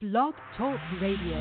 Blog 0.00 0.32
Talk 0.56 0.80
Radio. 1.02 1.36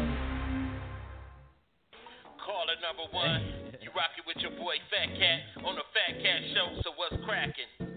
Caller 2.43 2.75
number 2.83 3.07
one, 3.13 3.41
you 3.79 3.87
rockin' 3.95 4.27
with 4.27 4.35
your 4.43 4.51
boy 4.51 4.75
Fat 4.91 5.15
Cat 5.17 5.63
on 5.63 5.75
the 5.75 5.83
Fat 5.95 6.21
Cat 6.21 6.41
Show. 6.53 6.81
So 6.83 6.91
what's 6.97 7.15
crackin'? 7.23 7.88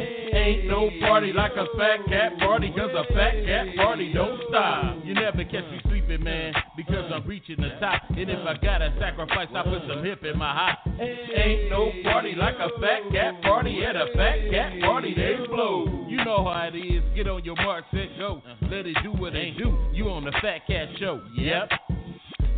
Ain't 0.00 0.66
no 0.66 0.90
party 1.00 1.32
like 1.32 1.52
a 1.52 1.66
fat 1.76 2.06
cat 2.08 2.38
party, 2.38 2.72
cause 2.76 2.90
a 2.94 3.04
fat 3.12 3.34
cat 3.44 3.66
party 3.76 4.12
don't 4.12 4.40
stop. 4.48 4.96
You 5.04 5.14
never 5.14 5.44
catch 5.44 5.64
me 5.70 5.80
sleeping, 5.84 6.22
man, 6.22 6.54
because 6.76 7.10
I'm 7.12 7.26
reaching 7.26 7.56
the 7.56 7.70
top. 7.80 8.02
And 8.10 8.30
if 8.30 8.46
I 8.46 8.54
gotta 8.62 8.94
sacrifice, 8.98 9.48
I 9.54 9.62
put 9.62 9.82
some 9.88 10.04
hip 10.04 10.24
in 10.24 10.38
my 10.38 10.52
hop. 10.54 10.78
Ain't 11.00 11.70
no 11.70 11.90
party 12.04 12.34
like 12.36 12.56
a 12.56 12.68
fat 12.80 13.12
cat 13.12 13.42
party 13.42 13.84
at 13.84 13.96
a 13.96 14.06
fat 14.14 14.50
cat 14.50 14.80
party, 14.80 15.14
they 15.14 15.36
blow. 15.46 16.06
You 16.08 16.24
know 16.24 16.44
how 16.44 16.70
it 16.72 16.76
is. 16.76 17.02
Get 17.14 17.28
on 17.28 17.44
your 17.44 17.56
mark, 17.56 17.84
set, 17.90 18.08
go. 18.18 18.42
Let 18.62 18.86
it 18.86 18.96
do 19.02 19.12
what 19.12 19.34
it 19.34 19.58
do. 19.58 19.76
You 19.92 20.10
on 20.10 20.24
the 20.24 20.32
Fat 20.42 20.66
Cat 20.66 20.88
Show. 20.98 21.20
Yep. 21.36 21.70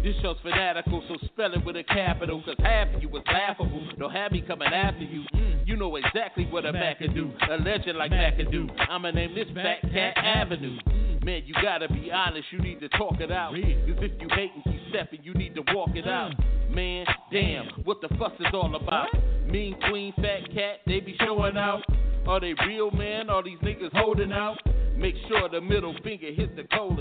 This 0.03 0.17
show's 0.21 0.37
fanatical, 0.43 1.03
so 1.07 1.17
spell 1.27 1.53
it 1.55 1.65
with 1.65 1.77
a 1.77 1.85
capital. 1.85 2.43
Cause 2.45 2.57
half 2.59 2.89
of 2.95 3.03
you 3.03 3.09
was 3.09 3.23
laughable. 3.27 3.87
Don't 3.99 4.11
have 4.11 4.33
me 4.33 4.43
coming 4.43 4.73
after 4.73 5.05
you. 5.05 5.23
You 5.65 5.77
know 5.77 5.95
exactly 5.97 6.47
what 6.47 6.67
a 6.67 6.73
Mac 6.73 6.99
can 6.99 7.15
do. 7.15 7.31
A 7.51 7.57
legend 7.57 7.97
like 7.99 8.11
Mac 8.11 8.37
can 8.37 8.51
do. 8.51 8.69
I'ma 8.89 9.11
name 9.11 9.35
this 9.35 9.47
Fat 9.55 9.81
Cat 9.93 10.17
Avenue. 10.17 10.79
Man, 11.25 11.43
you 11.47 11.55
gotta 11.63 11.89
be 11.89 12.11
honest, 12.11 12.47
you 12.51 12.59
need 12.59 12.81
to 12.81 12.89
talk 12.91 13.21
it 13.21 13.31
out. 13.31 13.53
Cause 13.53 13.63
if 13.63 14.21
you 14.21 14.29
hate 14.35 14.51
and 14.55 14.65
keep 14.65 14.81
stepping, 14.91 15.21
you 15.23 15.35
need 15.35 15.55
to 15.55 15.63
walk 15.73 15.91
it 15.95 16.09
out. 16.09 16.33
Man, 16.69 17.07
damn, 17.31 17.67
what 17.85 18.01
the 18.01 18.09
fuss 18.19 18.33
is 18.41 18.47
all 18.53 18.75
about? 18.75 19.09
Mean 19.47 19.77
Queen, 19.89 20.13
Fat 20.17 20.53
Cat, 20.53 20.81
they 20.87 20.99
be 20.99 21.15
showing 21.21 21.57
out. 21.57 21.83
Are 22.27 22.41
they 22.41 22.55
real, 22.67 22.91
man? 22.91 23.31
Are 23.31 23.43
these 23.43 23.59
niggas 23.59 23.93
holding 23.93 24.33
out? 24.33 24.59
Make 24.97 25.15
sure 25.29 25.49
the 25.49 25.61
middle 25.61 25.95
finger 26.03 26.33
hit 26.33 26.57
the 26.57 26.65
colon. 26.75 26.99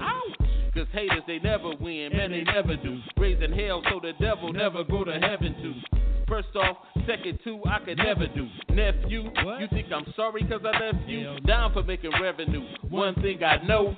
Cause 0.73 0.87
haters, 0.93 1.23
they 1.25 1.39
never 1.39 1.71
win, 1.79 2.11
man, 2.15 2.31
they 2.31 2.43
never 2.43 2.75
do. 2.75 2.99
Raising 3.17 3.53
hell 3.53 3.81
so 3.89 3.99
the 3.99 4.13
devil 4.23 4.53
never 4.53 4.83
go 4.83 5.03
to 5.03 5.13
heaven 5.13 5.55
too. 5.61 5.97
First 6.31 6.55
off, 6.55 6.77
second 7.05 7.39
two, 7.43 7.59
I 7.65 7.79
could 7.83 7.97
never 7.97 8.25
do. 8.25 8.47
Nephew, 8.69 9.23
you 9.59 9.67
think 9.69 9.87
I'm 9.93 10.05
sorry 10.15 10.47
cause 10.47 10.61
I 10.63 10.79
left 10.79 11.05
you? 11.05 11.37
Down 11.45 11.73
for 11.73 11.83
making 11.83 12.11
revenue. 12.21 12.61
One 12.89 13.15
thing 13.15 13.43
I 13.43 13.61
know, 13.67 13.97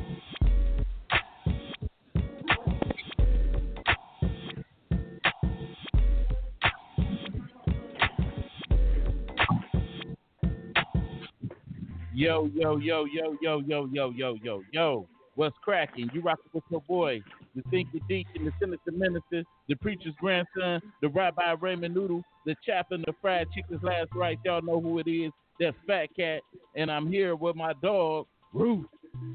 Yo, 12.21 12.47
yo, 12.53 12.77
yo, 12.77 13.05
yo, 13.05 13.35
yo, 13.41 13.63
yo, 13.65 13.87
yo, 13.91 14.11
yo, 14.11 14.35
yo, 14.43 14.61
yo. 14.71 15.07
What's 15.33 15.55
cracking? 15.63 16.07
You 16.13 16.21
rocking 16.21 16.51
with 16.53 16.63
your 16.69 16.81
boy, 16.81 17.19
the 17.55 17.63
Thinker 17.71 17.97
Deacon, 18.07 18.45
the 18.45 18.51
Senator 18.59 18.91
Minister, 18.91 19.43
the 19.67 19.73
Preacher's 19.77 20.13
Grandson, 20.19 20.83
the 21.01 21.09
Rabbi 21.09 21.55
Raymond 21.59 21.95
Noodle, 21.95 22.21
the 22.45 22.55
Chaplain, 22.63 23.03
the 23.07 23.13
Fried 23.23 23.47
Chicken's 23.55 23.81
Last 23.81 24.09
Right. 24.13 24.37
Y'all 24.45 24.61
know 24.61 24.79
who 24.79 24.99
it 24.99 25.09
is. 25.09 25.31
That's 25.59 25.75
Fat 25.87 26.15
Cat. 26.15 26.41
And 26.75 26.91
I'm 26.91 27.11
here 27.11 27.35
with 27.35 27.55
my 27.55 27.73
dog, 27.81 28.27
Ruth. 28.53 28.85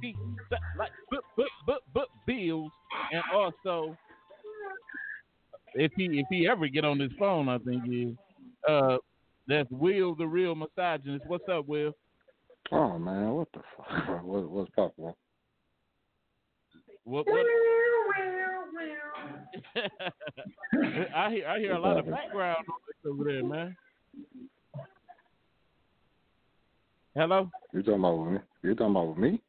He 0.00 0.14
like 0.78 0.92
book, 1.10 1.24
book, 1.36 1.48
book, 1.66 1.82
book 1.92 2.08
bills. 2.24 2.70
And 3.10 3.22
also, 3.34 3.96
if 5.74 5.90
he 5.96 6.04
if 6.20 6.26
he 6.30 6.46
ever 6.46 6.68
get 6.68 6.84
on 6.84 7.00
his 7.00 7.10
phone, 7.18 7.48
I 7.48 7.58
think 7.58 7.82
is. 7.90 8.14
Uh, 8.68 8.98
that's 9.48 9.70
Will, 9.72 10.14
the 10.14 10.26
real 10.26 10.54
misogynist. 10.54 11.24
What's 11.26 11.48
up, 11.48 11.66
Will? 11.66 11.92
Oh 12.72 12.98
man, 12.98 13.30
what 13.30 13.48
the 13.52 13.60
fuck? 13.76 13.86
What, 14.24 14.50
what's 14.50 14.70
popping? 14.74 15.12
What, 17.04 17.26
what? 17.26 17.46
I 21.14 21.30
hear 21.30 21.46
I 21.46 21.58
hear 21.58 21.72
a 21.74 21.80
lot 21.80 21.98
of 21.98 22.10
background 22.10 22.64
noise 22.66 23.12
over 23.12 23.24
there, 23.24 23.44
man. 23.44 23.76
Hello. 27.14 27.50
You 27.72 27.82
talking 27.82 28.00
about 28.00 28.18
with 28.18 28.32
me? 28.32 28.38
You 28.62 28.74
talking 28.74 28.90
about 28.90 29.08
with 29.08 29.18
me? 29.18 29.40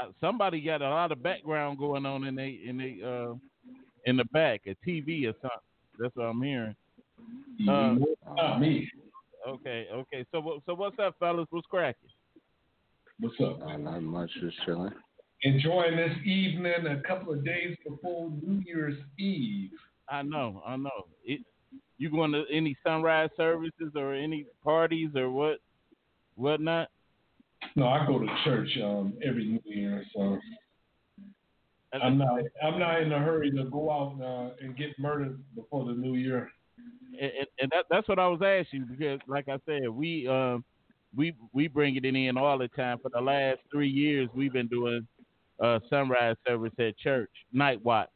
Uh, 0.00 0.08
somebody 0.20 0.60
got 0.60 0.82
a 0.82 0.88
lot 0.88 1.12
of 1.12 1.22
background 1.22 1.78
going 1.78 2.06
on 2.06 2.24
in 2.24 2.34
they 2.34 2.60
in 2.66 2.78
they 2.78 2.98
uh 3.04 3.34
in 4.06 4.16
the 4.16 4.24
back, 4.32 4.62
a 4.66 4.74
TV 4.88 5.28
or 5.28 5.34
something. 5.40 5.50
That's 5.98 6.16
what 6.16 6.24
I'm 6.24 6.42
hearing. 6.42 6.74
Uh, 7.68 7.96
Not 8.36 8.60
me. 8.60 8.90
okay, 9.46 9.86
okay. 9.92 10.24
So 10.32 10.60
so 10.66 10.74
what's 10.74 10.98
up, 10.98 11.14
fellas? 11.20 11.46
What's 11.50 11.66
cracking? 11.66 12.08
What's 13.20 13.36
up? 13.40 13.60
Uh, 13.62 13.76
not 13.76 14.02
much, 14.02 14.30
just 14.40 14.56
chilling. 14.64 14.92
Enjoying 15.42 15.96
this 15.96 16.16
evening, 16.24 16.86
a 16.86 17.00
couple 17.06 17.32
of 17.32 17.44
days 17.44 17.76
before 17.88 18.30
New 18.42 18.62
Year's 18.66 18.98
Eve. 19.18 19.70
I 20.08 20.22
know, 20.22 20.62
I 20.66 20.76
know. 20.76 20.90
It, 21.24 21.40
you 21.98 22.10
going 22.10 22.32
to 22.32 22.44
any 22.52 22.76
sunrise 22.84 23.30
services 23.36 23.92
or 23.94 24.14
any 24.14 24.46
parties 24.62 25.10
or 25.14 25.30
what, 25.30 25.58
whatnot? 26.36 26.88
No, 27.76 27.86
I 27.88 28.06
go 28.06 28.18
to 28.18 28.26
church 28.44 28.68
um, 28.82 29.14
every 29.24 29.44
New 29.46 29.60
Year, 29.64 30.04
so 30.14 30.38
I'm 32.02 32.18
not. 32.18 32.40
I'm 32.62 32.78
not 32.78 33.02
in 33.02 33.12
a 33.12 33.18
hurry 33.18 33.50
to 33.52 33.64
go 33.64 33.90
out 33.90 34.20
uh, 34.20 34.54
and 34.64 34.76
get 34.76 34.98
murdered 34.98 35.40
before 35.54 35.84
the 35.86 35.92
New 35.92 36.14
Year. 36.14 36.50
and, 37.20 37.30
and- 37.38 37.46
and 37.60 37.70
that, 37.72 37.84
that's 37.88 38.08
what 38.08 38.18
I 38.18 38.26
was 38.26 38.40
asking 38.42 38.86
because, 38.90 39.20
like 39.28 39.48
I 39.48 39.58
said, 39.66 39.88
we 39.88 40.26
um 40.26 40.64
we 41.16 41.34
we 41.52 41.68
bring 41.68 41.96
it 41.96 42.04
in 42.04 42.36
all 42.36 42.58
the 42.58 42.68
time. 42.68 42.98
For 42.98 43.10
the 43.10 43.20
last 43.20 43.60
three 43.70 43.88
years, 43.88 44.28
we've 44.34 44.52
been 44.52 44.68
doing 44.68 45.06
uh 45.62 45.78
sunrise 45.88 46.36
service 46.46 46.72
at 46.78 46.98
church, 46.98 47.30
night 47.52 47.82
watch, 47.84 48.10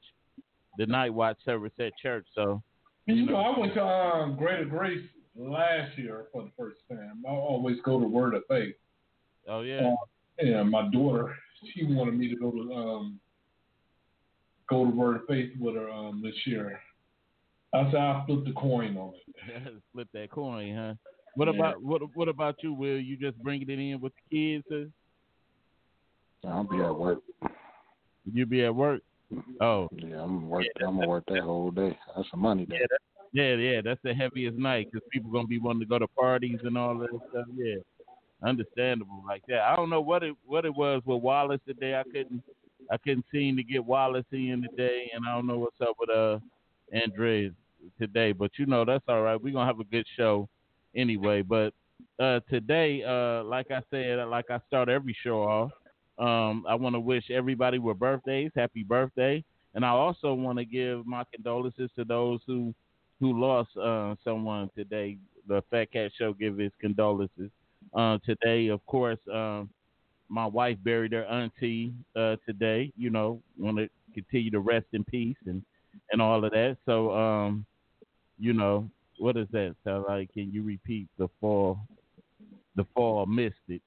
the 0.78 0.86
night 0.86 1.12
watch 1.12 1.36
service 1.44 1.72
at 1.78 1.92
church. 2.00 2.26
So 2.34 2.62
And 3.06 3.18
you 3.18 3.26
know, 3.26 3.36
I 3.36 3.58
went 3.58 3.74
to 3.74 3.84
um, 3.84 4.36
Greater 4.36 4.64
Grace 4.64 5.04
last 5.36 5.96
year 5.96 6.26
for 6.32 6.42
the 6.42 6.50
first 6.58 6.78
time. 6.88 7.22
I 7.26 7.30
always 7.30 7.76
go 7.84 8.00
to 8.00 8.06
Word 8.06 8.34
of 8.34 8.42
Faith. 8.48 8.74
oh 9.48 9.62
yeah, 9.62 9.94
yeah 10.42 10.62
my 10.62 10.88
daughter, 10.90 11.36
she 11.74 11.84
wanted 11.84 12.14
me 12.14 12.28
to 12.28 12.36
go 12.36 12.50
to 12.50 12.74
um, 12.74 13.20
go 14.68 14.84
to 14.84 14.90
Word 14.90 15.16
of 15.16 15.26
Faith 15.26 15.52
with 15.60 15.74
her 15.74 15.90
um, 15.90 16.22
this 16.22 16.34
year. 16.46 16.80
I 17.74 17.84
said 17.90 17.96
I 17.96 18.24
flipped 18.26 18.46
the 18.46 18.52
coin 18.52 18.96
on 18.96 19.12
it. 19.14 19.72
flip 19.92 20.08
that 20.14 20.30
coin, 20.30 20.74
huh? 20.74 20.94
What 21.38 21.48
about 21.48 21.80
what 21.80 22.02
what 22.16 22.26
about 22.26 22.56
you? 22.64 22.72
Will 22.72 22.98
you 22.98 23.16
just 23.16 23.40
bringing 23.44 23.70
it 23.70 23.78
in 23.78 24.00
with 24.00 24.12
the 24.30 24.62
kids? 24.66 24.90
Or 26.42 26.50
I'll 26.50 26.64
be 26.64 26.78
at 26.78 26.90
work. 26.90 27.20
you 28.24 28.44
be 28.44 28.64
at 28.64 28.74
work? 28.74 29.02
Oh 29.60 29.88
Yeah, 29.92 30.20
I'm 30.20 30.40
gonna 30.40 30.46
work. 30.46 30.64
I'm 30.80 30.96
gonna 30.96 31.06
work 31.06 31.22
that 31.28 31.42
whole 31.42 31.70
day. 31.70 31.96
That's 32.16 32.28
a 32.32 32.36
money 32.36 32.66
day. 32.66 32.78
yeah, 32.80 32.86
that, 32.90 32.98
yeah, 33.32 33.54
yeah. 33.54 33.80
That's 33.84 34.00
the 34.02 34.14
heaviest 34.14 34.58
night 34.58 34.88
because 34.90 35.06
people 35.12 35.30
gonna 35.30 35.46
be 35.46 35.60
wanting 35.60 35.78
to 35.78 35.86
go 35.86 36.00
to 36.00 36.08
parties 36.08 36.58
and 36.64 36.76
all 36.76 36.98
that 36.98 37.10
stuff. 37.30 37.46
Yeah, 37.54 37.76
understandable 38.42 39.22
like 39.24 39.44
that. 39.46 39.60
I 39.60 39.76
don't 39.76 39.90
know 39.90 40.00
what 40.00 40.24
it 40.24 40.34
what 40.44 40.64
it 40.64 40.74
was 40.74 41.02
with 41.06 41.22
Wallace 41.22 41.60
today. 41.68 41.94
I 41.94 42.02
couldn't 42.02 42.42
I 42.90 42.96
couldn't 42.96 43.26
seem 43.30 43.56
to 43.58 43.62
get 43.62 43.84
Wallace 43.84 44.26
in 44.32 44.66
today, 44.68 45.08
and 45.14 45.24
I 45.24 45.36
don't 45.36 45.46
know 45.46 45.58
what's 45.60 45.80
up 45.80 45.94
with 46.00 46.10
uh 46.10 46.40
Andres 46.92 47.52
today. 48.00 48.32
But 48.32 48.50
you 48.58 48.66
know 48.66 48.84
that's 48.84 49.04
all 49.06 49.22
right. 49.22 49.40
We're 49.40 49.52
gonna 49.52 49.66
have 49.66 49.78
a 49.78 49.84
good 49.84 50.06
show 50.16 50.48
anyway. 50.98 51.42
But 51.42 51.74
uh 52.20 52.40
today, 52.50 53.02
uh 53.04 53.44
like 53.44 53.70
I 53.70 53.82
said, 53.90 54.18
like 54.28 54.50
I 54.50 54.60
start 54.68 54.88
every 54.88 55.16
show 55.24 55.42
off. 55.42 55.72
Um, 56.18 56.64
I 56.68 56.74
want 56.74 56.94
to 56.96 57.00
wish 57.00 57.30
everybody 57.30 57.78
with 57.78 57.98
birthdays 57.98 58.50
happy 58.56 58.82
birthday, 58.82 59.44
and 59.74 59.84
I 59.84 59.90
also 59.90 60.34
want 60.34 60.58
to 60.58 60.64
give 60.64 61.06
my 61.06 61.24
condolences 61.32 61.90
to 61.96 62.04
those 62.04 62.40
who 62.46 62.74
who 63.20 63.40
lost 63.40 63.76
uh, 63.76 64.16
someone 64.24 64.70
today. 64.76 65.18
The 65.46 65.62
Fat 65.70 65.92
Cat 65.92 66.12
Show 66.18 66.34
give 66.34 66.58
his 66.58 66.72
condolences 66.80 67.50
uh, 67.94 68.18
today. 68.26 68.68
Of 68.68 68.84
course, 68.86 69.18
um, 69.32 69.70
my 70.28 70.46
wife 70.46 70.78
buried 70.84 71.12
her 71.12 71.24
auntie 71.24 71.94
uh, 72.16 72.36
today. 72.46 72.92
You 72.96 73.10
know, 73.10 73.42
want 73.58 73.78
to 73.78 73.88
continue 74.14 74.50
to 74.50 74.60
rest 74.60 74.86
in 74.92 75.04
peace 75.04 75.36
and 75.46 75.62
and 76.12 76.20
all 76.22 76.44
of 76.44 76.50
that. 76.52 76.76
So, 76.86 77.12
um, 77.14 77.66
you 78.38 78.52
know, 78.52 78.90
what 79.18 79.34
does 79.36 79.48
that 79.52 79.74
sound 79.84 80.04
like? 80.08 80.32
Can 80.32 80.50
you 80.52 80.62
repeat 80.62 81.08
the 81.18 81.28
fall? 81.40 81.78
The 82.76 82.86
fall 82.94 83.26
missed 83.26 83.56
it. 83.68 83.82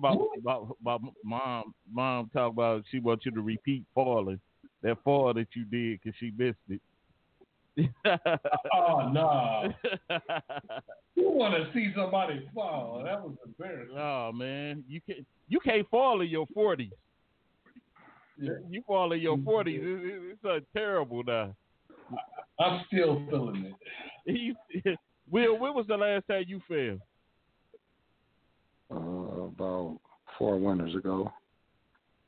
my, 0.00 0.14
my, 0.42 0.58
my 0.82 0.98
mom 1.24 1.74
mom 1.90 2.30
talk 2.32 2.52
about 2.52 2.84
she 2.90 2.98
wants 2.98 3.24
you 3.24 3.32
to 3.32 3.40
repeat 3.40 3.84
falling 3.94 4.40
that 4.82 4.96
fall 5.04 5.32
that 5.34 5.48
you 5.54 5.64
did 5.64 6.00
because 6.00 6.16
she 6.18 6.32
missed 6.36 6.58
it. 6.68 6.80
oh 8.74 9.10
no! 9.10 9.72
you 11.14 11.30
want 11.30 11.54
to 11.54 11.70
see 11.72 11.92
somebody 11.96 12.48
fall? 12.54 13.02
That 13.04 13.22
was 13.22 13.34
embarrassing. 13.46 13.96
oh 13.96 14.32
man, 14.32 14.84
you 14.88 15.00
can't. 15.06 15.26
you 15.48 15.60
can't 15.60 15.88
fall 15.88 16.20
in 16.20 16.28
your 16.28 16.46
forties. 16.52 16.90
Yeah. 18.38 18.52
You 18.68 18.82
fall 18.86 19.12
in 19.12 19.20
your 19.20 19.38
forties, 19.38 19.80
it's, 19.82 20.24
it's 20.32 20.44
uh, 20.44 20.60
terrible 20.76 21.22
now. 21.22 21.54
I'm 22.60 22.82
still 22.86 23.22
feeling 23.28 23.74
it. 24.26 24.54
You- 24.84 24.94
Will, 25.30 25.58
when 25.58 25.74
was 25.74 25.86
the 25.86 25.96
last 25.96 26.26
time 26.26 26.44
you 26.48 26.60
fell? 26.66 26.98
uh, 28.92 29.42
about 29.44 29.98
four 30.36 30.58
winters 30.58 30.94
ago. 30.94 31.30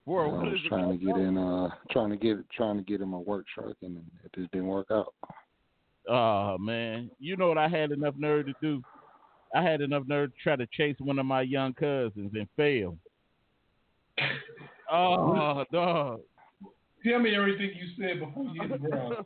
Boy, 0.06 0.26
I 0.26 0.29
was 0.29 0.58
trying 0.69 0.90
to 0.90 1.05
get 1.05 1.17
in, 1.17 1.37
uh, 1.38 1.69
trying 1.90 2.11
to 2.11 2.17
get 2.17 2.38
trying 2.50 2.76
to 2.76 2.82
get 2.84 3.00
in 3.00 3.08
my 3.08 3.19
work 3.19 3.46
truck, 3.52 3.76
and 3.82 3.99
it 4.25 4.32
just 4.37 4.50
didn't 4.52 4.69
work 4.69 4.88
out. 4.90 5.12
Oh 6.08 6.58
man, 6.58 7.11
you 7.19 7.37
know 7.37 7.49
what 7.49 7.58
I 7.58 7.69
had 7.69 7.93
enough 7.93 8.14
nerve 8.17 8.46
to 8.46 8.55
do? 8.61 8.82
I 9.55 9.62
had 9.62 9.81
enough 9.81 10.05
nerve 10.06 10.31
to 10.31 10.37
try 10.43 10.56
to 10.56 10.67
chase 10.73 10.96
one 10.99 11.19
of 11.19 11.26
my 11.26 11.43
young 11.43 11.75
cousins 11.75 12.32
and 12.35 12.49
fail. 12.56 12.96
Oh, 14.90 15.64
dog. 15.73 16.20
Tell 17.05 17.19
me 17.19 17.35
everything 17.35 17.70
you 17.75 17.88
said 17.96 18.20
before 18.20 18.44
you 18.44 18.62
hit 18.62 18.70
the 18.70 18.88
ground. 18.88 19.17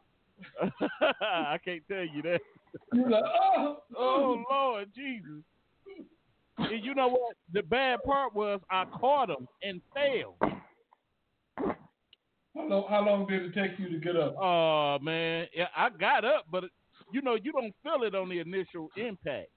I 1.55 1.59
can't 1.65 1.83
tell 1.89 2.05
you 2.05 2.23
that. 2.23 2.41
You're 2.93 3.11
like, 3.11 3.25
oh, 3.25 3.79
Oh 3.97 4.45
Lord 4.51 4.89
Jesus. 4.95 5.43
And 6.59 6.85
you 6.85 6.95
know 6.95 7.09
what? 7.09 7.37
The 7.53 7.63
bad 7.63 8.03
part 8.05 8.35
was 8.35 8.61
I 8.71 8.85
caught 8.87 9.31
him 9.31 9.47
and 9.63 9.81
failed. 9.95 10.35
How 12.57 12.67
long, 12.67 12.87
how 12.89 13.05
long 13.05 13.27
did 13.27 13.43
it 13.43 13.55
take 13.55 13.79
you 13.79 13.91
to 13.91 13.99
get 13.99 14.17
up? 14.17 14.35
Oh 14.41 14.99
man, 15.03 15.47
yeah, 15.55 15.67
I 15.77 15.91
got 15.91 16.25
up, 16.25 16.47
but 16.51 16.65
you 17.13 17.21
know 17.21 17.35
you 17.35 17.53
don't 17.53 17.75
feel 17.83 18.07
it 18.07 18.15
on 18.15 18.29
the 18.29 18.41
initial 18.41 18.89
impact. 18.97 19.49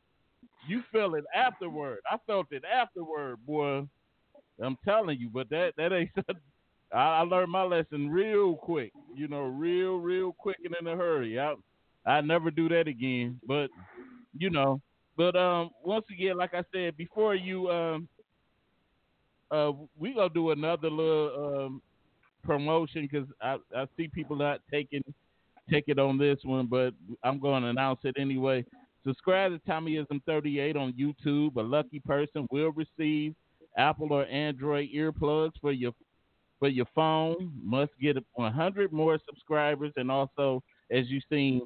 You 0.68 0.84
feel 0.92 1.16
it 1.16 1.24
afterward. 1.34 2.00
I 2.10 2.18
felt 2.28 2.48
it 2.52 2.64
afterward, 2.66 3.38
boy. 3.46 3.88
I'm 4.62 4.78
telling 4.84 5.18
you, 5.20 5.30
but 5.30 5.50
that 5.50 5.74
that 5.78 5.94
ain't. 5.94 6.12
I, 6.94 6.98
I 6.98 7.22
learned 7.22 7.52
my 7.52 7.64
lesson 7.64 8.10
real 8.10 8.56
quick. 8.56 8.92
You 9.16 9.28
know, 9.28 9.44
real, 9.44 9.98
real 9.98 10.34
quick 10.38 10.58
and 10.66 10.76
in 10.80 10.88
a 10.88 10.98
hurry. 10.98 11.40
I 11.40 11.54
I 12.09 12.21
never 12.21 12.50
do 12.50 12.67
that 12.69 12.88
again. 12.88 13.39
But 13.47 13.69
you 14.38 14.50
know, 14.50 14.81
but 15.15 15.35
um, 15.35 15.69
once 15.83 16.06
again, 16.11 16.38
like 16.38 16.53
I 16.53 16.63
said 16.73 16.97
before, 16.97 17.35
you 17.35 17.69
um, 17.69 18.07
uh, 19.51 19.71
we 19.97 20.13
gonna 20.13 20.29
do 20.29 20.51
another 20.51 20.89
little 20.89 21.65
um 21.65 21.81
promotion 22.44 23.07
because 23.09 23.27
I, 23.41 23.57
I 23.75 23.85
see 23.95 24.07
people 24.07 24.35
not 24.35 24.61
taking 24.71 25.03
take 25.69 25.85
it 25.88 26.00
on 26.00 26.17
this 26.17 26.39
one, 26.44 26.65
but 26.65 26.94
I'm 27.23 27.39
going 27.39 27.61
to 27.61 27.69
announce 27.69 28.00
it 28.03 28.15
anyway. 28.17 28.65
Subscribe 29.06 29.51
to 29.51 29.71
Tommyism 29.71 30.21
38 30.25 30.75
on 30.75 30.94
YouTube. 30.94 31.56
A 31.57 31.61
lucky 31.61 32.00
person 32.00 32.47
will 32.50 32.71
receive 32.71 33.35
Apple 33.77 34.11
or 34.11 34.25
Android 34.25 34.89
earplugs 34.94 35.53
for 35.61 35.71
your 35.71 35.94
for 36.57 36.67
your 36.69 36.88
phone. 36.95 37.51
Must 37.63 37.91
get 38.01 38.17
100 38.33 38.91
more 38.91 39.19
subscribers, 39.27 39.94
and 39.95 40.09
also, 40.09 40.63
as 40.91 41.07
you've 41.07 41.23
seen 41.29 41.61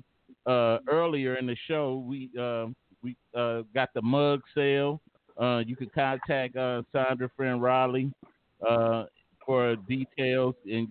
uh, 0.46 0.80
earlier 0.90 1.36
in 1.36 1.48
the 1.48 1.56
show, 1.68 2.04
we 2.06 2.30
uh, 2.40 2.68
we 3.02 3.16
uh, 3.36 3.64
got 3.74 3.90
the 3.94 4.02
mug 4.02 4.42
sale. 4.56 5.02
Uh, 5.40 5.64
you 5.66 5.76
can 5.76 5.90
contact 5.90 6.56
uh, 6.56 6.84
Sandra 6.92 7.30
friend 7.36 7.62
Riley 7.62 8.12
uh, 8.68 9.06
for 9.46 9.76
details, 9.76 10.56
and 10.66 10.88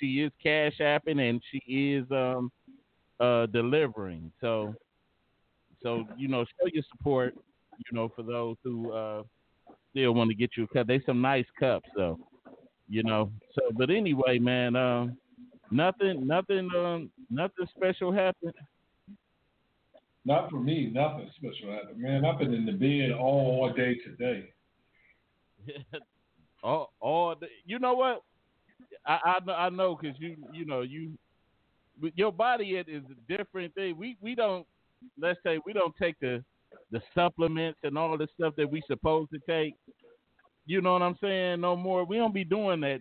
she 0.00 0.22
is 0.22 0.32
cash 0.42 0.78
apping 0.80 1.20
and 1.20 1.42
she 1.50 1.58
is 1.94 2.06
um, 2.10 2.50
delivering. 3.52 4.32
So, 4.40 4.74
so 5.82 6.04
you 6.16 6.28
know, 6.28 6.44
show 6.44 6.68
your 6.72 6.84
support. 6.90 7.34
You 7.78 7.96
know, 7.96 8.10
for 8.14 8.22
those 8.22 8.56
who 8.64 9.24
still 9.90 10.14
want 10.14 10.30
to 10.30 10.34
get 10.36 10.50
you 10.56 10.64
a 10.64 10.68
cup, 10.68 10.86
they 10.86 11.02
some 11.04 11.20
nice 11.20 11.46
cups, 11.58 11.88
though. 11.96 12.18
You 12.88 13.02
know, 13.02 13.30
so 13.54 13.62
but 13.76 13.90
anyway, 13.90 14.38
man, 14.38 14.76
um, 14.76 15.16
nothing, 15.70 16.26
nothing, 16.26 16.70
um, 16.76 17.10
nothing 17.30 17.66
special 17.76 18.12
happened. 18.12 18.54
Not 20.26 20.50
for 20.50 20.58
me, 20.58 20.90
nothing 20.92 21.30
special. 21.36 21.78
Man, 21.96 22.24
I've 22.24 22.40
been 22.40 22.52
in 22.52 22.66
the 22.66 22.72
bed 22.72 23.12
all 23.16 23.72
day 23.72 23.94
today. 24.04 24.50
all, 26.64 26.92
all 26.98 27.36
the, 27.36 27.46
you 27.64 27.78
know 27.78 27.94
what? 27.94 28.22
I 29.06 29.20
I, 29.24 29.44
know- 29.44 29.54
I 29.54 29.70
know 29.70 29.96
because 30.00 30.18
you 30.18 30.36
you 30.52 30.64
know 30.66 30.80
you, 30.82 31.12
your 32.16 32.32
body 32.32 32.74
it 32.74 32.88
is 32.88 33.04
a 33.04 33.36
different 33.36 33.72
thing. 33.74 33.96
We 33.96 34.16
we 34.20 34.34
don't 34.34 34.66
let's 35.20 35.38
say 35.44 35.60
we 35.64 35.72
don't 35.72 35.94
take 35.96 36.18
the 36.20 36.44
the 36.90 37.00
supplements 37.14 37.78
and 37.84 37.96
all 37.96 38.18
the 38.18 38.26
stuff 38.34 38.54
that 38.56 38.68
we 38.68 38.82
supposed 38.88 39.30
to 39.30 39.38
take. 39.48 39.74
You 40.66 40.80
know 40.80 40.94
what 40.94 41.02
I'm 41.02 41.16
saying? 41.20 41.60
No 41.60 41.76
more. 41.76 42.04
We 42.04 42.16
don't 42.16 42.34
be 42.34 42.42
doing 42.44 42.80
that, 42.80 43.00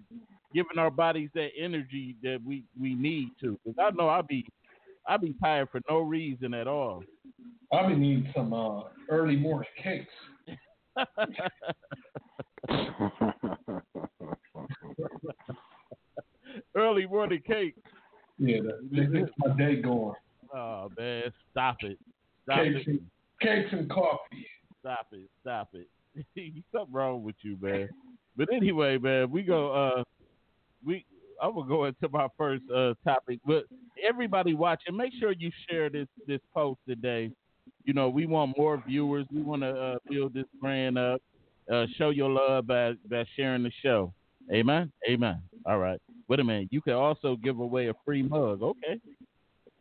giving 0.54 0.78
our 0.78 0.92
bodies 0.92 1.30
that 1.34 1.50
energy 1.60 2.16
that 2.22 2.40
we 2.46 2.64
we 2.80 2.94
need 2.94 3.30
to. 3.42 3.60
Cause 3.66 3.74
I 3.82 3.90
know 3.90 4.10
I'll 4.10 4.22
be 4.22 4.46
I 5.08 5.18
be 5.18 5.36
tired 5.42 5.70
for 5.72 5.82
no 5.90 6.00
reason 6.00 6.54
at 6.54 6.68
all. 6.68 7.04
I've 7.72 7.90
been 7.90 8.04
eating 8.04 8.32
some 8.36 8.54
uh, 8.54 8.84
early 9.10 9.36
morning 9.36 9.70
cakes. 9.82 10.12
Early 16.76 17.06
morning 17.06 17.42
cake. 17.46 17.76
Yeah, 18.38 18.60
that, 18.62 18.90
that 18.92 19.30
my 19.38 19.58
day 19.58 19.82
going. 19.82 20.16
Oh 20.54 20.90
man, 20.98 21.24
stop 21.52 21.78
it. 21.82 21.98
Stop 22.44 22.60
Cakes 22.60 22.82
it. 22.82 22.88
and, 22.88 23.00
cakes 23.42 23.70
and 23.72 23.90
coffee. 23.90 24.48
Stop 24.80 25.08
it. 25.12 25.30
Stop 25.42 25.70
it. 25.74 25.88
Something 26.72 26.94
wrong 26.94 27.24
with 27.24 27.36
you, 27.42 27.58
man. 27.62 27.90
But 28.38 28.50
anyway, 28.54 28.98
man, 28.98 29.32
we 29.32 29.44
go 29.44 29.72
uh 29.74 30.04
we 30.86 31.06
I'm 31.42 31.54
gonna 31.54 31.68
go 31.68 31.86
into 31.86 32.10
my 32.10 32.28
first 32.38 32.64
uh 32.74 32.94
topic. 33.04 33.40
But 33.46 33.66
everybody 34.08 34.54
watching, 34.54 34.96
make 34.96 35.14
sure 35.20 35.32
you 35.32 35.52
share 35.70 35.90
this 35.90 36.08
this 36.28 36.42
post 36.54 36.80
today. 36.88 37.32
You 37.84 37.94
know, 37.94 38.10
we 38.10 38.26
want 38.26 38.58
more 38.58 38.82
viewers. 38.88 39.26
We 39.32 39.42
want 39.42 39.62
to 39.62 39.70
uh, 39.70 39.98
build 40.10 40.34
this 40.34 40.46
brand 40.60 40.98
up. 40.98 41.22
Uh, 41.72 41.86
show 41.98 42.10
your 42.10 42.30
love 42.30 42.68
by 42.68 42.94
by 43.10 43.26
sharing 43.36 43.64
the 43.64 43.72
show. 43.82 44.14
Amen. 44.52 44.92
Amen. 45.10 45.42
All 45.66 45.80
right. 45.80 46.00
Wait 46.28 46.40
a 46.40 46.44
minute. 46.44 46.68
You 46.72 46.82
can 46.82 46.94
also 46.94 47.36
give 47.36 47.60
away 47.60 47.88
a 47.88 47.94
free 48.06 48.24
mug. 48.24 48.62
Okay. 48.62 49.00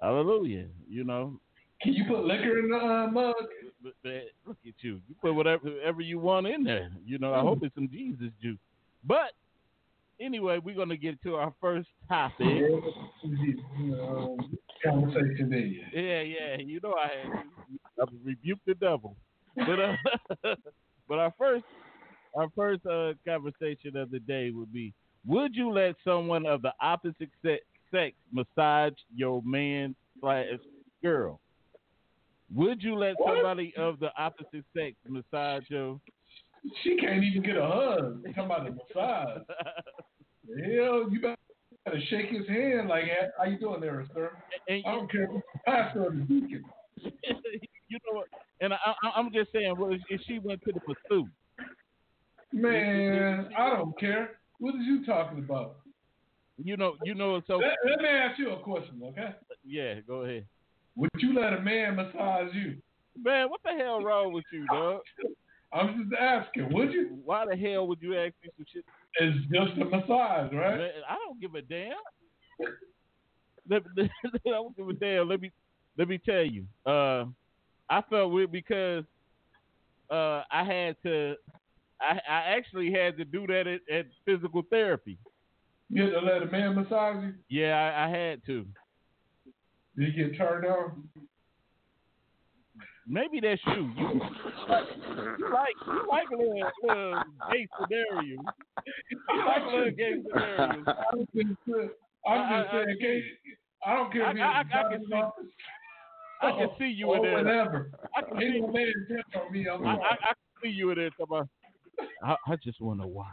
Hallelujah. 0.00 0.66
You 0.88 1.04
know, 1.04 1.38
Can 1.82 1.92
you 1.94 2.04
put 2.06 2.24
liquor 2.24 2.58
in 2.58 2.70
the 2.70 2.76
uh, 2.76 3.06
mug? 3.08 3.34
but, 3.82 3.92
but 4.02 4.12
look 4.46 4.56
at 4.66 4.74
you. 4.80 5.00
You 5.08 5.14
put 5.20 5.34
whatever, 5.34 5.70
whatever 5.70 6.00
you 6.00 6.18
want 6.18 6.46
in 6.46 6.64
there. 6.64 6.90
You 7.04 7.18
know, 7.18 7.34
I 7.34 7.40
hope 7.40 7.60
it's 7.62 7.74
some 7.74 7.88
Jesus 7.88 8.30
juice. 8.42 8.58
But 9.06 9.32
anyway, 10.20 10.58
we're 10.62 10.74
gonna 10.76 10.96
get 10.96 11.20
to 11.22 11.36
our 11.36 11.52
first 11.60 11.88
topic. 12.08 12.46
Um, 12.46 14.36
conversation 14.84 15.48
there. 15.50 16.02
Yeah, 16.02 16.20
yeah. 16.22 16.56
You 16.58 16.80
know 16.82 16.94
I 16.94 17.08
had 17.26 18.06
to. 18.08 18.18
Rebuke 18.24 18.58
the 18.66 18.74
devil. 18.74 19.16
But 19.56 19.80
uh, 19.80 19.94
but 21.08 21.18
our 21.18 21.32
first 21.38 21.64
our 22.34 22.48
first 22.56 22.84
uh, 22.86 23.12
conversation 23.26 23.96
of 23.96 24.10
the 24.10 24.20
day 24.20 24.50
would 24.50 24.72
be: 24.72 24.92
Would 25.26 25.54
you 25.54 25.70
let 25.72 25.94
someone 26.04 26.44
of 26.46 26.62
the 26.62 26.72
opposite 26.80 27.30
sex 27.92 28.14
massage 28.32 28.94
your 29.14 29.42
man 29.44 29.94
slash 30.20 30.46
girl? 31.02 31.40
Would 32.54 32.82
you 32.82 32.96
let 32.96 33.14
What? 33.18 33.36
somebody 33.36 33.72
of 33.76 33.98
the 34.00 34.10
opposite 34.18 34.64
sex 34.76 34.96
massage 35.08 35.64
your? 35.68 36.00
She 36.82 36.96
can't 36.96 37.22
even 37.22 37.42
get 37.42 37.56
a 37.56 37.66
hug. 37.66 38.24
Talking 38.24 38.44
about 38.44 38.66
a 38.66 38.70
massage. 38.70 39.42
Hell, 40.64 41.10
you 41.10 41.20
better 41.20 42.00
shake 42.08 42.30
his 42.30 42.46
hand 42.48 42.88
like, 42.88 43.04
how 43.38 43.44
you 43.44 43.58
doing 43.58 43.80
there, 43.80 44.04
sir? 44.14 44.36
and 44.68 44.82
I 44.86 44.92
don't 44.92 45.10
care 45.10 45.24
if 45.24 45.30
it's 45.30 45.44
pastor 45.66 46.04
or 46.04 46.10
the 46.10 46.20
deacon. 46.20 46.64
you 47.02 47.98
know 48.06 48.18
what? 48.18 48.28
And 48.60 48.72
I, 48.72 48.78
I, 49.02 49.10
I'm 49.16 49.32
just 49.32 49.52
saying, 49.52 49.74
well, 49.78 49.96
if 50.08 50.20
she 50.26 50.38
went 50.38 50.60
to 50.64 50.72
the 50.72 50.80
pursuit, 50.80 51.28
Man, 52.54 53.48
I 53.58 53.70
don't 53.70 53.98
care. 53.98 54.38
What 54.58 54.76
are 54.76 54.78
you 54.78 55.04
talking 55.04 55.38
about? 55.40 55.78
you 56.56 56.76
know, 56.76 56.94
you 57.02 57.16
know, 57.16 57.42
so 57.48 57.56
Let, 57.56 57.74
let 57.84 58.00
me 58.00 58.08
ask 58.08 58.38
you 58.38 58.50
a 58.52 58.58
question, 58.60 59.02
okay? 59.06 59.34
yeah, 59.64 59.94
go 60.06 60.20
ahead. 60.22 60.46
Would 60.94 61.10
you 61.18 61.34
let 61.34 61.52
a 61.52 61.60
man 61.60 61.96
massage 61.96 62.54
you? 62.54 62.76
Man, 63.20 63.50
what 63.50 63.60
the 63.64 63.72
hell 63.72 64.04
wrong 64.04 64.32
with 64.32 64.44
you, 64.52 64.64
dog? 64.68 65.00
I'm 65.74 66.08
just 66.08 66.14
asking, 66.20 66.72
would 66.72 66.92
you? 66.92 67.18
Why 67.24 67.44
the 67.46 67.56
hell 67.56 67.88
would 67.88 68.00
you 68.00 68.16
ask 68.16 68.32
me 68.42 68.50
some 68.56 68.66
shit? 68.72 68.84
It's 69.16 69.36
just 69.52 69.80
a 69.80 69.84
massage, 69.84 70.52
right? 70.52 70.78
Man, 70.78 70.90
I 71.08 71.16
don't 71.16 71.40
give 71.40 71.54
a 71.56 71.62
damn. 71.62 71.94
Let, 73.68 73.82
I 73.98 74.08
don't 74.44 74.76
give 74.76 74.88
a 74.88 74.92
damn. 74.92 75.28
Let 75.28 75.40
me 75.40 75.50
let 75.98 76.08
me 76.08 76.18
tell 76.18 76.44
you. 76.44 76.64
Uh, 76.86 77.24
I 77.90 78.02
felt 78.08 78.30
weird 78.30 78.52
because 78.52 79.04
uh, 80.10 80.42
I 80.50 80.64
had 80.64 80.96
to. 81.04 81.34
I, 82.00 82.20
I 82.28 82.40
actually 82.56 82.92
had 82.92 83.16
to 83.16 83.24
do 83.24 83.46
that 83.48 83.66
at, 83.66 83.80
at 83.92 84.06
physical 84.24 84.62
therapy. 84.70 85.18
You 85.90 86.04
had 86.04 86.12
to 86.12 86.20
let 86.20 86.42
a 86.42 86.46
man 86.46 86.74
massage 86.76 87.24
you? 87.24 87.34
Yeah, 87.48 87.76
I, 87.76 88.06
I 88.06 88.08
had 88.08 88.44
to. 88.46 88.66
Did 89.96 90.14
you 90.14 90.28
get 90.28 90.36
turned 90.36 90.66
on? 90.66 91.08
Maybe 93.06 93.40
that's 93.40 93.60
you. 93.66 93.90
You, 93.96 94.20
you 95.38 95.50
like 95.52 95.74
you 95.86 96.06
like 96.10 96.30
little, 96.30 96.70
little 96.82 97.22
gay 97.52 97.66
scenarios. 97.78 98.38
You 99.10 99.46
like 99.46 99.64
little 99.66 99.90
gay 99.90 100.14
scenarios. 100.22 100.84
I'm 100.88 101.26
just, 101.34 101.36
I'm 101.36 101.56
just 101.66 101.92
I- 102.26 102.32
I- 102.32 102.68
saying, 102.72 102.96
Kate, 103.00 103.22
I 103.86 103.94
don't 103.94 104.12
care 104.12 104.22
if 104.22 104.28
I- 104.28 104.32
you're 104.32 104.44
I- 104.44 104.60
I 104.60 104.62
can 104.90 105.04
see- 105.06 105.14
I 106.42 106.50
can 106.52 106.68
see 106.78 106.86
you 106.86 107.14
in 107.14 107.22
there. 107.22 107.36
whatever. 107.36 107.90
I 108.16 108.22
can 108.22 108.38
see, 108.38 108.60
no 108.60 108.66
man 108.68 108.92
intent 109.08 109.24
on 109.46 109.52
me. 109.52 109.68
I'm 109.68 109.86
I, 109.86 109.92
I, 109.94 110.16
can 110.16 110.34
see 110.62 110.68
you 110.70 110.90
in 110.90 110.96
there. 110.96 111.10
talking 111.10 111.26
about, 111.28 111.48
I, 112.22 112.52
I 112.52 112.56
just 112.56 112.80
want 112.80 113.00
to 113.00 113.06
watch. 113.06 113.28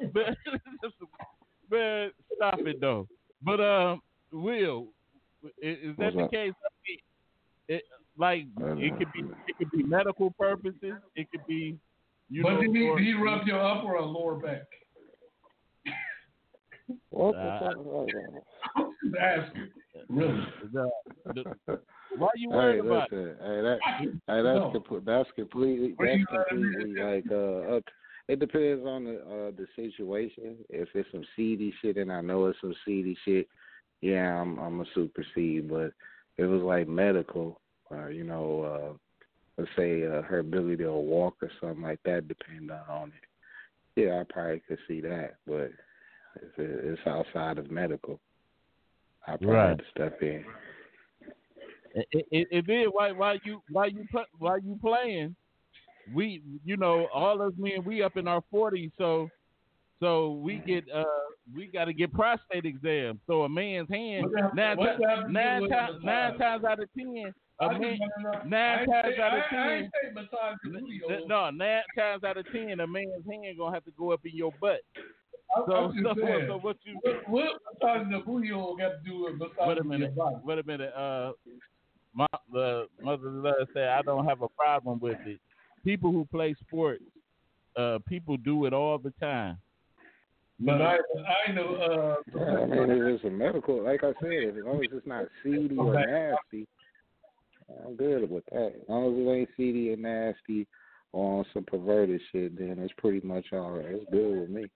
but 0.12 0.36
man, 1.70 2.10
stop 2.36 2.58
it 2.60 2.80
though. 2.80 3.08
But 3.42 3.60
um, 3.60 4.00
Will, 4.32 4.88
is, 5.60 5.78
is 5.90 5.96
that 5.98 6.14
What's 6.14 6.16
the 6.16 6.22
up? 6.24 6.30
case? 6.30 6.52
I 6.54 6.68
mean, 6.88 6.98
It, 7.68 7.82
like 8.18 8.46
it 8.58 8.96
could 8.98 9.12
be 9.12 9.20
it 9.48 9.56
could 9.58 9.70
be 9.70 9.82
medical 9.82 10.30
purposes. 10.32 10.94
It 11.14 11.30
could 11.30 11.46
be 11.46 11.76
you 12.28 12.42
but 12.42 12.54
know. 12.54 12.60
did 12.62 12.74
he, 12.76 12.82
or- 12.88 12.98
did 12.98 13.06
he 13.06 13.14
rub 13.14 13.46
your 13.46 13.60
upper 13.60 13.96
or 13.96 14.02
lower 14.02 14.34
back? 14.36 14.62
What 17.10 17.32
the 17.34 17.38
Uh, 17.40 17.58
fuck? 17.60 17.76
I'm 18.76 18.94
just 19.02 19.16
asking. 19.20 19.68
Really? 20.08 20.46
the- 20.72 20.90
the- 21.34 21.80
why 22.16 22.28
you 22.36 22.50
Hey, 22.50 22.56
worried 22.56 22.80
about? 22.80 23.12
it? 23.12 23.38
Hey, 23.40 23.60
that, 23.62 23.78
hey, 24.26 24.42
No. 24.42 24.72
that's 24.72 25.04
that's 25.04 25.30
completely 25.32 25.94
that's 25.98 26.18
you 26.20 26.26
gotta 26.26 26.44
do 26.54 26.70
completely 26.70 27.02
like 27.02 27.24
uh 27.30 27.76
up. 27.76 27.84
It 28.28 28.40
depends 28.40 28.84
on 28.86 29.04
the 29.04 29.16
uh 29.20 29.50
the 29.56 29.66
situation. 29.76 30.58
If 30.68 30.88
it's 30.94 31.08
some 31.12 31.24
seedy 31.36 31.72
shit 31.80 31.96
and 31.96 32.12
I 32.12 32.20
know 32.20 32.46
it's 32.46 32.60
some 32.60 32.74
seedy 32.84 33.16
shit, 33.24 33.48
yeah, 34.00 34.40
I'm 34.40 34.58
I'm 34.58 34.80
a 34.80 34.84
supersede. 34.94 35.68
But 35.68 35.92
if 36.36 36.44
it 36.44 36.46
was 36.46 36.62
like 36.62 36.88
medical, 36.88 37.60
or 37.90 38.10
you 38.10 38.24
know, 38.24 38.62
uh 38.62 38.96
let's 39.58 39.70
say 39.76 40.04
uh, 40.04 40.22
her 40.22 40.40
ability 40.40 40.84
to 40.84 40.92
walk 40.92 41.36
or 41.42 41.50
something 41.60 41.82
like 41.82 42.00
that, 42.04 42.28
depending 42.28 42.70
on 42.90 43.08
it, 43.08 44.00
yeah, 44.00 44.20
I 44.20 44.24
probably 44.28 44.60
could 44.68 44.78
see 44.86 45.00
that. 45.00 45.36
But 45.46 45.70
if 46.36 46.58
it's 46.58 47.00
outside 47.06 47.56
of 47.58 47.70
medical, 47.70 48.20
I 49.26 49.32
probably 49.38 49.46
Right. 49.48 49.68
have 49.70 49.78
to 49.78 49.84
step 49.90 50.22
in. 50.22 50.44
It, 51.94 52.26
it, 52.30 52.48
it 52.50 52.66
did. 52.66 52.88
Why? 52.88 53.12
Why 53.12 53.38
you? 53.44 53.62
Why 53.70 53.86
you? 53.86 54.06
put- 54.10 54.28
Why 54.38 54.58
you 54.58 54.78
playing? 54.82 55.34
We, 56.14 56.42
you 56.64 56.76
know, 56.76 57.08
all 57.12 57.40
us 57.42 57.54
men, 57.56 57.82
we 57.84 58.02
up 58.02 58.16
in 58.16 58.28
our 58.28 58.42
forties, 58.50 58.92
so, 58.96 59.28
so 59.98 60.32
we 60.32 60.58
get, 60.64 60.84
uh, 60.94 61.02
we 61.52 61.66
got 61.66 61.86
to 61.86 61.92
get 61.92 62.12
prostate 62.12 62.64
exams. 62.64 63.18
So 63.26 63.42
a 63.42 63.48
man's 63.48 63.88
hand, 63.88 64.26
nine, 64.54 64.76
what 64.76 64.98
ti- 64.98 65.02
that 65.02 65.08
have 65.08 65.18
to 65.20 65.26
do 65.26 65.32
nine 65.32 65.62
with 65.62 65.70
times, 65.72 65.96
nine 66.04 66.38
times 66.38 66.64
out 66.64 66.80
of 66.80 66.88
ten, 66.96 67.08
a 67.16 67.32
I 67.58 67.68
just 67.68 67.80
man, 67.80 67.98
wanna 68.22 68.44
nine 68.48 68.78
I 68.80 68.84
times 69.02 69.14
say- 69.16 69.22
out 69.22 69.32
of 69.38 69.42
I- 69.50 69.56
I 69.56 69.72
ain't 69.76 69.92
say 69.92 70.12
massage 70.14 70.56
your 70.64 70.72
booty 70.80 71.00
no, 71.26 71.50
nine 71.50 71.82
times 71.96 72.24
out 72.24 72.36
of 72.36 72.46
ten, 72.52 72.80
a 72.80 72.86
man's 72.86 73.24
hand 73.30 73.56
gonna 73.58 73.74
have 73.74 73.84
to 73.84 73.90
go 73.92 74.12
up 74.12 74.20
in 74.26 74.36
your 74.36 74.52
butt. 74.60 74.80
I'm, 75.56 75.62
So, 75.66 75.74
I'm 75.74 75.92
so, 76.04 76.14
saying. 76.20 76.44
so 76.48 76.58
what 76.58 76.76
you? 76.84 76.98
What, 77.02 77.28
what 77.30 77.62
massaging 77.80 78.10
the 78.12 78.18
booty 78.18 78.48
hole 78.48 78.76
got 78.76 78.88
to 78.90 78.98
do 79.04 79.24
with 79.24 79.34
massaging 79.38 79.68
Wait 79.68 79.72
a 79.72 79.74
your 79.76 79.84
minute. 79.84 80.14
body? 80.16 80.36
Wait 80.44 80.58
a 80.58 80.62
minute. 80.64 80.92
Uh, 80.94 81.32
my 82.12 82.26
the 82.52 82.88
mother 83.02 83.30
love 83.30 83.54
said 83.72 83.88
I 83.88 84.02
don't 84.02 84.26
have 84.26 84.42
a 84.42 84.48
problem 84.48 84.98
with 85.00 85.18
it. 85.26 85.40
People 85.84 86.12
who 86.12 86.24
play 86.26 86.54
sports, 86.66 87.02
uh, 87.76 87.98
people 88.08 88.36
do 88.36 88.66
it 88.66 88.72
all 88.74 88.98
the 88.98 89.12
time. 89.20 89.58
But 90.58 90.80
I, 90.82 90.96
I 91.48 91.52
know. 91.52 91.74
Uh, 91.74 92.16
Yeah, 92.34 92.42
I 92.60 92.64
mean, 92.86 92.90
it's 93.06 93.24
a 93.24 93.30
medical, 93.30 93.82
like 93.82 94.02
I 94.02 94.12
said, 94.22 94.56
as 94.58 94.64
long 94.64 94.76
as 94.84 94.90
it's 94.92 95.06
not 95.06 95.26
seedy 95.42 95.76
or 95.76 95.92
nasty, 95.94 96.66
I'm 97.84 97.96
good 97.96 98.30
with 98.30 98.44
that. 98.52 98.72
As 98.76 98.88
long 98.88 99.12
as 99.12 99.26
it 99.26 99.30
ain't 99.30 99.48
seedy 99.56 99.92
and 99.92 100.02
nasty 100.02 100.66
or 101.12 101.40
on 101.40 101.46
some 101.52 101.64
perverted 101.64 102.20
shit, 102.32 102.58
then 102.58 102.76
it's 102.78 102.94
pretty 102.98 103.26
much 103.26 103.46
all 103.52 103.72
right. 103.72 103.86
It's 103.86 104.10
good 104.10 104.40
with 104.40 104.50
me. 104.50 104.66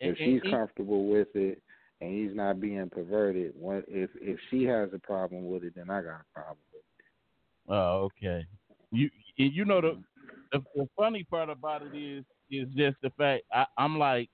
If 0.00 0.18
she's 0.18 0.50
comfortable 0.50 1.08
with 1.08 1.28
it 1.34 1.62
and 2.00 2.12
he's 2.12 2.36
not 2.36 2.60
being 2.60 2.90
perverted, 2.90 3.52
what 3.56 3.84
if 3.88 4.10
if 4.16 4.38
she 4.50 4.64
has 4.64 4.90
a 4.92 4.98
problem 4.98 5.48
with 5.48 5.62
it, 5.64 5.74
then 5.76 5.90
I 5.90 6.02
got 6.02 6.20
a 6.20 6.34
problem 6.34 6.58
with 6.72 6.82
it. 6.98 7.72
Oh, 7.72 8.10
okay. 8.10 8.46
You 8.90 9.10
you 9.36 9.64
know 9.64 9.80
the, 9.80 10.02
the 10.52 10.62
the 10.74 10.88
funny 10.96 11.24
part 11.24 11.48
about 11.48 11.82
it 11.82 11.96
is 11.96 12.24
is 12.50 12.68
just 12.76 12.96
the 13.02 13.10
fact 13.10 13.44
I, 13.52 13.66
I'm 13.78 13.98
like 13.98 14.28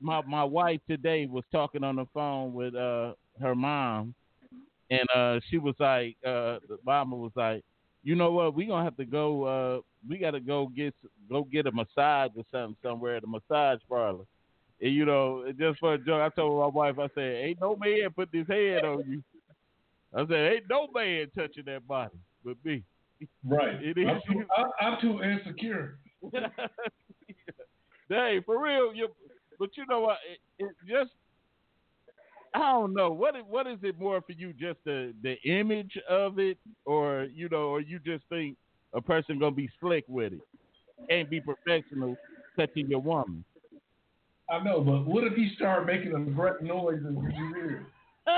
my 0.00 0.22
my 0.22 0.44
wife 0.44 0.80
today 0.88 1.26
was 1.26 1.44
talking 1.50 1.82
on 1.82 1.96
the 1.96 2.06
phone 2.12 2.52
with 2.52 2.74
uh 2.74 3.14
her 3.40 3.54
mom 3.54 4.14
and 4.92 5.08
uh 5.14 5.40
she 5.48 5.58
was 5.58 5.74
like 5.78 6.16
uh 6.26 6.58
the 6.68 6.78
mama 6.84 7.16
was 7.16 7.32
like 7.36 7.64
you 8.02 8.14
know 8.14 8.30
what 8.32 8.54
we 8.54 8.66
gonna 8.66 8.84
have 8.84 8.96
to 8.96 9.04
go 9.04 9.44
uh 9.44 9.80
we 10.08 10.18
gotta 10.18 10.40
go 10.40 10.68
get 10.68 10.94
go 11.28 11.44
get 11.44 11.66
a 11.66 11.72
massage 11.72 12.30
or 12.36 12.44
something 12.50 12.76
somewhere 12.82 13.16
at 13.16 13.24
a 13.24 13.26
massage 13.26 13.80
parlor 13.88 14.24
and 14.80 14.94
you 14.94 15.04
know 15.04 15.44
just 15.58 15.78
for 15.78 15.94
a 15.94 15.98
joke 15.98 16.20
I 16.20 16.28
told 16.34 16.60
my 16.60 16.66
wife 16.66 16.98
I 16.98 17.08
said 17.14 17.44
ain't 17.44 17.60
no 17.60 17.76
man 17.76 18.10
put 18.14 18.28
his 18.32 18.46
head 18.48 18.84
on 18.84 19.04
you 19.08 19.22
I 20.14 20.26
said 20.26 20.52
ain't 20.52 20.70
no 20.70 20.88
man 20.94 21.30
touching 21.36 21.64
that 21.66 21.86
body 21.86 22.18
but 22.44 22.56
me 22.64 22.84
right. 23.48 23.76
It 23.82 23.98
is. 23.98 24.06
I'm 24.08 24.20
too, 24.32 24.44
I'm 24.80 25.00
too 25.00 25.22
insecure. 25.22 25.98
Dang, 28.08 28.42
for 28.44 28.62
real. 28.62 28.94
You, 28.94 29.08
but 29.58 29.70
you 29.76 29.86
know 29.88 30.00
what? 30.00 30.18
It, 30.58 30.64
it 30.64 30.74
just 30.88 31.10
I 32.54 32.58
don't 32.72 32.92
know 32.94 33.10
what 33.10 33.34
what 33.48 33.66
is 33.66 33.78
it 33.82 33.98
more 33.98 34.20
for 34.20 34.32
you? 34.32 34.52
Just 34.52 34.78
the 34.84 35.14
the 35.22 35.36
image 35.44 35.96
of 36.08 36.38
it, 36.38 36.58
or 36.84 37.28
you 37.32 37.48
know, 37.48 37.68
or 37.68 37.80
you 37.80 37.98
just 37.98 38.24
think 38.28 38.56
a 38.94 39.00
person 39.00 39.38
gonna 39.38 39.54
be 39.54 39.70
slick 39.80 40.04
with 40.08 40.34
it 40.34 40.40
and 41.10 41.28
be 41.30 41.40
professional 41.40 42.16
touching 42.58 42.88
your 42.88 43.00
woman. 43.00 43.44
I 44.50 44.62
know, 44.62 44.82
but 44.82 45.06
what 45.06 45.24
if 45.24 45.32
he 45.34 45.52
started 45.56 45.86
making 45.86 46.14
a 46.14 46.20
great 46.30 46.60
noise 46.62 47.00
in 47.06 47.14
your 47.14 47.56
ear? 47.64 47.86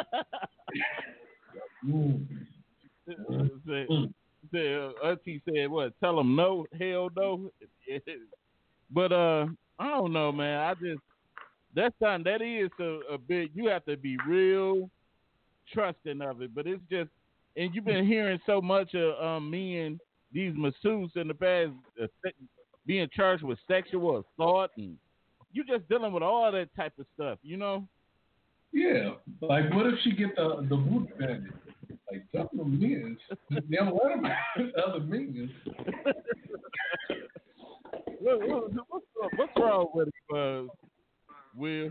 Mm. 1.87 2.27
Say- 3.07 3.87
say, 4.53 4.75
uh, 4.75 4.91
Auntie 5.07 5.43
said, 5.45 5.69
"What? 5.71 5.93
Tell 6.01 6.19
him 6.19 6.35
no, 6.35 6.67
hell 6.79 7.11
no." 7.17 7.51
but 8.91 9.13
uh, 9.13 9.47
I 9.79 9.89
don't 9.91 10.13
know, 10.13 10.33
man. 10.33 10.61
I 10.61 10.75
just 10.75 11.01
that's 11.75 11.95
time 12.03 12.23
that 12.25 12.43
is 12.43 12.71
a, 12.81 13.15
a 13.15 13.19
bit. 13.19 13.51
You 13.55 13.69
have 13.69 13.85
to 13.87 13.97
be 13.97 14.17
real 14.27 14.91
trusting 15.73 16.21
of 16.21 16.43
it. 16.43 16.55
But 16.55 16.67
it's 16.67 16.83
just, 16.91 17.11
and 17.57 17.75
you've 17.75 17.85
been 17.85 18.07
hearing 18.07 18.39
so 18.47 18.61
much 18.61 18.95
of 18.95 19.25
um, 19.25 19.51
men, 19.51 19.99
these 20.33 20.53
masseuses 20.55 21.17
in 21.17 21.29
the 21.29 21.35
past, 21.35 21.73
uh, 22.03 22.07
being 22.87 23.09
charged 23.15 23.43
with 23.43 23.59
sexual 23.69 24.25
assault, 24.39 24.71
and 24.77 24.97
you're 25.53 25.65
just 25.65 25.89
dealing 25.89 26.13
with 26.13 26.23
all 26.23 26.51
that 26.51 26.75
type 26.77 26.93
of 26.99 27.07
stuff. 27.15 27.39
You 27.43 27.57
know? 27.57 27.87
Yeah, 28.73 29.11
like 29.41 29.73
what 29.73 29.87
if 29.87 29.95
she 30.03 30.13
get 30.13 30.35
the 30.35 30.67
the 30.69 30.77
boot 30.77 31.09
bandit? 31.19 31.53
Like 32.11 32.25
some 32.35 32.43
of 32.43 32.59
them 32.59 32.81
men, 32.81 33.17
they 33.51 33.77
don't 33.77 33.95
let 33.95 34.21
them 34.21 34.73
other 34.87 35.01
men. 35.01 35.51
What, 38.21 38.41
what, 38.49 38.73
what's, 38.89 39.07
what's 39.37 39.53
wrong 39.59 39.89
with 39.93 40.09
it, 40.09 40.15
uh, 40.35 40.84
Will? 41.57 41.91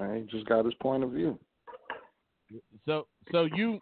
I 0.00 0.24
just 0.30 0.46
got 0.46 0.64
his 0.64 0.74
point 0.74 1.04
of 1.04 1.10
view. 1.10 1.38
So 2.86 3.06
so 3.30 3.44
you 3.54 3.80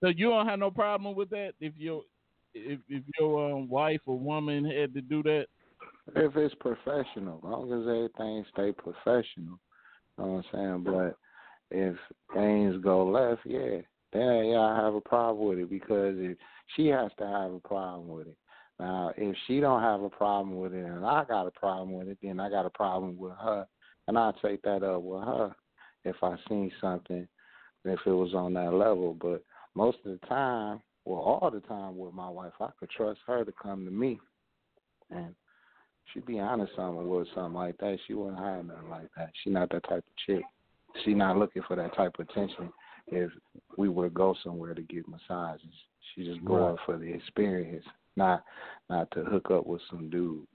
so 0.00 0.08
you 0.08 0.30
don't 0.30 0.46
have 0.46 0.58
no 0.58 0.70
problem 0.70 1.14
with 1.14 1.30
that 1.30 1.52
if 1.60 1.72
your 1.76 2.02
if 2.54 2.80
if 2.88 3.02
your 3.18 3.52
um, 3.52 3.68
wife 3.68 4.00
or 4.06 4.18
woman 4.18 4.64
had 4.64 4.94
to 4.94 5.00
do 5.00 5.22
that. 5.22 5.46
If 6.14 6.36
it's 6.36 6.54
professional, 6.56 7.38
as 7.38 7.44
long 7.44 7.72
as 7.72 7.88
everything 7.88 8.44
stay 8.52 8.72
professional, 8.72 9.58
you 10.18 10.18
know 10.18 10.26
what 10.26 10.44
I'm 10.52 10.84
saying? 10.84 10.84
But 10.84 11.16
if 11.70 11.96
things 12.34 12.82
go 12.82 13.06
left, 13.06 13.40
yeah, 13.46 13.80
then 14.12 14.46
yeah, 14.46 14.60
I 14.60 14.76
have 14.76 14.94
a 14.94 15.00
problem 15.00 15.48
with 15.48 15.58
it 15.58 15.70
because 15.70 16.14
if 16.18 16.36
she 16.76 16.88
has 16.88 17.10
to 17.18 17.26
have 17.26 17.52
a 17.52 17.60
problem 17.60 18.08
with 18.08 18.28
it. 18.28 18.36
Now, 18.80 19.12
if 19.16 19.36
she 19.46 19.60
don't 19.60 19.82
have 19.82 20.02
a 20.02 20.10
problem 20.10 20.56
with 20.56 20.74
it 20.74 20.84
and 20.84 21.06
I 21.06 21.24
got 21.24 21.46
a 21.46 21.50
problem 21.52 21.92
with 21.92 22.08
it, 22.08 22.18
then 22.22 22.40
I 22.40 22.50
got 22.50 22.66
a 22.66 22.70
problem 22.70 23.16
with 23.16 23.34
her, 23.40 23.66
and 24.08 24.18
I'll 24.18 24.32
take 24.32 24.62
that 24.62 24.82
up 24.82 25.02
with 25.02 25.22
her 25.24 25.54
if 26.04 26.16
I 26.22 26.36
seen 26.48 26.72
something, 26.80 27.26
if 27.84 28.00
it 28.04 28.10
was 28.10 28.34
on 28.34 28.54
that 28.54 28.74
level. 28.74 29.16
But 29.18 29.44
most 29.74 29.98
of 30.04 30.18
the 30.18 30.26
time, 30.26 30.80
well, 31.04 31.20
all 31.20 31.50
the 31.50 31.60
time 31.60 31.96
with 31.96 32.14
my 32.14 32.28
wife, 32.28 32.52
I 32.60 32.70
could 32.78 32.90
trust 32.90 33.20
her 33.26 33.44
to 33.44 33.52
come 33.52 33.84
to 33.84 33.90
me, 33.90 34.18
and 35.10 35.34
she'd 36.12 36.26
be 36.26 36.40
honest 36.40 36.72
something 36.74 37.08
with 37.08 37.28
something 37.34 37.54
like 37.54 37.78
that. 37.78 37.98
She 38.06 38.14
wouldn't 38.14 38.38
hide 38.38 38.66
nothing 38.66 38.90
like 38.90 39.08
that. 39.16 39.30
She 39.42 39.50
not 39.50 39.70
that 39.70 39.84
type 39.88 40.04
of 40.04 40.16
chick. 40.26 40.42
She 41.04 41.14
not 41.14 41.36
looking 41.36 41.62
for 41.66 41.76
that 41.76 41.94
type 41.94 42.16
of 42.18 42.28
attention. 42.28 42.72
If 43.06 43.30
we 43.76 43.88
were 43.88 44.08
to 44.08 44.14
go 44.14 44.34
somewhere 44.42 44.74
to 44.74 44.82
get 44.82 45.04
massages, 45.08 45.74
she 46.14 46.24
just 46.24 46.44
going 46.44 46.76
for 46.86 46.96
the 46.96 47.12
experience, 47.12 47.84
not 48.16 48.42
not 48.90 49.10
to 49.12 49.24
hook 49.24 49.50
up 49.50 49.66
with 49.66 49.82
some 49.90 50.10
dude. 50.10 50.46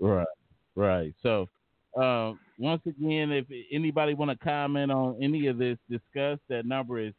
Right. 0.00 0.26
Right. 0.74 1.14
So 1.22 1.48
Uh, 1.94 2.32
once 2.58 2.80
again, 2.86 3.30
if 3.30 3.44
anybody 3.70 4.14
want 4.14 4.30
to 4.30 4.44
comment 4.44 4.90
on 4.90 5.22
any 5.22 5.46
of 5.48 5.58
this 5.58 5.76
discuss 5.90 6.38
that 6.48 6.64
number 6.64 6.98
is 6.98 7.12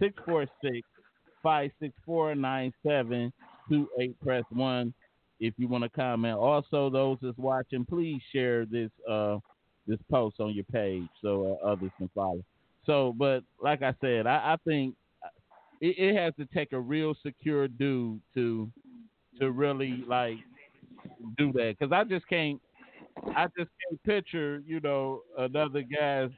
646 0.00 0.86
564 1.42 2.34
9728. 2.34 4.20
Press 4.20 4.44
1 4.50 4.94
if 5.40 5.54
you 5.56 5.68
want 5.68 5.84
to 5.84 5.90
comment. 5.90 6.36
Also, 6.36 6.90
those 6.90 7.18
that's 7.22 7.38
watching, 7.38 7.84
please 7.84 8.20
share 8.32 8.66
this 8.66 8.90
uh, 9.08 9.38
this 9.86 9.98
post 10.10 10.40
on 10.40 10.52
your 10.52 10.64
page 10.64 11.08
so 11.22 11.58
uh, 11.62 11.66
others 11.66 11.90
can 11.96 12.10
follow. 12.14 12.42
So, 12.84 13.14
but 13.16 13.42
like 13.62 13.82
I 13.82 13.94
said, 14.00 14.26
I, 14.26 14.54
I 14.54 14.56
think 14.66 14.94
it, 15.80 15.98
it, 15.98 16.16
has 16.16 16.34
to 16.36 16.46
take 16.54 16.72
a 16.72 16.80
real 16.80 17.14
secure 17.22 17.68
dude 17.68 18.20
to 18.34 18.70
to 19.40 19.50
really 19.50 20.04
like 20.06 20.38
do 21.36 21.52
that 21.52 21.76
because 21.78 21.92
I 21.92 22.04
just 22.04 22.28
can't 22.28 22.60
I 23.34 23.46
just 23.58 23.70
can't 23.80 24.02
picture, 24.04 24.62
you 24.66 24.80
know, 24.80 25.22
another 25.36 25.82
guy's 25.82 26.30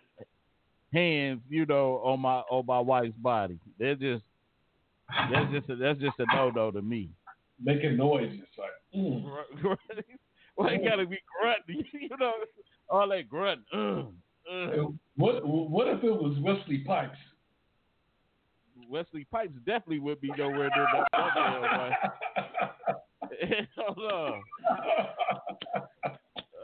hands, 0.93 1.41
you 1.49 1.67
know, 1.67 2.01
on 2.05 2.21
my 2.21 2.41
on 2.51 2.67
my 2.67 2.79
wife's 2.79 3.17
body. 3.19 3.59
They're 3.79 3.95
just 3.95 4.25
that's 5.31 5.53
just 5.53 5.71
a, 5.71 5.77
that's 5.77 6.01
just 6.01 6.19
a 6.19 6.27
no 6.35 6.51
no 6.51 6.71
to 6.71 6.83
me. 6.83 7.11
Making 7.63 7.97
noises 7.97 8.41
like. 8.59 8.71
Mm. 8.97 9.25
well, 10.57 10.69
it 10.69 10.85
gotta 10.85 11.07
be 11.07 11.19
grunting, 11.41 11.85
you 12.01 12.17
know, 12.19 12.33
all 12.89 13.09
that 13.09 13.29
grunt. 13.29 13.61
Uh. 13.73 14.05
What 15.17 15.47
what 15.47 15.87
if 15.89 16.03
it 16.03 16.11
was 16.11 16.37
Wesley 16.41 16.79
Pipes? 16.79 17.19
Wesley 18.89 19.25
Pipes 19.31 19.55
definitely 19.65 20.01
would 20.01 20.21
be 20.21 20.33
nowhere 20.37 20.71
near 20.75 20.87
that. 21.13 21.93
Hell 23.77 23.95
no 23.97 24.43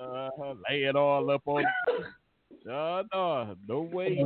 uh, 0.01 0.55
lay 0.69 0.85
it 0.85 0.97
all 0.97 1.31
up 1.31 1.43
on. 1.47 1.65
No, 2.65 3.03
no, 3.13 3.57
no 3.69 3.81
way. 3.81 4.25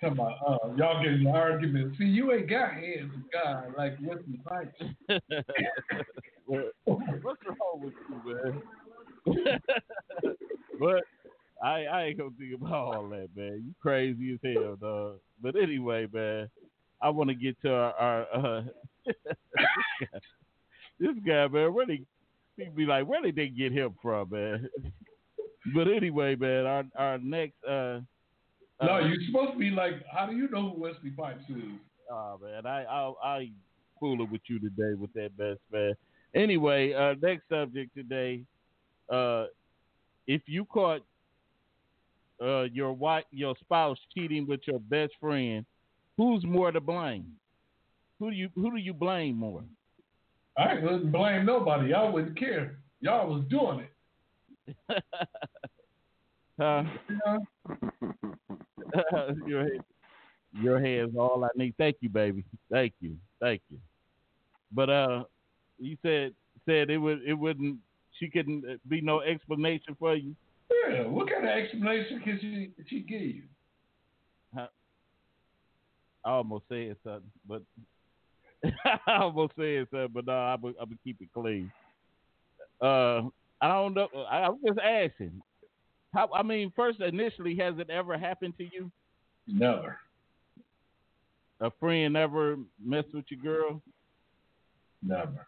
Come 0.00 0.12
about 0.12 0.36
uh, 0.46 0.58
y'all 0.76 1.02
getting 1.02 1.26
an 1.26 1.34
argument. 1.34 1.94
See, 1.98 2.04
you 2.04 2.32
ain't 2.32 2.50
got 2.50 2.72
hands 2.72 3.12
of 3.14 3.22
God 3.32 3.74
like 3.78 3.96
Wesley 4.02 4.38
Pipes. 4.46 4.82
What's 6.46 7.40
wrong 7.46 7.80
with 7.80 7.94
you, 8.08 8.34
man? 8.34 9.60
but 10.78 11.02
I 11.62 11.84
I 11.84 12.04
ain't 12.04 12.18
gonna 12.18 12.30
think 12.38 12.54
about 12.60 12.94
all 12.94 13.08
that, 13.08 13.28
man. 13.34 13.62
You 13.64 13.74
crazy 13.80 14.34
as 14.34 14.40
hell, 14.54 14.76
dog. 14.76 15.20
But 15.42 15.56
anyway, 15.56 16.06
man, 16.12 16.50
I 17.00 17.08
want 17.10 17.30
to 17.30 17.34
get 17.34 17.60
to 17.62 17.72
our, 17.72 17.94
our 17.94 18.22
uh, 18.32 18.62
this, 20.98 21.16
guy, 21.24 21.48
man. 21.48 21.74
Really 21.74 22.06
People 22.56 22.74
be 22.74 22.86
like, 22.86 23.06
where 23.06 23.20
did 23.20 23.36
they 23.36 23.48
get 23.48 23.72
him 23.72 23.94
from, 24.00 24.30
man? 24.30 24.68
but 25.74 25.88
anyway, 25.88 26.36
man, 26.36 26.64
our 26.64 26.84
our 26.96 27.18
next. 27.18 27.62
Uh, 27.64 28.00
no, 28.82 28.94
uh, 28.94 29.00
you're 29.00 29.22
supposed 29.26 29.52
to 29.52 29.58
be 29.58 29.70
like, 29.70 29.94
how 30.10 30.26
do 30.26 30.34
you 30.34 30.48
know 30.48 30.70
who 30.70 30.80
Wesley 30.80 31.10
Pipes 31.10 31.44
is? 31.50 31.64
Oh 32.10 32.38
man, 32.42 32.66
I 32.66 32.84
I 32.84 33.12
I 33.22 33.50
fooling 34.00 34.30
with 34.30 34.40
you 34.46 34.58
today 34.58 34.94
with 34.98 35.12
that 35.14 35.36
best 35.36 35.60
man. 35.70 35.94
Anyway, 36.34 36.94
uh, 36.94 37.14
next 37.20 37.48
subject 37.48 37.94
today. 37.94 38.42
Uh, 39.10 39.46
if 40.26 40.42
you 40.46 40.64
caught 40.64 41.02
uh, 42.42 42.62
your 42.62 42.92
wife, 42.92 43.24
your 43.30 43.54
spouse 43.60 43.98
cheating 44.14 44.46
with 44.46 44.60
your 44.66 44.80
best 44.80 45.12
friend, 45.20 45.64
who's 46.16 46.44
more 46.44 46.72
to 46.72 46.80
blame? 46.80 47.32
Who 48.18 48.30
do 48.30 48.36
you 48.36 48.48
who 48.54 48.70
do 48.70 48.78
you 48.78 48.94
blame 48.94 49.36
more? 49.36 49.62
I 50.58 50.74
wouldn't 50.74 51.12
blame 51.12 51.44
nobody. 51.44 51.90
Y'all 51.90 52.12
wouldn't 52.12 52.38
care. 52.38 52.78
Y'all 53.00 53.28
was 53.28 53.44
doing 53.50 53.80
it. 53.80 53.92
huh? 56.60 56.82
your 59.46 59.64
head, 59.64 59.80
your 60.54 60.80
head 60.80 61.10
is 61.10 61.16
all 61.16 61.44
I 61.44 61.48
need. 61.56 61.74
Thank 61.76 61.96
you, 62.00 62.08
baby. 62.08 62.44
Thank 62.70 62.94
you. 63.00 63.16
Thank 63.40 63.60
you. 63.70 63.78
But 64.72 64.90
uh, 64.90 65.24
you 65.78 65.96
said 66.02 66.32
said 66.64 66.90
it 66.90 66.98
would 66.98 67.22
it 67.26 67.34
wouldn't 67.34 67.78
she 68.18 68.28
couldn't 68.28 68.64
be 68.88 69.00
no 69.00 69.20
explanation 69.20 69.94
for 69.98 70.14
you. 70.14 70.34
Yeah. 70.88 71.02
What 71.06 71.30
kind 71.30 71.44
of 71.44 71.50
explanation 71.50 72.20
can 72.20 72.38
she 72.40 72.70
she 72.88 73.00
give 73.00 73.20
you? 73.20 73.42
Huh? 74.54 74.68
I 76.24 76.30
almost 76.30 76.64
said 76.68 76.96
something, 77.04 77.30
but 77.46 77.62
I 79.06 79.18
almost 79.20 79.52
said 79.56 79.86
something, 79.90 80.10
but 80.12 80.26
no, 80.26 80.32
I'm 80.32 80.60
gonna 80.60 80.74
keep 81.04 81.20
it 81.20 81.28
clean. 81.32 81.70
Uh, 82.80 83.22
I 83.60 83.68
don't 83.68 83.94
know. 83.94 84.08
I, 84.30 84.38
I'm 84.38 84.58
just 84.66 84.78
asking. 84.78 85.40
How? 86.14 86.28
I 86.34 86.42
mean, 86.42 86.72
first, 86.74 87.00
initially, 87.00 87.56
has 87.56 87.74
it 87.78 87.90
ever 87.90 88.18
happened 88.18 88.54
to 88.58 88.64
you? 88.64 88.90
Never. 89.46 89.98
A 91.60 91.70
friend 91.80 92.16
ever 92.16 92.56
messed 92.84 93.14
with 93.14 93.24
your 93.28 93.40
girl? 93.40 93.82
Never. 95.02 95.46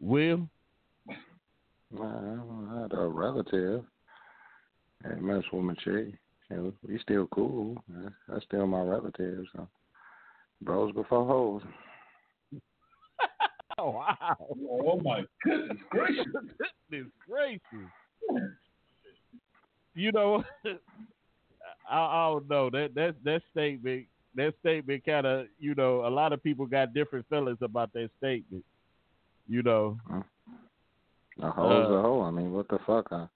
Will? 0.00 0.48
Well, 1.92 2.68
I 2.72 2.82
had 2.82 2.92
a 2.92 3.06
relative 3.06 3.84
that 5.02 5.20
messed 5.20 5.52
with 5.52 5.64
my 5.64 5.74
chick. 5.84 6.14
we 6.50 6.98
still 7.02 7.26
cool. 7.34 7.82
That's 8.28 8.44
still 8.44 8.66
my 8.66 8.80
relative. 8.80 9.44
So. 9.54 9.68
Bros 10.62 10.92
before 10.92 11.26
hoes. 11.26 11.62
oh, 13.78 13.90
wow. 13.90 14.36
Oh, 14.70 15.00
my 15.02 15.24
goodness 15.42 15.78
gracious. 15.90 16.26
goodness 16.90 17.10
gracious. 17.26 17.60
You 19.94 20.12
know, 20.12 20.44
I, 21.90 21.96
I 21.96 22.28
don't 22.30 22.48
know. 22.48 22.70
That, 22.70 22.94
that, 22.94 23.16
that 23.24 23.42
statement, 23.50 24.06
that 24.36 24.54
statement 24.60 25.04
kind 25.04 25.26
of, 25.26 25.46
you 25.58 25.74
know, 25.74 26.06
a 26.06 26.10
lot 26.10 26.32
of 26.32 26.42
people 26.42 26.66
got 26.66 26.94
different 26.94 27.26
feelings 27.28 27.58
about 27.62 27.92
that 27.94 28.10
statement. 28.18 28.64
You 29.48 29.62
know. 29.62 29.98
A 31.42 31.50
hoe's 31.50 31.90
uh, 31.90 31.94
a 31.94 32.02
hoe. 32.02 32.22
I 32.22 32.30
mean, 32.30 32.52
what 32.52 32.68
the 32.68 32.78
fuck? 32.86 33.08
I, 33.10 33.26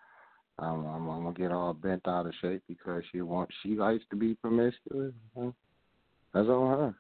I'm, 0.59 0.87
I'm, 0.87 1.09
I'm, 1.09 1.23
gonna 1.25 1.35
get 1.35 1.51
all 1.51 1.73
bent 1.75 2.07
out 2.07 2.27
of 2.27 2.35
shape 2.41 2.63
because 2.69 3.03
she 3.11 3.23
wants, 3.23 3.53
she 3.63 3.71
likes 3.71 4.05
to 4.11 4.17
be 4.17 4.35
promiscuous. 4.35 5.13
That's 5.35 6.49
on 6.49 6.79
her. 6.79 6.95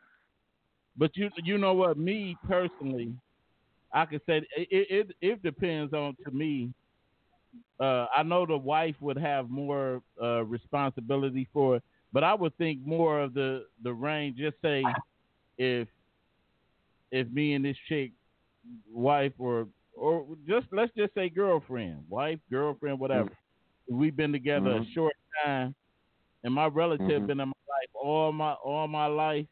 But 0.96 1.16
you 1.16 1.30
you 1.42 1.58
know 1.58 1.74
what? 1.74 1.96
Me 1.96 2.36
personally, 2.46 3.12
I 3.92 4.04
could 4.06 4.20
say 4.26 4.42
it 4.56 4.68
it, 4.70 5.16
it 5.20 5.42
depends 5.42 5.92
on 5.92 6.16
to 6.24 6.30
me. 6.30 6.72
Uh, 7.78 8.06
I 8.16 8.22
know 8.22 8.46
the 8.46 8.56
wife 8.56 8.96
would 9.00 9.16
have 9.16 9.48
more 9.48 10.02
uh, 10.20 10.44
responsibility 10.44 11.48
for 11.52 11.76
it, 11.76 11.82
but 12.12 12.24
I 12.24 12.34
would 12.34 12.56
think 12.58 12.84
more 12.86 13.20
of 13.20 13.34
the 13.34 13.66
the 13.82 13.92
range. 13.92 14.38
Just 14.38 14.56
say 14.62 14.84
if 15.58 15.88
if 17.10 17.30
me 17.30 17.54
and 17.54 17.64
this 17.64 17.76
chick, 17.88 18.12
wife 18.92 19.32
or 19.38 19.66
or 19.96 20.26
just 20.46 20.66
let's 20.72 20.92
just 20.96 21.14
say 21.14 21.28
girlfriend, 21.28 22.04
wife, 22.08 22.38
girlfriend, 22.50 22.98
whatever. 22.98 23.30
Mm-hmm. 23.30 23.96
We've 23.98 24.16
been 24.16 24.32
together 24.32 24.70
mm-hmm. 24.70 24.90
a 24.90 24.94
short 24.94 25.14
time, 25.44 25.74
and 26.42 26.54
my 26.54 26.66
relative 26.66 27.06
mm-hmm. 27.06 27.26
been 27.26 27.40
in 27.40 27.48
my 27.48 27.52
life 27.68 27.90
all 28.04 28.32
my 28.32 28.52
all 28.52 28.86
my 28.88 29.06
life. 29.06 29.46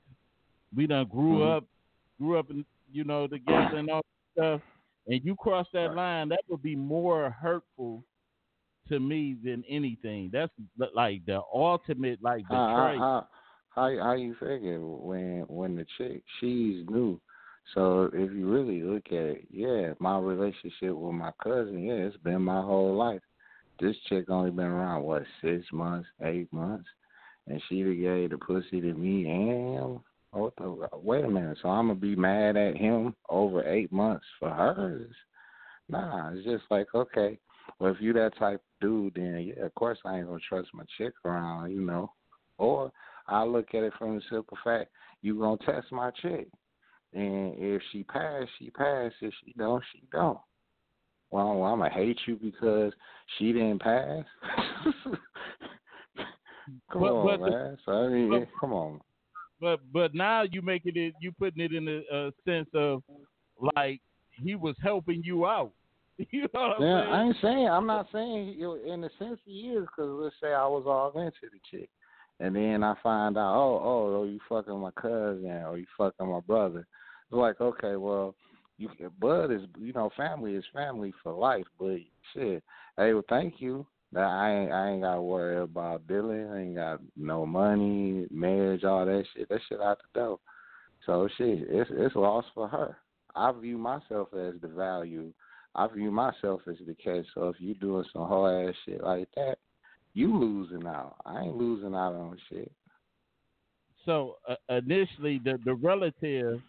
We 0.74 0.87
done 0.87 1.06
grew 1.06 1.38
mm-hmm. 1.38 1.56
up, 1.56 1.64
grew 2.18 2.38
up, 2.38 2.50
in, 2.50 2.64
you 2.92 3.04
know, 3.04 3.26
together 3.26 3.76
and 3.76 3.90
all 3.90 4.02
that 4.37 4.40
stuff. 4.40 4.61
And 5.06 5.20
you 5.24 5.35
cross 5.35 5.66
that 5.72 5.94
line, 5.94 6.28
that 6.28 6.42
would 6.48 6.62
be 6.62 6.76
more 6.76 7.30
hurtful 7.30 8.04
to 8.88 9.00
me 9.00 9.37
than 9.44 9.64
anything. 9.68 10.30
That's 10.32 10.52
like 10.94 11.24
the 11.26 11.40
ultimate, 11.52 12.22
like 12.22 12.42
betrayal. 12.44 12.98
How, 12.98 13.26
how, 13.74 13.88
how, 13.90 14.04
how 14.04 14.12
you 14.12 14.35
figure 14.35 14.80
when 14.80 15.44
when 15.48 15.76
the 15.76 15.87
chick 15.98 16.22
she's 16.40 16.85
new? 16.88 17.20
So 17.74 18.11
if 18.12 18.32
you 18.32 18.48
really 18.48 18.82
look 18.82 19.06
at 19.06 19.12
it, 19.12 19.46
yeah, 19.50 19.92
my 19.98 20.18
relationship 20.18 20.94
with 20.94 21.14
my 21.14 21.30
cousin, 21.42 21.82
yeah, 21.82 21.94
it's 21.94 22.16
been 22.18 22.42
my 22.42 22.61
whole 22.61 22.96
life. 22.96 23.22
This 23.80 23.96
chick 24.08 24.28
only 24.28 24.50
been 24.50 24.66
around 24.66 25.02
what 25.02 25.22
six 25.40 25.64
months, 25.72 26.08
eight 26.24 26.52
months, 26.52 26.88
and 27.46 27.62
she 27.68 27.82
gave 27.82 28.30
the 28.30 28.38
pussy 28.38 28.80
to 28.80 28.92
me 28.94 29.28
and 29.28 30.00
Oh, 30.33 30.40
what 30.40 30.57
the, 30.57 30.88
wait 30.99 31.25
a 31.25 31.29
minute. 31.29 31.59
So 31.61 31.68
I'm 31.68 31.88
gonna 31.88 31.99
be 31.99 32.16
mad 32.16 32.57
at 32.57 32.77
him 32.77 33.14
over 33.29 33.68
eight 33.68 33.92
months 33.92 34.25
for 34.38 34.49
hers? 34.49 35.14
Nah, 35.88 36.33
it's 36.33 36.45
just 36.45 36.64
like 36.71 36.87
okay. 36.95 37.38
Well, 37.79 37.92
if 37.92 38.01
you 38.01 38.12
that 38.14 38.37
type 38.38 38.61
of 38.61 38.81
dude, 38.81 39.14
then 39.14 39.40
yeah, 39.40 39.64
of 39.64 39.75
course 39.75 39.99
I 40.05 40.18
ain't 40.18 40.27
gonna 40.27 40.40
trust 40.49 40.68
my 40.73 40.85
chick 40.97 41.12
around, 41.25 41.73
you 41.73 41.81
know. 41.81 42.12
Or 42.57 42.90
I 43.29 43.45
look 43.45 43.75
at 43.75 43.83
it 43.83 43.92
from 43.99 44.16
the 44.16 44.23
simple 44.31 44.57
fact 44.64 44.90
you 45.21 45.38
gonna 45.38 45.59
test 45.66 45.92
my 45.92 46.11
chick, 46.23 46.49
and 47.12 47.55
if 47.59 47.83
she 47.92 48.03
pass, 48.05 48.45
she 48.59 48.71
pass. 48.71 49.12
If 49.21 49.35
she 49.45 49.53
don't, 49.59 49.83
she 49.92 50.03
don't. 50.12 50.38
Well, 51.31 51.62
I'm 51.62 51.79
gonna 51.79 51.90
hate 51.90 52.18
you 52.27 52.37
because 52.37 52.92
she 53.37 53.53
didn't 53.53 53.83
pass. 53.83 54.25
come 56.90 57.03
but, 57.03 57.12
on, 57.12 57.40
but 57.40 57.51
man. 57.51 57.79
So 57.85 57.92
I 57.92 58.09
mean, 58.09 58.31
but, 58.31 58.49
come 58.59 58.73
on 58.73 59.01
but 59.62 59.81
but 59.92 60.12
now 60.12 60.42
you 60.42 60.61
making 60.61 60.96
it 60.96 61.14
you 61.20 61.31
putting 61.33 61.62
it 61.62 61.72
in 61.72 61.87
a, 61.88 62.14
a 62.14 62.33
sense 62.44 62.68
of 62.75 63.03
like 63.77 64.01
he 64.33 64.57
was 64.57 64.75
helping 64.83 65.22
you 65.25 65.46
out. 65.46 65.72
You 66.31 66.46
know 66.53 66.75
Yeah, 66.79 66.87
I'm 66.87 67.03
saying? 67.03 67.12
I 67.12 67.25
ain't 67.25 67.37
saying. 67.42 67.68
I'm 67.68 67.87
not 67.87 68.07
saying 68.12 68.55
you 68.59 68.62
know, 68.62 68.92
in 68.92 69.01
the 69.01 69.11
sense 69.18 69.40
he 69.46 69.70
is, 69.70 69.87
because 69.87 70.11
let's 70.22 70.35
say 70.42 70.53
I 70.53 70.66
was 70.66 70.85
all 70.87 71.18
into 71.20 71.48
the 71.51 71.59
chick, 71.70 71.88
and 72.38 72.55
then 72.55 72.85
I 72.85 72.94
find 73.03 73.38
out, 73.38 73.55
oh, 73.57 73.81
oh, 73.83 74.20
oh, 74.20 74.25
you 74.25 74.38
fucking 74.48 74.79
my 74.79 74.90
cousin 74.90 75.46
or 75.46 75.79
you 75.79 75.87
fucking 75.96 76.29
my 76.29 76.40
brother. 76.40 76.81
It's 76.81 77.37
like, 77.37 77.61
okay, 77.61 77.96
well, 77.96 78.35
you 78.77 78.90
blood 79.18 79.51
is, 79.53 79.62
you 79.79 79.94
know, 79.94 80.11
family 80.16 80.55
is 80.55 80.64
family 80.72 81.14
for 81.22 81.33
life. 81.33 81.66
But 81.79 81.96
shit, 82.35 82.62
hey, 82.98 83.14
well, 83.14 83.25
thank 83.29 83.55
you. 83.61 83.87
That 84.12 84.25
I 84.25 84.53
ain't, 84.53 84.72
I 84.72 84.90
ain't 84.90 85.03
got 85.03 85.14
to 85.14 85.22
worry 85.22 85.59
about 85.59 86.07
Billy. 86.07 86.40
I 86.44 86.59
ain't 86.61 86.75
got 86.77 87.01
no 87.16 87.46
money, 87.46 88.27
marriage, 88.31 88.85
all 88.85 89.07
that 89.07 89.25
shit. 89.35 89.48
That 89.48 89.61
shit 89.68 89.81
out 89.81 89.98
the 90.14 90.20
door. 90.20 90.38
So 91.07 91.29
shit, 91.38 91.61
it's 91.68 91.90
it's 91.92 92.14
lost 92.14 92.48
for 92.55 92.68
her. 92.68 92.98
I 93.35 93.53
view 93.53 93.79
myself 93.79 94.29
as 94.35 94.55
the 94.61 94.68
value. 94.68 95.33
I 95.75 95.88
view 95.88 96.11
myself 96.11 96.61
as 96.68 96.77
the 96.87 96.94
catch. 96.94 97.25
So 97.35 97.48
if 97.48 97.57
you 97.59 97.75
doing 97.75 98.05
some 98.12 98.29
hard 98.29 98.68
ass 98.68 98.75
shit 98.85 99.03
like 99.03 99.29
that, 99.37 99.57
you 100.14 100.38
losing 100.38 100.87
out. 100.87 101.16
I 101.25 101.42
ain't 101.42 101.57
losing 101.57 101.94
out 101.94 102.14
on 102.14 102.37
shit. 102.51 102.70
So 104.05 104.37
uh, 104.48 104.57
initially, 104.68 105.40
the 105.42 105.59
the 105.64 105.75
relative, 105.75 106.61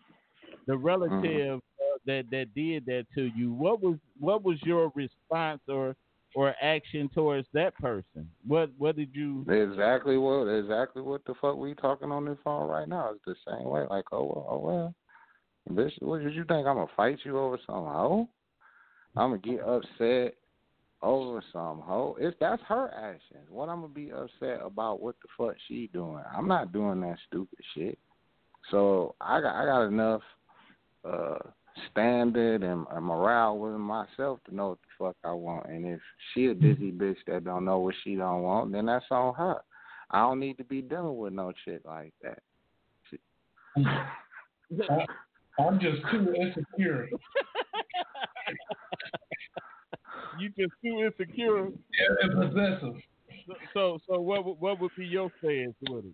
the 0.65 0.77
relative 0.77 1.11
Mm-hmm. 1.11 1.49
uh, 1.49 1.97
that 2.05 2.25
that 2.31 2.53
did 2.55 2.85
that 2.85 3.05
to 3.15 3.29
you, 3.35 3.51
what 3.53 3.81
was 3.81 3.97
what 4.19 4.43
was 4.43 4.57
your 4.63 4.91
response 4.95 5.61
or 5.67 5.95
or 6.35 6.55
action 6.61 7.09
towards 7.13 7.47
that 7.53 7.75
person? 7.75 8.29
What 8.45 8.71
what 8.77 8.95
did 8.95 9.09
you? 9.13 9.45
Exactly 9.49 10.17
what 10.17 10.45
exactly 10.47 11.01
what 11.01 11.23
the 11.25 11.33
fuck 11.41 11.57
we 11.57 11.73
talking 11.75 12.11
on 12.11 12.25
this 12.25 12.37
phone 12.43 12.69
right 12.69 12.87
now. 12.87 13.11
It's 13.11 13.25
the 13.25 13.35
same 13.51 13.67
way. 13.67 13.85
Like, 13.89 14.05
oh 14.11 14.23
well, 14.23 14.47
oh 14.49 14.59
well. 14.59 14.95
Bitch, 15.71 15.93
what 16.01 16.21
did 16.21 16.33
you 16.33 16.43
think? 16.43 16.67
I'm 16.67 16.75
gonna 16.75 16.87
fight 16.95 17.19
you 17.23 17.37
over 17.37 17.57
some 17.65 17.85
hoe? 17.85 18.27
I'm 19.15 19.29
gonna 19.29 19.37
get 19.39 19.61
upset 19.61 20.35
over 21.01 21.43
some 21.53 21.81
hoe. 21.81 22.17
It's 22.19 22.35
that's 22.39 22.61
her 22.67 22.91
actions. 22.95 23.47
What 23.49 23.69
I'm 23.69 23.81
gonna 23.81 23.93
be 23.93 24.11
upset 24.11 24.61
about 24.63 25.01
what 25.01 25.15
the 25.21 25.27
fuck 25.37 25.55
she 25.67 25.89
doing. 25.93 26.23
I'm 26.35 26.47
not 26.47 26.73
doing 26.73 27.01
that 27.01 27.17
stupid 27.27 27.59
shit. 27.73 27.97
So 28.71 29.15
I 29.21 29.41
got 29.41 29.55
I 29.55 29.65
got 29.65 29.87
enough 29.87 30.21
uh 31.05 31.39
standard 31.91 32.63
and, 32.63 32.85
and 32.91 33.05
morale 33.05 33.57
within 33.57 33.81
myself 33.81 34.39
to 34.45 34.55
know 34.55 34.69
what 34.69 34.77
the 34.81 35.05
fuck 35.05 35.15
I 35.23 35.33
want. 35.33 35.67
And 35.67 35.85
if 35.85 35.99
she 36.33 36.47
a 36.47 36.55
mm-hmm. 36.55 36.73
busy 36.73 36.91
bitch 36.91 37.17
that 37.27 37.45
don't 37.45 37.65
know 37.65 37.79
what 37.79 37.95
she 38.03 38.15
don't 38.15 38.43
want, 38.43 38.71
then 38.71 38.85
that's 38.85 39.05
on 39.11 39.33
her. 39.35 39.57
I 40.11 40.21
don't 40.21 40.39
need 40.39 40.57
to 40.57 40.63
be 40.63 40.81
dealing 40.81 41.17
with 41.17 41.33
no 41.33 41.51
shit 41.65 41.83
like 41.85 42.13
that. 42.21 42.39
I, 43.77 45.05
I'm 45.59 45.79
just 45.79 46.01
too 46.11 46.33
insecure. 46.33 47.09
You 50.39 50.49
just 50.49 50.73
too 50.83 51.03
insecure. 51.05 51.65
and 51.65 51.73
possessive. 52.33 52.95
So 53.45 53.53
so, 53.73 53.99
so 54.07 54.19
what 54.19 54.45
would- 54.45 54.59
what 54.59 54.79
would 54.79 54.91
be 54.97 55.05
your 55.05 55.31
stance 55.39 55.75
with 55.89 56.05
it? 56.05 56.13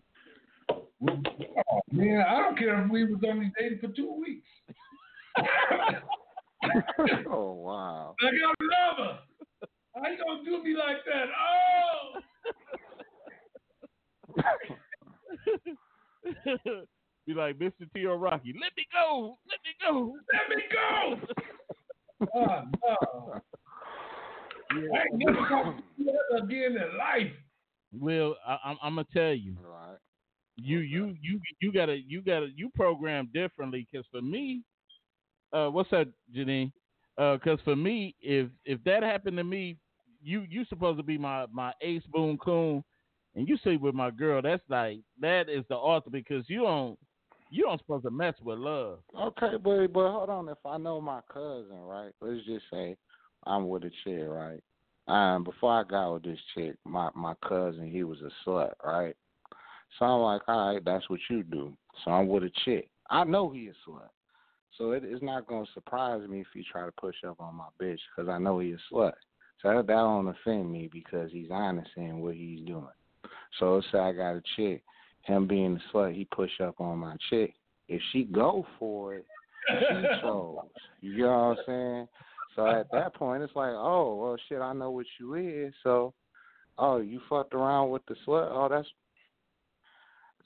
Oh, 0.69 1.82
man, 1.91 2.22
I 2.28 2.38
don't 2.41 2.58
care 2.58 2.84
if 2.84 2.91
we 2.91 3.06
was 3.06 3.22
only 3.26 3.52
dating 3.58 3.80
for 3.80 3.88
two 3.88 4.12
weeks. 4.12 4.48
oh 7.30 7.54
wow. 7.54 8.15
I 8.21 8.25
gotta 8.25 8.56
love 8.62 8.97
her. 8.97 9.19
How 9.95 10.10
you 10.10 10.17
gonna 10.17 10.43
do 10.43 10.63
me 10.63 10.75
like 10.75 11.04
that? 11.06 11.28
Oh, 11.36 12.19
be 17.28 17.34
like 17.34 17.58
Mr. 17.58 17.91
T 17.93 18.06
or 18.06 18.17
Rocky. 18.17 18.54
Let 18.60 18.71
me 18.75 18.86
go. 18.93 19.38
Let 19.47 19.60
me 19.63 19.71
go. 19.82 20.15
let 20.34 20.49
me 20.58 20.63
go. 20.71 21.17
Uh, 22.36 22.39
uh. 22.39 22.63
Oh, 22.86 23.34
no. 24.73 24.80
I 24.93 25.02
ain't 25.02 25.13
never 25.13 25.47
talking 25.47 25.82
to 25.97 26.04
you 26.04 26.19
again 26.43 26.78
in 26.78 26.97
life. 26.97 27.32
Well, 27.91 28.36
I, 28.45 28.58
I'm, 28.65 28.78
I'm 28.84 28.95
gonna 28.95 29.08
tell 29.13 29.34
you. 29.34 29.56
Right. 29.63 29.97
you 30.58 30.80
you 30.80 31.15
you 31.21 31.39
you 31.62 31.71
gotta 31.71 31.97
you 32.06 32.21
gotta 32.21 32.49
you 32.56 32.69
program 32.75 33.30
differently 33.34 33.88
because 33.89 34.06
for 34.12 34.21
me 34.21 34.63
uh 35.54 35.68
what's 35.68 35.90
that 35.90 36.08
janine 36.36 36.72
because 37.18 37.60
for 37.64 37.76
me 37.76 38.16
if 38.22 38.50
if 38.66 38.84
that 38.84 39.04
happened 39.04 39.38
to 39.38 39.44
me 39.44 39.78
you 40.22 40.46
you 40.50 40.66
supposed 40.66 40.98
to 40.98 41.04
be 41.04 41.18
my 41.18 41.46
my 41.52 41.74
ace 41.82 42.04
boom 42.12 42.38
coon 42.38 42.84
and 43.36 43.48
you 43.48 43.58
sleep 43.58 43.82
with 43.82 43.96
my 43.96 44.10
girl 44.10 44.42
that's 44.42 44.64
like 44.70 45.00
that 45.20 45.50
is 45.50 45.64
the 45.70 45.76
author 45.76 46.10
because 46.10 46.44
you 46.48 46.62
don't 46.62 46.98
you 47.52 47.64
don't 47.64 47.80
supposed 47.80 48.04
to 48.04 48.12
mess 48.12 48.36
with 48.44 48.60
love 48.60 49.00
Okay, 49.20 49.58
but 49.64 49.88
but 49.88 50.12
hold 50.12 50.30
on. 50.30 50.50
If 50.50 50.58
I 50.66 50.78
know 50.78 51.02
my 51.02 51.22
cousin, 51.32 51.80
right? 51.82 52.12
Let's 52.22 52.46
just 52.46 52.66
say 52.72 52.96
I'm 53.46 53.68
with 53.68 53.84
a 53.84 53.92
chick, 54.04 54.28
right? 54.28 54.62
Um, 55.08 55.44
before 55.44 55.80
I 55.80 55.84
got 55.84 56.14
with 56.14 56.24
this 56.24 56.40
chick, 56.54 56.76
my 56.86 57.10
my 57.16 57.34
cousin, 57.48 57.90
he 57.90 58.04
was 58.04 58.20
a 58.22 58.32
slut, 58.48 58.74
right? 58.86 59.16
So 59.98 60.06
I'm 60.06 60.22
like, 60.22 60.42
all 60.48 60.74
right, 60.74 60.86
that's 60.86 61.10
what 61.10 61.20
you 61.30 61.44
do. 61.44 61.76
So 62.04 62.12
I'm 62.12 62.28
with 62.28 62.44
a 62.44 62.52
chick. 62.66 62.90
I 63.10 63.24
know 63.24 63.50
he 63.50 63.68
a 63.68 63.90
slut, 63.90 64.10
so 64.80 64.92
it, 64.92 65.04
it's 65.06 65.22
not 65.22 65.46
gonna 65.46 65.65
surprise 65.74 66.28
me 66.28 66.39
if 66.42 66.48
he 66.54 66.63
try 66.63 66.86
to 66.86 66.92
push 66.94 67.18
up 67.28 67.39
on 67.39 67.56
my 67.56 67.68
bitch 67.80 68.00
because 68.15 68.30
I 68.30 68.39
know 68.39 68.60
he 68.60 68.72
a 68.72 68.78
slut. 68.92 69.12
So 69.62 69.68
that, 69.68 69.88
that 69.88 69.94
don't 69.94 70.30
offend 70.30 70.72
me 70.72 70.89
because 70.92 71.30
he's 71.32 71.50
honest 71.52 71.89
in 71.98 72.20
what 72.20 72.36
he's 72.36 72.65
doing. 72.65 72.88
So 73.60 73.76
let's 73.76 73.88
say 73.92 74.00
I 74.00 74.13
got 74.13 74.36
a 74.36 74.42
chick, 74.56 74.82
him 75.24 75.48
being 75.48 75.78
a 75.78 75.96
slut, 75.96 76.15
he 76.15 76.26
push 76.26 76.62
up 76.63 76.80
on 76.80 76.98
my 76.98 77.18
chick. 77.30 77.54
If 77.89 78.02
she 78.13 78.24
go 78.24 78.65
for 78.80 79.15
it, 79.15 79.26
she 79.68 80.06
chose. 80.22 80.60
You 81.02 81.18
get 81.18 81.26
what 81.26 81.32
I'm 81.32 81.58
saying? 81.65 82.08
So 82.56 82.68
at 82.68 82.88
that 82.92 83.13
point, 83.15 83.44
it's 83.44 83.56
like, 83.56 83.74
oh, 83.74 84.15
well, 84.15 84.38
shit, 84.48 84.62
I 84.62 84.74
know 84.74 84.92
what 84.92 85.06
you 85.20 85.36
is. 85.36 85.74
So, 85.84 86.13
oh, 86.78 86.98
you 86.98 87.20
fucked 87.30 87.54
around 87.54 87.89
with 87.89 88.06
the 88.08 88.15
slut. 88.26 88.50
Oh, 88.52 88.68
that's. 88.70 88.88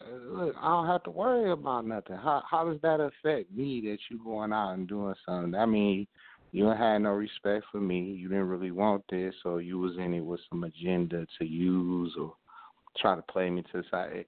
Look, 0.01 0.55
I 0.59 0.67
don't 0.67 0.87
have 0.87 1.03
to 1.03 1.11
worry 1.11 1.51
about 1.51 1.85
nothing. 1.85 2.17
How 2.17 2.43
how 2.49 2.69
does 2.69 2.81
that 2.81 2.99
affect 2.99 3.51
me 3.51 3.81
that 3.85 3.97
you 4.09 4.19
going 4.23 4.51
out 4.51 4.73
and 4.73 4.87
doing 4.87 5.13
something? 5.25 5.55
I 5.55 5.65
mean, 5.65 6.07
you 6.51 6.65
don't 6.65 6.77
have 6.77 7.01
no 7.01 7.11
respect 7.11 7.65
for 7.71 7.79
me. 7.79 7.99
You 7.99 8.27
didn't 8.27 8.47
really 8.47 8.71
want 8.71 9.03
this, 9.09 9.33
or 9.45 9.61
you 9.61 9.79
was 9.79 9.97
in 9.97 10.13
it 10.13 10.19
with 10.19 10.39
some 10.49 10.63
agenda 10.63 11.25
to 11.39 11.45
use 11.45 12.13
or 12.19 12.35
try 12.97 13.15
to 13.15 13.21
play 13.23 13.49
me 13.49 13.63
to 13.71 13.81
the 13.81 13.83
side. 13.89 14.25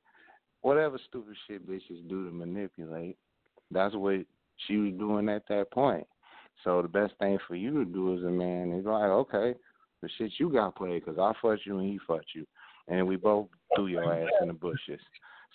Whatever 0.62 1.00
stupid 1.08 1.36
shit 1.48 1.70
bitches 1.70 2.08
do 2.10 2.26
to 2.26 2.32
manipulate, 2.32 3.18
that's 3.70 3.96
what 3.96 4.26
she 4.66 4.78
was 4.78 4.94
doing 4.94 5.30
at 5.30 5.48
that 5.50 5.72
point. 5.72 6.08
So 6.64 6.82
the 6.82 6.88
best 6.88 7.14
thing 7.20 7.38
for 7.48 7.56
you 7.56 7.84
to 7.84 7.86
do 7.86 8.18
as 8.18 8.24
a 8.24 8.30
man 8.30 8.72
is 8.72 8.86
like, 8.86 9.04
okay, 9.04 9.54
the 10.02 10.10
shit 10.18 10.32
you 10.40 10.52
got 10.52 10.76
played 10.76 11.04
because 11.06 11.20
I 11.20 11.34
fucked 11.42 11.66
you 11.66 11.80
and 11.80 11.90
he 11.90 12.00
fucked 12.08 12.34
you, 12.34 12.48
and 12.88 13.06
we 13.06 13.18
both 13.18 13.48
threw 13.76 13.88
your 13.88 14.12
ass 14.12 14.32
in 14.42 14.48
the 14.48 14.54
bushes. 14.54 15.02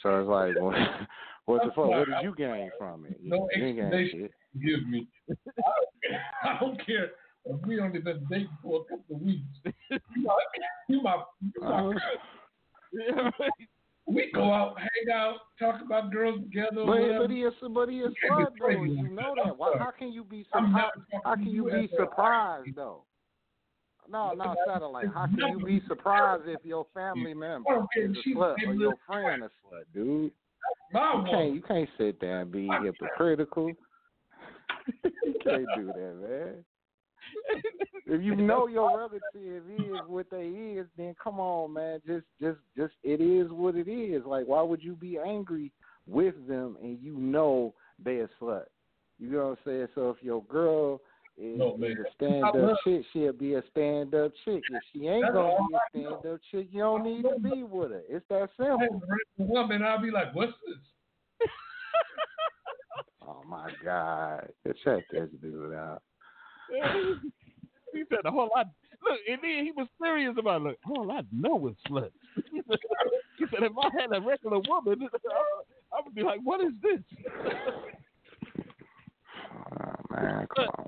So 0.03 0.21
it's 0.21 0.29
like, 0.29 0.61
what, 0.61 0.77
what 1.47 1.63
the 1.65 1.71
fuck? 1.71 1.89
What 1.89 2.07
did 2.07 2.23
you 2.23 2.35
gain 2.37 2.71
from 2.79 3.07
it? 3.07 3.19
No 3.23 3.49
you 3.55 3.67
explanation. 3.67 4.29
Give 4.63 4.89
me. 4.89 5.09
I 5.31 5.35
don't 5.39 6.01
care. 6.03 6.23
I 6.43 6.59
don't 6.61 6.87
care 6.87 7.11
if 7.47 7.67
we 7.67 7.81
only 7.81 8.01
been 8.01 8.27
dating 8.31 8.49
for 8.63 8.81
a 8.81 8.85
couple 8.85 9.17
of 9.17 9.23
weeks. 9.23 9.45
You 9.91 9.99
my, 10.17 10.35
you 10.89 11.03
my, 11.03 11.23
you 11.41 11.61
my 11.61 11.69
Uh, 11.69 11.93
cousin. 13.13 13.33
We 14.07 14.31
go 14.35 14.53
out, 14.53 14.77
hang 14.77 15.15
out, 15.15 15.37
talk 15.59 15.81
about 15.85 16.11
girls 16.11 16.41
together. 16.41 16.85
But 16.85 17.19
but 17.19 17.31
he 17.31 17.43
is 17.43 17.55
but 17.71 17.89
he 17.89 18.01
is 18.01 18.13
You 18.23 18.29
can't 18.29 18.55
slut 18.59 18.69
be 18.71 18.75
though. 18.75 18.83
You 18.83 19.09
know 19.09 19.35
that. 19.45 19.57
Why? 19.57 19.75
How 19.79 19.93
can 19.97 20.13
you 20.13 20.25
be 20.25 20.45
surprised? 20.45 21.01
How 21.25 21.35
can 21.37 21.47
you 21.47 21.71
be 21.71 21.89
surprised 21.97 22.71
though? 22.75 23.05
No, 24.11 24.33
no, 24.33 24.55
satellite. 24.67 25.07
How 25.15 25.27
can 25.27 25.59
you 25.59 25.65
be 25.65 25.83
surprised 25.87 26.43
if 26.47 26.65
your 26.65 26.87
family 26.93 27.35
member 27.35 27.71
I 27.71 27.75
don't 27.75 27.89
care 27.93 28.11
is 28.11 28.17
a 28.17 28.31
slut 28.31 28.55
or 28.67 28.75
your 28.75 28.95
friend 29.07 29.45
a 29.45 29.47
slut, 29.47 29.85
dude? 29.95 30.33
You 30.93 31.25
can't 31.31 31.55
you 31.55 31.63
can't 31.63 31.89
sit 31.97 32.21
there 32.21 32.41
and 32.41 32.51
be 32.51 32.69
hypocritical. 32.83 33.69
you 35.05 35.35
can't 35.45 35.67
do 35.77 35.87
that, 35.87 36.17
man. 36.21 36.65
If 38.07 38.23
you 38.23 38.35
know 38.35 38.67
your 38.67 38.99
relative 38.99 39.23
is 39.71 40.01
what 40.09 40.27
they 40.31 40.47
is, 40.47 40.87
then 40.97 41.15
come 41.23 41.39
on, 41.39 41.73
man. 41.75 42.01
Just 42.05 42.27
just 42.41 42.59
just 42.77 42.95
it 43.05 43.21
is 43.21 43.51
what 43.53 43.77
it 43.77 43.89
is. 43.89 44.25
Like 44.25 44.47
why 44.47 44.63
would 44.63 44.83
you 44.83 44.97
be 44.97 45.19
angry 45.19 45.71
with 46.09 46.35
them 46.49 46.77
and 46.83 46.99
you 47.01 47.17
know 47.17 47.75
they 48.05 48.19
a 48.19 48.29
slut? 48.41 48.65
You 49.21 49.31
know 49.31 49.39
what 49.39 49.51
I'm 49.51 49.57
saying? 49.65 49.87
So 49.95 50.11
if 50.11 50.17
your 50.23 50.43
girl 50.45 51.01
is, 51.41 51.59
No, 51.59 51.75
is 51.75 51.81
man. 51.81 51.97
a 52.07 52.13
stand 52.15 52.45
up 52.45 52.77
chick, 52.85 53.03
she'll 53.13 53.33
be 53.33 53.55
a 53.55 53.63
stand 53.71 54.15
up 54.15 54.33
chick. 54.45 54.63
If 54.71 54.83
she 54.93 55.07
ain't 55.09 55.23
That's 55.23 55.35
gonna 55.35 55.57
be 55.93 56.05
a 56.05 56.11
stand 56.19 56.35
up 56.35 56.41
chick, 56.51 56.69
you 56.71 56.81
don't 56.81 57.05
need 57.05 57.23
to 57.23 57.39
be 57.41 57.63
with 57.63 57.91
her. 57.93 58.03
It's 58.09 58.25
that 58.29 58.51
simple. 58.57 58.79
I 58.79 58.83
have 58.83 58.93
a 58.93 59.07
random 59.39 59.55
woman, 59.55 59.83
I'll 59.83 60.01
be 60.01 60.11
like, 60.11 60.35
what's 60.35 60.53
this? 60.67 60.77
Oh 63.23 63.43
my 63.47 63.71
God. 63.85 64.49
Check 64.85 65.05
this 65.13 65.29
dude 65.41 65.75
out. 65.75 66.03
he 67.93 68.03
said 68.09 68.19
a 68.25 68.31
whole 68.31 68.49
lot. 68.55 68.67
Look, 69.03 69.19
and 69.31 69.39
then 69.43 69.65
he 69.65 69.73
was 69.77 69.87
serious 70.03 70.35
about 70.39 70.63
it. 70.63 70.65
Look, 70.65 70.79
all 70.89 71.11
I 71.13 71.21
know 71.33 71.69
is 71.69 71.77
sluts. 71.89 72.11
he 72.53 73.45
said 73.51 73.63
if 73.63 73.73
I 73.81 73.89
had 74.01 74.13
a 74.17 74.21
regular 74.21 74.59
woman, 74.69 75.09
I 75.93 76.01
would 76.05 76.15
be 76.15 76.23
like, 76.23 76.41
what 76.43 76.61
is 76.61 76.73
this? 76.83 77.01
Oh, 79.55 79.95
man, 80.11 80.47
come 80.57 80.67
on. 80.79 80.87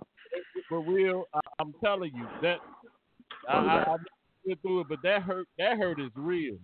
For 0.69 0.81
real, 0.81 1.25
I, 1.35 1.41
am 1.61 1.75
telling 1.83 2.13
you 2.15 2.27
that 2.43 2.59
I, 3.49 3.53
I, 3.53 3.83
I 3.83 3.97
went 4.47 4.63
through 4.63 4.81
it, 4.81 4.87
but 4.89 4.99
that 5.03 5.23
hurt. 5.23 5.47
That 5.59 5.79
hurt 5.79 6.01
is 6.01 6.11
real. 6.15 6.57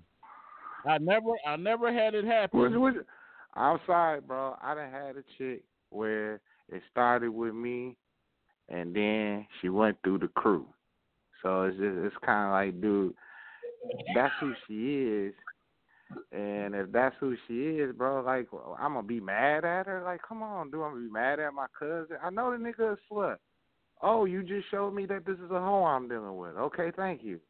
I 0.86 0.98
never, 0.98 1.30
I 1.46 1.56
never 1.56 1.92
had 1.92 2.14
it 2.14 2.24
happen. 2.24 2.60
Which, 2.60 2.72
which, 2.74 3.06
I'm 3.54 3.78
sorry, 3.86 4.20
bro. 4.20 4.56
I 4.62 4.74
done 4.74 4.90
had 4.90 5.16
a 5.16 5.24
chick 5.36 5.62
where 5.90 6.40
it 6.70 6.82
started 6.90 7.30
with 7.30 7.54
me, 7.54 7.96
and 8.68 8.94
then 8.94 9.46
she 9.60 9.68
went 9.68 9.96
through 10.02 10.18
the 10.18 10.28
crew. 10.28 10.66
So 11.42 11.62
it's 11.62 11.76
just, 11.76 11.96
it's 11.98 12.16
kind 12.24 12.46
of 12.46 12.52
like, 12.52 12.80
dude, 12.80 13.14
that's 14.14 14.34
who 14.40 14.52
she 14.66 15.26
is. 15.26 15.34
And 16.32 16.74
if 16.74 16.90
that's 16.90 17.14
who 17.20 17.36
she 17.46 17.80
is, 17.80 17.94
bro, 17.94 18.22
like 18.22 18.48
I'm 18.78 18.94
gonna 18.94 19.06
be 19.06 19.20
mad 19.20 19.64
at 19.64 19.86
her. 19.86 20.02
Like, 20.04 20.20
come 20.26 20.42
on, 20.42 20.70
dude, 20.70 20.80
I'm 20.80 20.92
gonna 20.92 21.04
be 21.04 21.12
mad 21.12 21.38
at 21.38 21.52
my 21.52 21.66
cousin. 21.78 22.16
I 22.22 22.30
know 22.30 22.50
the 22.50 22.56
nigga 22.56 22.94
a 22.94 23.12
slut. 23.12 23.36
Oh, 24.02 24.24
you 24.24 24.42
just 24.42 24.70
showed 24.70 24.92
me 24.92 25.06
that 25.06 25.26
this 25.26 25.36
is 25.36 25.50
a 25.50 25.60
hoe 25.60 25.84
I'm 25.84 26.08
dealing 26.08 26.36
with. 26.36 26.56
Okay, 26.56 26.92
thank 26.96 27.22
you. 27.22 27.40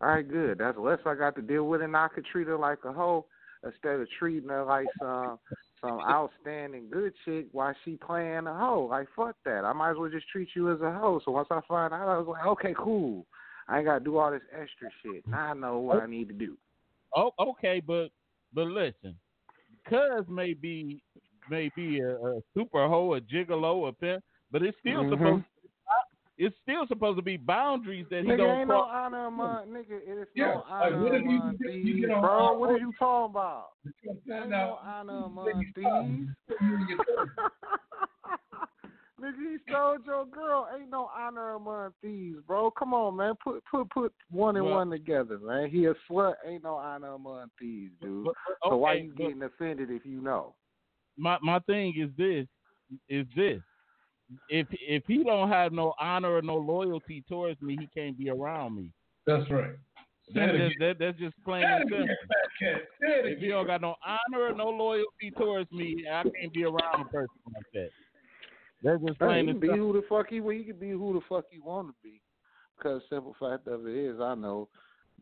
All 0.00 0.08
right, 0.08 0.28
good. 0.28 0.58
That's 0.58 0.78
less 0.78 0.98
I 1.04 1.14
got 1.14 1.34
to 1.36 1.42
deal 1.42 1.68
with, 1.68 1.82
and 1.82 1.96
I 1.96 2.08
could 2.08 2.24
treat 2.26 2.46
her 2.46 2.56
like 2.56 2.78
a 2.84 2.92
hoe 2.92 3.26
instead 3.64 4.00
of 4.00 4.08
treating 4.18 4.48
her 4.48 4.64
like 4.64 4.86
some 4.98 5.38
some 5.80 6.00
outstanding 6.08 6.88
good 6.90 7.12
chick 7.24 7.46
while 7.52 7.74
she 7.84 7.96
playing 7.96 8.46
a 8.46 8.54
hoe. 8.54 8.86
Like 8.90 9.08
fuck 9.14 9.36
that. 9.44 9.64
I 9.64 9.72
might 9.72 9.92
as 9.92 9.96
well 9.98 10.10
just 10.10 10.28
treat 10.28 10.48
you 10.54 10.72
as 10.72 10.80
a 10.80 10.92
hoe. 10.92 11.20
So 11.24 11.32
once 11.32 11.48
I 11.50 11.60
find 11.68 11.92
out, 11.92 12.08
I 12.08 12.18
was 12.18 12.28
like, 12.28 12.46
okay, 12.46 12.74
cool. 12.76 13.26
I 13.68 13.78
ain't 13.78 13.86
gotta 13.86 14.04
do 14.04 14.16
all 14.16 14.30
this 14.30 14.40
extra 14.52 14.88
shit. 15.02 15.26
Now 15.26 15.50
I 15.50 15.54
know 15.54 15.78
what 15.78 16.02
I 16.02 16.06
need 16.06 16.28
to 16.28 16.34
do. 16.34 16.56
Oh, 17.14 17.32
okay, 17.38 17.82
but 17.84 18.08
but 18.54 18.66
listen, 18.66 19.16
cuz 19.88 20.26
may 20.28 20.54
be 20.54 21.02
may 21.50 21.70
be 21.76 22.00
a, 22.00 22.16
a 22.16 22.40
super 22.54 22.88
hoe, 22.88 23.14
a 23.14 23.20
gigolo, 23.20 23.88
a 23.88 23.92
pimp, 23.92 24.24
but 24.50 24.62
it's 24.62 24.78
still 24.80 25.02
mm-hmm. 25.02 25.12
supposed 25.12 25.44
it's 26.40 26.56
still 26.62 26.86
supposed 26.88 27.18
to 27.18 27.22
be 27.22 27.36
boundaries 27.36 28.06
that 28.10 28.22
he 28.24 28.30
nigga, 28.30 28.38
don't 28.38 28.60
ain't 28.60 28.68
cross. 28.70 28.88
no 28.90 28.96
honor 28.96 29.26
among 29.26 29.66
nigga. 29.66 30.00
It's 30.06 30.30
yeah. 30.34 30.46
no 30.46 30.64
honor 30.70 30.90
like, 30.90 31.02
what 31.02 31.14
if 31.14 31.22
you, 31.22 31.58
thieves, 31.62 31.86
you 31.86 32.00
get 32.00 32.10
on 32.10 32.22
bro. 32.22 32.58
What 32.58 32.70
are 32.70 32.78
you 32.78 32.92
talking 32.98 33.30
about? 33.30 33.66
Ain't 33.86 34.48
no 34.48 34.78
honor 34.82 35.24
among 35.26 35.66
thieves. 35.74 36.30
nigga, 39.20 39.36
he 39.36 39.58
stole 39.68 39.98
your 40.06 40.24
girl. 40.24 40.66
Ain't 40.74 40.88
no 40.90 41.10
honor 41.14 41.56
among 41.56 41.90
thieves, 42.00 42.38
bro. 42.46 42.70
Come 42.70 42.94
on, 42.94 43.16
man. 43.16 43.34
Put 43.44 43.62
put 43.70 43.90
put 43.90 44.14
one 44.30 44.56
and 44.56 44.64
well, 44.64 44.76
one 44.76 44.88
together, 44.88 45.38
man. 45.38 45.68
He 45.68 45.84
a 45.84 45.94
slut. 46.10 46.36
Ain't 46.48 46.64
no 46.64 46.76
honor 46.76 47.12
among 47.12 47.50
thieves, 47.58 47.92
dude. 48.00 48.24
But, 48.24 48.34
okay, 48.64 48.70
so 48.70 48.76
why 48.78 48.94
you 48.94 49.12
getting 49.14 49.42
offended 49.42 49.90
if 49.90 50.06
you 50.06 50.22
know? 50.22 50.54
My 51.18 51.36
my 51.42 51.58
thing 51.58 51.92
is 51.98 52.08
this. 52.16 52.46
Is 53.10 53.26
this 53.36 53.60
if 54.48 54.66
if 54.70 55.02
he 55.06 55.24
don't 55.24 55.48
have 55.48 55.72
no 55.72 55.94
honor 56.00 56.36
or 56.36 56.42
no 56.42 56.56
loyalty 56.56 57.24
towards 57.28 57.60
me, 57.62 57.76
he 57.78 57.88
can't 57.88 58.18
be 58.18 58.30
around 58.30 58.76
me. 58.76 58.90
That's 59.26 59.48
right. 59.50 59.72
That's 60.32 60.56
just, 60.56 60.76
that, 60.78 60.96
that's 61.00 61.18
just 61.18 61.34
plain 61.44 61.64
and 61.64 61.90
simple. 61.90 62.06
If 63.02 63.40
he 63.40 63.48
don't 63.48 63.66
got 63.66 63.80
no 63.80 63.96
honor 64.06 64.44
or 64.46 64.54
no 64.54 64.68
loyalty 64.68 65.32
towards 65.36 65.70
me, 65.72 66.04
I 66.10 66.22
can't 66.22 66.52
be 66.52 66.64
around 66.64 67.00
a 67.00 67.04
person 67.04 67.34
like 67.52 67.64
that. 67.74 67.90
That's 68.82 69.02
just 69.02 69.18
plain 69.18 69.46
hey, 69.46 69.50
and 69.50 69.60
be 69.60 69.68
who 69.68 69.92
the 69.92 70.02
fuck 70.08 70.28
he 70.28 70.40
well, 70.40 70.56
he 70.56 70.64
can 70.64 70.76
be 70.76 70.90
who 70.90 71.14
the 71.14 71.20
fuck 71.28 71.46
he 71.50 71.58
want 71.58 71.88
to 71.88 71.94
be. 72.02 72.20
Because 72.76 73.02
simple 73.10 73.34
fact 73.40 73.66
of 73.66 73.86
it 73.86 73.94
is, 73.94 74.20
I 74.20 74.34
know 74.34 74.68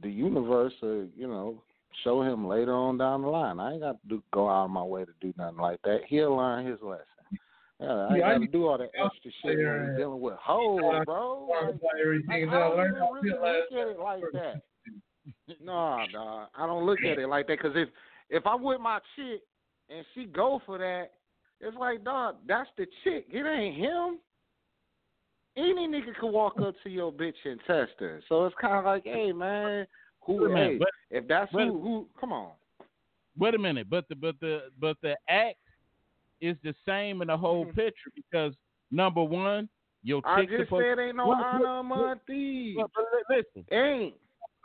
the 0.03 0.11
universe, 0.11 0.75
uh, 0.83 1.09
you 1.17 1.27
know, 1.27 1.63
show 2.05 2.23
him 2.23 2.47
later 2.47 2.75
on 2.75 2.99
down 2.99 3.23
the 3.23 3.29
line. 3.29 3.59
I 3.59 3.73
ain't 3.73 3.81
got 3.81 4.01
to 4.03 4.09
do, 4.09 4.23
go 4.33 4.49
out 4.49 4.67
of 4.67 4.71
my 4.71 4.83
way 4.83 5.05
to 5.05 5.13
do 5.21 5.33
nothing 5.37 5.59
like 5.59 5.81
that. 5.83 6.01
He'll 6.07 6.37
learn 6.37 6.67
his 6.67 6.81
lesson. 6.83 7.05
Yeah, 7.81 8.09
I 8.11 8.17
yeah, 8.17 8.33
gotta 8.35 8.47
do 8.49 8.67
all 8.67 8.79
that 8.79 8.91
extra 8.95 9.31
shit 9.31 9.33
when 9.45 9.59
you're 9.59 9.97
dealing 9.97 10.21
with 10.21 10.35
hoes, 10.41 10.81
bro. 11.05 11.49
Like, 11.49 11.75
like, 12.27 12.49
I 12.49 12.59
don't 12.59 13.15
really 13.15 13.31
look 13.31 13.73
at 13.73 13.89
it 13.89 13.99
like 14.01 14.23
that. 14.33 14.63
no, 15.63 16.05
dog. 16.13 16.49
I 16.57 16.67
don't 16.67 16.85
look 16.87 16.99
at 17.05 17.19
it 17.19 17.29
like 17.29 17.47
that 17.47 17.59
because 17.63 17.77
if 17.77 17.89
if 18.31 18.45
I'm 18.47 18.65
with 18.65 18.81
my 18.81 18.99
chick 19.15 19.43
and 19.89 20.05
she 20.15 20.25
go 20.25 20.61
for 20.67 20.79
that, 20.79 21.13
it's 21.61 21.77
like, 21.77 22.03
dog, 22.03 22.37
that's 22.49 22.69
the 22.77 22.87
chick. 23.05 23.27
It 23.31 23.47
ain't 23.47 23.77
him. 23.77 24.19
Any 25.57 25.87
nigga 25.89 26.19
can 26.19 26.33
walk 26.33 26.61
up 26.61 26.75
to 26.83 26.91
your 26.91 27.13
bitch 27.13 27.35
and 27.45 27.61
test 27.67 27.93
her. 28.01 28.21
So 28.29 28.45
it's 28.47 28.57
kind 28.61 28.75
of 28.75 28.85
like, 28.85 29.05
hey 29.05 29.31
man, 29.31 29.87
who? 30.21 30.53
Hey, 30.53 30.81
if 31.11 31.29
that's 31.29 31.51
who, 31.53 31.81
who? 31.81 32.09
Come 32.19 32.33
on. 32.33 32.51
Wait 33.37 33.55
a 33.55 33.59
minute, 33.59 33.89
but 33.89 34.09
the 34.09 34.17
but 34.17 34.35
the 34.41 34.63
but 34.81 34.97
the 35.01 35.17
act 35.29 35.59
is 36.41 36.57
the 36.63 36.75
same 36.87 37.23
in 37.23 37.29
the 37.29 37.37
whole 37.37 37.65
mm-hmm. 37.65 37.77
picture 37.77 38.11
because 38.15 38.53
number 38.91 39.23
one, 39.23 39.69
your 40.03 40.23
I 40.25 40.43
chick 40.43 40.51
just 40.51 40.65
supposed, 40.65 40.85
said 40.85 40.99
ain't 41.03 41.17
no 41.17 41.33
honor 41.33 41.79
among 41.79 42.21
thieves. 42.27 42.81
Listen, 43.29 43.65
ain't. 43.73 44.15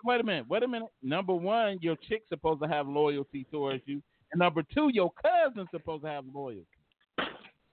Wait 0.06 0.20
a 0.20 0.24
minute. 0.24 0.46
Wait 0.50 0.64
a 0.64 0.68
minute. 0.68 0.90
Number 1.02 1.34
one, 1.34 1.80
your 1.82 1.96
chick's 2.08 2.28
supposed 2.30 2.62
to 2.62 2.68
have 2.68 2.88
loyalty 2.88 3.46
towards 3.50 3.82
you, 3.86 4.02
and 4.32 4.40
number 4.40 4.64
two, 4.74 4.90
your 4.94 5.12
cousin's 5.22 5.70
supposed 5.72 6.04
to 6.04 6.10
have 6.10 6.26
loyalty. 6.34 6.68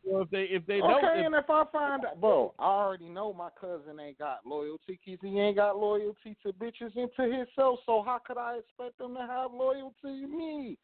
So 0.05 0.23
if 0.23 0.31
they 0.31 0.45
if 0.45 0.67
they 0.67 0.79
don't, 0.79 1.05
okay, 1.05 1.25
and 1.25 1.35
if 1.35 1.49
I 1.51 1.65
find 1.71 2.05
out, 2.05 2.21
bro, 2.21 2.55
I 2.59 2.65
already 2.65 3.09
know 3.09 3.33
my 3.33 3.51
cousin 3.61 4.01
ain't 4.01 4.19
got 4.19 4.39
loyalty 4.47 4.99
because 5.05 5.21
he 5.23 5.39
ain't 5.39 5.57
got 5.57 5.79
loyalty 5.79 6.37
to 6.43 6.53
bitches 6.53 6.97
and 6.97 7.11
to 7.17 7.23
himself. 7.23 7.81
So 7.85 8.03
how 8.05 8.19
could 8.27 8.39
I 8.39 8.59
expect 8.59 8.99
them 8.99 9.15
to 9.15 9.21
have 9.21 9.53
loyalty 9.53 9.95
to 10.03 10.27
me? 10.27 10.79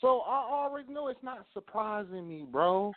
So 0.00 0.20
I 0.20 0.48
already 0.50 0.92
know 0.92 1.08
it's 1.08 1.22
not 1.22 1.46
surprising 1.52 2.26
me, 2.28 2.46
bro. 2.50 2.92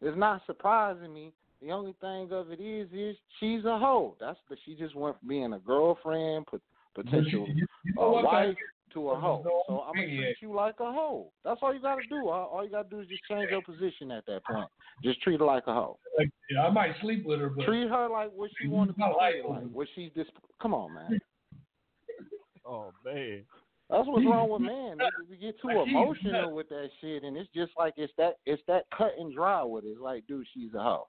It's 0.00 0.16
not 0.16 0.42
surprising 0.46 1.12
me. 1.12 1.32
The 1.62 1.70
only 1.70 1.94
thing 2.00 2.30
of 2.32 2.50
it 2.50 2.60
is, 2.60 2.88
is 2.92 3.16
she's 3.40 3.64
a 3.64 3.78
hoe. 3.78 4.16
That's 4.20 4.38
the 4.48 4.56
she 4.64 4.74
just 4.74 4.94
went 4.94 5.18
from 5.18 5.28
being 5.28 5.52
a 5.52 5.58
girlfriend, 5.58 6.46
potential 6.94 7.46
you, 7.48 7.66
you 7.84 7.94
know 7.94 8.18
uh, 8.18 8.22
wife 8.22 8.54
to 8.92 9.10
a 9.10 9.18
hoe. 9.18 9.42
So 9.66 9.80
I'm 9.80 9.94
gonna 9.94 10.06
treat 10.06 10.36
you 10.40 10.54
like 10.54 10.80
a 10.80 10.92
hoe. 10.92 11.30
That's 11.44 11.60
all 11.62 11.74
you 11.74 11.80
gotta 11.80 12.02
do. 12.08 12.28
All, 12.28 12.50
all 12.52 12.64
you 12.64 12.70
gotta 12.70 12.88
do 12.88 13.00
is 13.00 13.08
just 13.08 13.22
change 13.28 13.50
your 13.50 13.62
position 13.62 14.10
at 14.10 14.24
that 14.26 14.44
point. 14.44 14.68
Just 15.02 15.20
treat 15.22 15.40
her 15.40 15.46
like 15.46 15.64
a 15.66 15.72
hoe. 15.74 15.98
Like, 16.18 16.30
yeah, 16.50 16.66
I 16.66 16.70
might 16.70 16.92
sleep 17.00 17.24
with 17.26 17.40
her, 17.40 17.48
but 17.48 17.64
treat 17.64 17.88
her 17.88 18.08
like 18.08 18.32
what 18.34 18.50
she 18.60 18.68
wants 18.68 18.92
to 18.92 18.96
be 18.96 19.02
like. 19.02 19.34
like. 19.48 19.70
What 19.72 19.88
she's 19.94 20.10
just. 20.14 20.30
Come 20.60 20.74
on, 20.74 20.94
man. 20.94 21.20
oh 22.66 22.92
man. 23.04 23.44
That's 23.88 24.06
what's 24.08 24.26
wrong 24.26 24.50
with 24.50 24.62
man. 24.62 24.98
We 25.30 25.36
get 25.36 25.60
too 25.60 25.70
emotional 25.70 26.54
with 26.54 26.68
that 26.70 26.88
shit, 27.00 27.22
and 27.22 27.36
it's 27.36 27.50
just 27.54 27.72
like 27.78 27.94
it's 27.96 28.12
that 28.18 28.38
it's 28.44 28.62
that 28.66 28.84
cut 28.96 29.12
and 29.18 29.34
dry 29.34 29.62
with 29.62 29.84
it. 29.84 29.88
It's 29.88 30.00
like, 30.00 30.26
dude, 30.26 30.46
she's 30.54 30.74
a 30.74 30.82
hoe. 30.82 31.08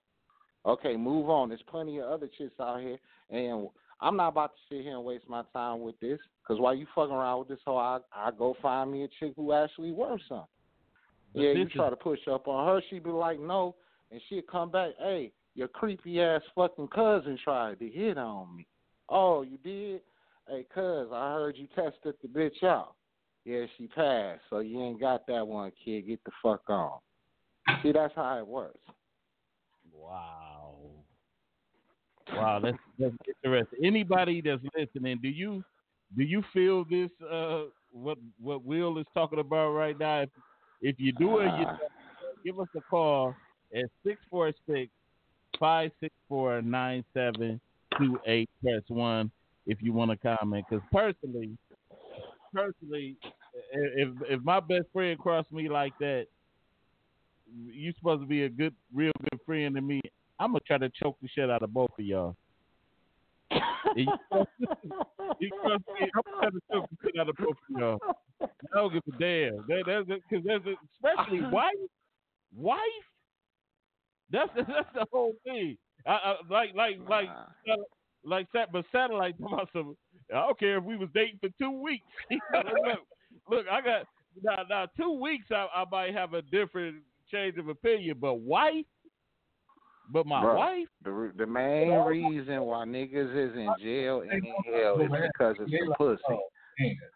Okay, 0.65 0.95
move 0.95 1.29
on. 1.29 1.49
There's 1.49 1.61
plenty 1.69 1.99
of 1.99 2.05
other 2.05 2.29
chicks 2.37 2.59
out 2.59 2.81
here, 2.81 2.97
and 3.29 3.69
I'm 4.01 4.17
not 4.17 4.29
about 4.29 4.51
to 4.53 4.75
sit 4.75 4.83
here 4.83 4.95
and 4.95 5.03
waste 5.03 5.27
my 5.27 5.43
time 5.53 5.81
with 5.81 5.99
this. 5.99 6.19
Cause 6.47 6.59
while 6.59 6.75
you 6.75 6.85
fucking 6.93 7.13
around 7.13 7.39
with 7.39 7.47
this 7.49 7.59
hoe, 7.65 7.77
I 7.77 7.99
I 8.13 8.31
go 8.31 8.55
find 8.61 8.91
me 8.91 9.03
a 9.03 9.07
chick 9.19 9.33
who 9.35 9.53
actually 9.53 9.91
worth 9.91 10.21
something. 10.29 10.47
Yeah, 11.33 11.51
you 11.51 11.69
try 11.69 11.89
to 11.89 11.95
push 11.95 12.19
up 12.31 12.47
on 12.47 12.67
her, 12.67 12.81
she'd 12.89 13.03
be 13.03 13.09
like, 13.09 13.39
no, 13.39 13.75
and 14.11 14.21
she'd 14.27 14.47
come 14.47 14.71
back, 14.71 14.91
hey, 14.99 15.31
your 15.55 15.67
creepy 15.67 16.21
ass 16.21 16.41
fucking 16.55 16.87
cousin 16.87 17.37
tried 17.43 17.79
to 17.79 17.87
hit 17.89 18.17
on 18.17 18.55
me. 18.55 18.67
Oh, 19.09 19.41
you 19.41 19.57
did? 19.57 20.01
Hey, 20.49 20.65
cuz, 20.73 21.09
I 21.11 21.33
heard 21.33 21.57
you 21.57 21.67
tested 21.75 22.15
the 22.21 22.27
bitch 22.27 22.63
out. 22.63 22.95
Yeah, 23.43 23.65
she 23.77 23.87
passed, 23.87 24.41
so 24.49 24.59
you 24.59 24.81
ain't 24.81 24.99
got 24.99 25.25
that 25.27 25.45
one, 25.45 25.71
kid. 25.83 26.07
Get 26.07 26.23
the 26.25 26.31
fuck 26.43 26.69
on. 26.69 26.99
See, 27.81 27.91
that's 27.91 28.13
how 28.15 28.37
it 28.37 28.47
works. 28.47 28.79
Wow. 29.93 30.75
Wow, 32.33 32.59
that's 32.59 32.77
that's 32.99 33.15
interesting. 33.43 33.79
Anybody 33.83 34.41
that's 34.41 34.61
listening, 34.77 35.19
do 35.21 35.29
you 35.29 35.63
do 36.17 36.23
you 36.23 36.43
feel 36.53 36.83
this 36.85 37.09
uh 37.29 37.65
what 37.91 38.17
what 38.41 38.63
Will 38.65 38.97
is 38.99 39.05
talking 39.13 39.39
about 39.39 39.71
right 39.71 39.97
now? 39.97 40.21
If, 40.21 40.29
if 40.81 40.95
you 40.99 41.13
do 41.13 41.39
it, 41.39 41.45
you 41.57 41.65
uh, 41.65 41.77
give 42.43 42.59
us 42.59 42.67
a 42.75 42.81
call 42.81 43.33
at 43.73 43.85
646 44.03 44.91
564 45.59 46.61
9728. 46.61 48.49
Press 48.61 48.81
1 48.87 49.31
if 49.67 49.81
you 49.81 49.93
want 49.93 50.09
to 50.09 50.17
comment. 50.17 50.65
Because 50.67 50.83
personally, 50.91 51.57
personally, 52.53 53.17
if 53.73 54.09
if 54.29 54.41
my 54.43 54.59
best 54.59 54.85
friend 54.93 55.19
crossed 55.19 55.51
me 55.51 55.69
like 55.69 55.93
that, 55.99 56.25
you 57.65 57.93
supposed 57.97 58.21
to 58.21 58.27
be 58.27 58.43
a 58.43 58.49
good, 58.49 58.73
real 58.93 59.11
good 59.29 59.39
friend 59.45 59.75
to 59.75 59.81
me. 59.81 60.01
I'm 60.39 60.51
gonna 60.51 60.61
try 60.65 60.77
to 60.77 60.89
choke 60.89 61.17
the 61.21 61.27
shit 61.27 61.49
out 61.49 61.63
of 61.63 61.73
both 61.73 61.91
of 61.97 62.05
y'all. 62.05 62.35
you 63.95 64.07
cross, 64.29 64.47
me, 64.59 65.39
I'm 65.41 65.51
gonna 65.51 65.81
try 66.41 66.49
choke 66.71 66.89
the 66.89 66.97
shit 67.03 67.19
out 67.19 67.29
of 67.29 67.35
both 67.37 67.49
of 67.49 67.79
y'all. 67.79 67.99
I 68.41 68.47
don't 68.73 68.93
give 68.93 69.03
a 69.07 69.17
damn. 69.17 69.65
That, 69.67 69.83
that's 69.87 70.21
because 70.29 70.45
that's 70.45 70.63
especially 70.95 71.41
wife, 71.51 71.73
wife. 72.55 72.79
That's 74.31 74.49
that's 74.55 74.93
the 74.93 75.05
whole 75.11 75.33
thing. 75.45 75.77
I, 76.05 76.11
I, 76.11 76.35
like 76.49 76.75
like 76.75 76.97
like 77.09 77.29
uh, 77.29 77.75
like 78.27 78.47
that, 78.53 78.71
but 78.71 78.85
satellite 78.91 79.35
some. 79.73 79.95
I 80.31 80.45
don't 80.47 80.59
care 80.59 80.77
if 80.77 80.83
we 80.83 80.97
was 80.97 81.09
dating 81.13 81.39
for 81.39 81.49
two 81.57 81.71
weeks. 81.71 82.05
look, 82.31 82.99
look, 83.49 83.65
I 83.71 83.81
got 83.81 84.05
now. 84.43 84.63
Now 84.69 84.87
two 84.97 85.19
weeks, 85.19 85.47
I, 85.51 85.67
I 85.73 85.85
might 85.89 86.13
have 86.13 86.33
a 86.33 86.41
different 86.41 86.97
change 87.31 87.57
of 87.57 87.67
opinion, 87.69 88.17
but 88.19 88.35
wife, 88.35 88.85
But 90.09 90.25
my 90.25 90.43
Bruh. 90.43 90.55
wife, 90.55 90.87
The 91.03 91.31
the 91.37 91.45
main 91.45 91.91
reason 91.99 92.61
why 92.63 92.85
niggas 92.85 93.51
is 93.51 93.55
in 93.55 93.75
jail 93.81 94.21
and 94.21 94.31
in 94.33 94.53
hell 94.73 94.99
is 94.99 95.11
because 95.11 95.55
it's 95.59 95.71
They 95.71 95.79
some 95.79 95.89
like, 95.89 95.97
pussy. 95.97 96.21
oh. 96.29 96.39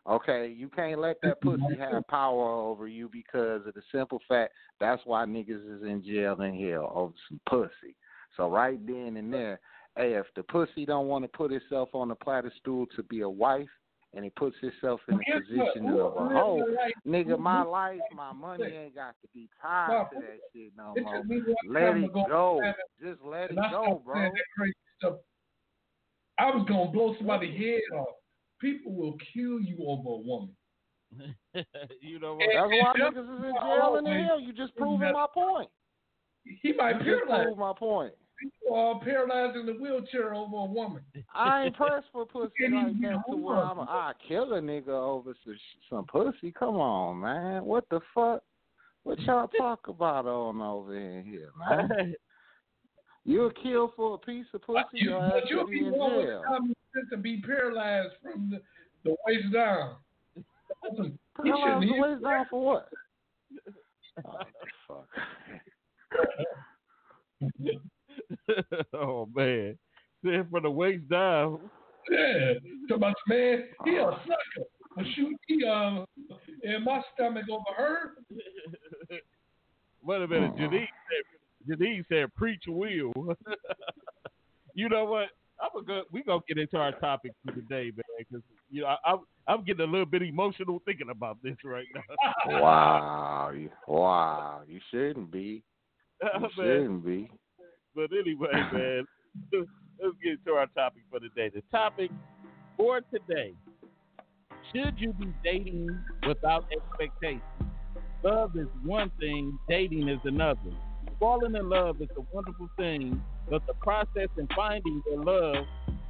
Okay, 0.08 0.48
you 0.48 0.68
can't 0.70 1.00
let 1.00 1.18
that 1.22 1.40
pussy 1.42 1.78
have 1.78 2.08
power 2.08 2.50
over 2.50 2.88
you 2.88 3.08
because 3.08 3.66
of 3.68 3.76
the 3.76 3.84
simple 3.92 4.20
fact 4.28 4.54
that's 4.80 5.02
why 5.06 5.26
niggas 5.26 5.78
is 5.78 5.84
in 5.84 6.04
jail 6.04 6.42
and 6.42 6.60
hell 6.60 6.92
over 6.96 7.14
some 7.30 7.40
pussy. 7.48 7.96
So 8.36 8.50
right 8.50 8.84
then 8.88 9.18
and 9.18 9.32
there, 9.32 9.60
hey, 9.98 10.14
if 10.14 10.26
the 10.36 10.44
pussy 10.44 10.86
don't 10.86 11.08
want 11.08 11.24
to 11.24 11.28
put 11.30 11.52
itself 11.52 11.90
on 11.94 12.08
the 12.10 12.16
platter 12.16 12.52
stool 12.60 12.86
to 12.96 13.04
be 13.04 13.22
a 13.22 13.30
wife, 13.30 13.68
and 14.14 14.24
he 14.26 14.30
puts 14.32 14.56
himself 14.60 15.00
in 15.08 15.18
the 15.18 15.24
Guess 15.26 15.42
what? 15.56 15.74
position 15.74 15.90
of 15.90 16.00
a 16.18 16.20
who 16.20 16.30
hoe, 16.34 16.58
lives 16.58 16.94
nigga, 17.08 17.36
who- 17.36 17.38
my 17.38 17.62
who- 17.64 17.70
life, 17.70 18.02
my 18.12 18.34
money 18.34 18.66
ain't 18.76 18.96
got 18.96 19.16
to 19.22 19.28
be 19.34 19.50
tied 19.62 19.88
Nah, 19.90 20.04
to 20.06 20.16
that 20.18 20.40
shit 20.54 20.74
no 20.76 20.96
more. 20.96 21.18
took 21.18 21.26
me 21.28 21.42
one 21.42 21.56
Let 21.74 21.94
time 21.94 22.04
it 22.04 22.14
go 22.14 22.26
go. 22.28 22.74
Just 23.02 23.22
let 23.24 23.52
it 23.52 23.58
go, 23.72 24.02
bro. 24.04 24.16
saying 24.20 24.34
that 24.34 24.44
crazy 24.58 24.74
stuff. 25.00 25.16
I 26.38 26.52
was 26.52 26.66
gonna 26.68 26.92
blow 26.92 27.16
somebody's 27.18 27.58
head 27.58 27.82
off. 27.98 28.16
People 28.60 28.94
will 28.94 29.18
kill 29.34 29.60
you 29.62 29.78
over 29.88 30.10
a 30.10 30.18
woman. 30.18 30.56
you 32.02 32.20
know 32.20 32.36
what? 32.36 32.50
That's 32.54 32.70
why 32.70 32.94
Yep. 32.98 33.14
niggas 33.14 33.38
is 33.40 33.44
in 33.46 33.54
jail 33.62 33.96
and 33.96 34.08
the 34.08 34.14
hell. 34.28 34.40
You 34.40 34.54
just 34.54 34.76
proving 34.76 35.12
my 35.14 35.28
point. 35.34 35.70
He 36.62 36.74
might 36.74 36.98
You 37.06 37.14
just 37.14 37.26
paralyze. 37.28 37.46
proved 37.46 37.60
my 37.60 37.74
point. 37.78 38.14
People 38.42 38.76
are 38.76 39.00
paralyzed 39.00 39.56
in 39.56 39.66
the 39.68 39.74
wheelchair 39.74 40.34
over 40.34 40.58
a 40.58 40.66
woman. 40.66 41.02
I 41.34 41.66
ain't 41.66 41.76
pressed 41.76 42.08
for 42.12 42.26
pussy 42.26 42.68
like 42.74 43.00
that 43.02 43.22
to 43.30 43.36
where 43.36 43.58
I'm 43.58 43.80
on. 43.80 43.88
I 43.88 44.14
kill 44.28 44.54
a 44.54 44.62
nigga 44.62 44.90
over 44.90 45.36
some, 45.46 45.58
some 45.90 46.06
pussy. 46.06 46.52
Come 46.52 46.78
on, 46.78 47.20
man. 47.20 47.66
What 47.66 47.88
the 47.90 48.00
fuck? 48.16 48.42
What 49.04 49.20
y'all 49.22 49.48
talk 49.58 49.88
about 49.88 50.26
on 50.26 50.60
over 50.62 50.98
in 50.98 51.24
here, 51.24 51.50
man? 51.70 52.16
You'll 53.26 53.52
kill 53.52 53.94
for 53.96 54.16
a 54.16 54.18
piece 54.18 54.48
of 54.54 54.64
pussy, 54.64 54.82
you, 54.94 55.12
but 55.12 55.48
you'll 55.48 55.68
be 55.68 55.84
one 55.84 56.18
with 56.18 56.44
common 56.48 56.76
sense 56.94 57.08
to 57.12 57.18
be 57.18 57.42
paralyzed 57.42 58.14
from 58.24 58.50
the, 58.50 58.62
the 59.04 59.16
waist 59.28 59.54
down. 59.54 59.98
Paralyzed 61.36 61.88
the 61.88 62.00
waist 62.00 62.24
down 62.24 62.46
for 62.50 62.66
what? 62.66 62.90
Oh, 64.26 64.40
fuck. 64.88 65.08
oh 68.94 69.28
man, 69.36 69.78
Said 70.24 70.48
from 70.52 70.64
the 70.64 70.72
waist 70.72 71.08
down. 71.10 71.60
Yeah, 72.10 72.54
talk 72.88 72.98
about 72.98 73.16
the 73.28 73.34
man, 73.34 73.64
he 73.86 73.98
a 73.98 74.06
sucker. 74.06 74.68
But 74.96 75.06
shoot, 75.16 75.36
he 75.48 75.66
um, 75.66 76.06
in 76.64 76.84
my 76.84 77.02
stomach 77.14 77.46
over 77.50 77.64
her. 77.76 78.12
Wait 80.04 80.22
a 80.22 80.28
minute, 80.28 80.52
Uh-uh. 80.52 80.60
Janine 80.60 80.88
said, 81.68 81.80
Janine 81.80 82.06
said, 82.10 82.36
"Preach 82.36 82.64
will." 82.68 83.14
you 84.74 84.90
know 84.90 85.06
what? 85.06 85.30
I'm 85.62 85.82
a 85.82 85.84
good. 85.84 86.04
We 86.12 86.24
gonna 86.24 86.42
get 86.48 86.58
into 86.58 86.78
our 86.78 86.92
topic 86.94 87.32
for 87.46 87.54
today, 87.54 87.92
man, 87.96 88.04
because 88.20 88.44
you 88.70 88.82
know 88.82 88.88
I, 88.88 89.12
I'm 89.12 89.20
I'm 89.48 89.64
getting 89.64 89.88
a 89.88 89.92
little 89.92 90.06
bit 90.06 90.22
emotional 90.24 90.82
thinking 90.86 91.10
about 91.10 91.38
this 91.44 91.56
right 91.64 91.88
now. 91.96 92.60
Wow, 92.60 93.52
you, 93.56 93.70
wow, 93.88 94.62
you 94.68 94.80
shouldn't 94.92 95.32
be. 95.32 95.64
You 96.22 96.40
man, 96.42 96.50
shouldn't 96.56 97.06
be. 97.06 97.32
But 97.96 98.10
anyway, 98.12 98.52
man, 98.74 99.06
let's 99.52 100.16
get 100.24 100.44
to 100.46 100.52
our 100.54 100.68
topic 100.68 101.04
for 101.10 101.20
today. 101.20 101.52
The 101.54 101.62
topic 101.72 102.12
for 102.78 103.02
today: 103.14 103.54
Should 104.74 104.96
you 104.98 105.14
be 105.14 105.34
dating 105.44 105.90
without 106.28 106.66
expectations? 106.72 107.42
Love 108.24 108.56
is 108.56 108.68
one 108.84 109.12
thing, 109.20 109.58
dating 109.68 110.08
is 110.08 110.20
another. 110.26 110.60
Falling 111.20 111.56
in 111.56 111.70
love 111.70 112.02
is 112.02 112.10
a 112.18 112.22
wonderful 112.34 112.70
thing, 112.78 113.22
but 113.50 113.66
the 113.68 113.74
process 113.76 114.30
in 114.38 114.48
finding 114.56 115.02
the 115.10 115.22
love, 115.22 115.66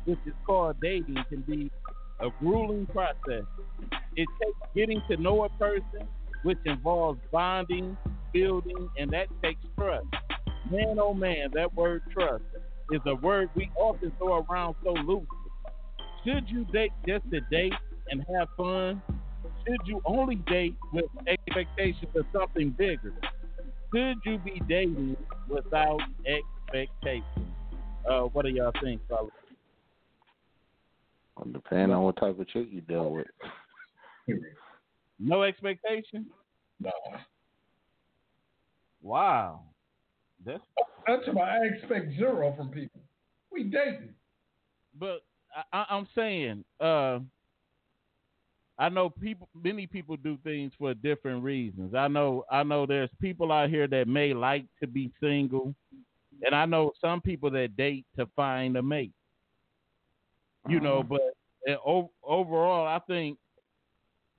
which 0.06 0.20
is 0.26 0.34
called 0.46 0.76
dating, 0.82 1.17
can 1.30 1.41
be 1.41 1.72
a 2.20 2.30
grueling 2.39 2.86
process. 2.88 3.46
It 4.15 4.28
takes 4.41 4.60
getting 4.76 5.02
to 5.10 5.17
know 5.17 5.46
a 5.46 5.50
person, 5.50 6.08
which 6.44 6.60
involves 6.65 7.20
bonding, 7.32 7.98
building, 8.34 8.89
and 8.98 9.12
that 9.12 9.28
takes 9.41 9.62
trust. 9.78 10.06
Man, 10.71 10.97
oh 11.01 11.13
man, 11.13 11.49
that 11.53 11.73
word 11.75 12.01
trust 12.13 12.43
is 12.91 13.01
a 13.05 13.15
word 13.15 13.49
we 13.55 13.69
often 13.77 14.10
throw 14.17 14.45
around 14.49 14.75
so 14.86 14.91
loosely. 14.91 15.27
Should 16.25 16.49
you 16.49 16.63
date 16.65 16.93
just 17.05 17.29
to 17.31 17.41
date 17.51 17.73
and 18.10 18.23
have 18.38 18.47
fun? 18.55 19.01
Should 19.67 19.81
you 19.86 20.01
only 20.05 20.36
date 20.36 20.75
with 20.93 21.05
expectations 21.27 22.12
of 22.15 22.25
something 22.31 22.69
bigger? 22.77 23.13
Should 23.93 24.19
you 24.25 24.38
be 24.38 24.62
dating 24.69 25.17
without 25.49 25.99
expectations? 26.25 27.25
Uh, 28.10 28.21
what 28.21 28.45
do 28.45 28.51
y'all 28.51 28.71
think, 28.81 29.01
fellas? 29.10 29.29
Well, 31.36 31.47
depending 31.51 31.91
on 31.91 32.03
what 32.03 32.15
type 32.15 32.39
of 32.39 32.47
chick 32.47 32.67
you 32.71 32.79
deal 32.81 33.12
with. 33.12 33.27
No 35.19 35.43
expectation? 35.43 36.27
No, 36.79 36.91
Wow. 39.01 39.63
That's 40.45 40.62
that's 41.08 41.27
what 41.34 41.47
I 41.47 41.65
expect 41.65 42.15
zero 42.15 42.54
from 42.56 42.69
people. 42.69 43.01
We 43.51 43.63
dating. 43.65 44.13
but 44.99 45.21
I, 45.56 45.80
I, 45.80 45.86
I'm 45.89 46.08
saying, 46.15 46.63
uh, 46.80 47.19
I 48.80 48.89
know 48.89 49.10
people. 49.10 49.49
Many 49.54 49.86
people 49.88 50.17
do 50.17 50.38
things 50.43 50.71
for 50.77 50.93
different 50.93 51.43
reasons. 51.43 51.93
I 51.93 52.08
know. 52.08 52.45
I 52.49 52.63
know 52.63 52.86
there's 52.86 53.10
people 53.19 53.51
out 53.51 53.69
here 53.69 53.88
that 53.88 54.08
may 54.08 54.34
like 54.34 54.65
to 54.80 54.88
be 54.88 55.12
single, 55.19 55.75
and 56.43 56.56
I 56.56 56.65
know 56.65 56.91
some 57.01 57.21
people 57.21 57.51
that 57.51 57.75
date 57.75 58.06
to 58.17 58.25
find 58.36 58.77
a 58.77 58.82
mate. 58.82 59.13
You 60.69 60.80
know, 60.80 61.04
but 61.04 61.21
uh, 61.67 61.75
o- 61.86 62.12
overall, 62.23 62.88
I 62.88 62.99
think, 63.08 63.38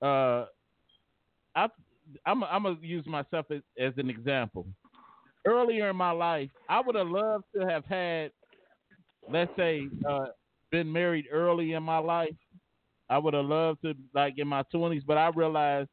uh, 0.01 0.47
I 1.55 1.69
I'm 2.27 2.43
I'm 2.45 2.63
gonna 2.65 2.77
use 2.81 3.07
myself 3.07 3.47
as, 3.51 3.61
as 3.79 3.93
an 3.97 4.09
example. 4.09 4.67
Earlier 5.45 5.91
in 5.91 5.97
my 5.97 6.13
life, 6.13 6.51
I 6.69 6.81
would 6.81 6.95
have 6.95 7.09
loved 7.09 7.45
to 7.57 7.67
have 7.67 7.85
had, 7.85 8.31
let's 9.29 9.51
say, 9.57 9.89
uh, 10.09 10.27
been 10.71 10.91
married 10.91 11.27
early 11.31 11.73
in 11.73 11.83
my 11.83 11.99
life. 11.99 12.35
I 13.11 13.19
would 13.19 13.35
have 13.35 13.45
loved 13.45 13.83
to, 13.83 13.95
like 14.15 14.35
in 14.39 14.49
my 14.49 14.63
twenties, 14.71 15.03
but 15.07 15.19
I 15.19 15.29
realized 15.35 15.91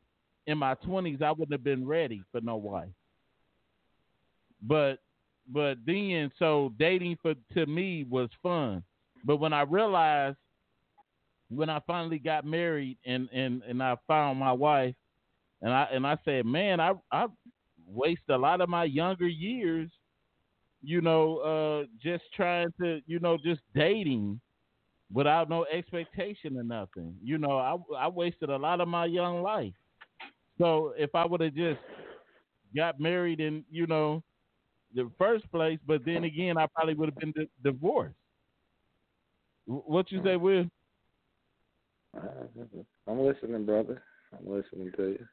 in 0.48 0.58
my 0.58 0.76
twenties 0.76 1.22
I 1.22 1.32
wouldn't 1.32 1.52
have 1.52 1.64
been 1.64 1.86
ready 1.86 2.24
for 2.32 2.42
no 2.42 2.58
wife. 2.58 2.90
But 4.62 5.00
but 5.52 5.78
then, 5.86 6.32
so 6.38 6.74
dating 6.78 7.18
for 7.22 7.34
to 7.54 7.66
me 7.66 8.06
was 8.10 8.30
fun. 8.44 8.84
But 9.26 9.38
when 9.38 9.52
I 9.52 9.62
realized, 9.62 10.38
when 11.50 11.70
I 11.70 11.80
finally 11.88 12.20
got 12.20 12.46
married 12.46 12.98
and 13.06 13.28
and 13.34 13.64
and 13.64 13.82
I 13.82 13.98
found 14.08 14.40
my 14.40 14.52
wife, 14.52 14.96
and 15.62 15.74
I 15.74 15.88
and 15.92 16.06
I 16.06 16.18
said, 16.24 16.46
man, 16.46 16.80
I 16.80 16.94
I 17.12 17.26
wasted 17.93 18.30
a 18.30 18.38
lot 18.38 18.62
of 18.62 18.69
my 18.69 18.84
younger 18.84 19.28
years, 19.28 19.89
you 20.82 21.02
know, 21.02 21.38
uh, 21.38 21.86
just 22.02 22.23
trying 22.36 22.69
to, 22.82 23.02
you 23.06 23.19
know, 23.19 23.38
just 23.38 23.62
dating 23.75 24.39
without 25.12 25.49
no 25.49 25.65
expectation 25.65 26.58
or 26.58 26.63
nothing. 26.63 27.15
You 27.23 27.38
know, 27.38 27.58
I 27.58 27.75
I 27.97 28.08
wasted 28.08 28.49
a 28.49 28.58
lot 28.58 28.82
of 28.82 28.88
my 28.88 29.06
young 29.06 29.41
life. 29.41 29.73
So 30.58 30.93
if 30.97 31.15
I 31.15 31.25
would 31.25 31.41
have 31.41 31.56
just 31.56 31.80
got 32.75 32.99
married 32.99 33.39
in, 33.39 33.63
you 33.71 33.88
know, 33.88 34.21
the 34.93 35.10
first 35.17 35.49
place, 35.52 35.80
but 35.88 36.04
then 36.06 36.23
again, 36.23 36.58
I 36.58 36.65
probably 36.67 36.93
would 36.95 37.10
have 37.10 37.17
been 37.17 37.32
di- 37.32 37.49
divorced. 37.63 38.15
What 39.65 40.12
you 40.12 40.21
say, 40.23 40.36
Will? 40.36 40.65
I'm 43.08 43.19
listening, 43.19 43.65
brother. 43.65 44.02
I'm 44.34 44.52
listening 44.52 44.91
to 44.97 45.10
you. 45.10 45.25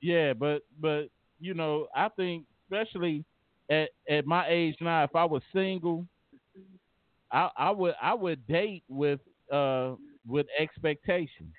Yeah, 0.00 0.32
but 0.32 0.62
but 0.80 1.08
you 1.40 1.54
know, 1.54 1.88
I 1.94 2.08
think 2.10 2.44
especially 2.64 3.24
at 3.70 3.90
at 4.08 4.26
my 4.26 4.46
age 4.48 4.76
now, 4.80 5.04
if 5.04 5.14
I 5.14 5.24
was 5.24 5.42
single, 5.52 6.06
I 7.32 7.50
I 7.56 7.70
would 7.70 7.94
I 8.00 8.14
would 8.14 8.46
date 8.46 8.84
with 8.88 9.20
uh 9.52 9.94
with 10.26 10.46
expectations 10.58 11.52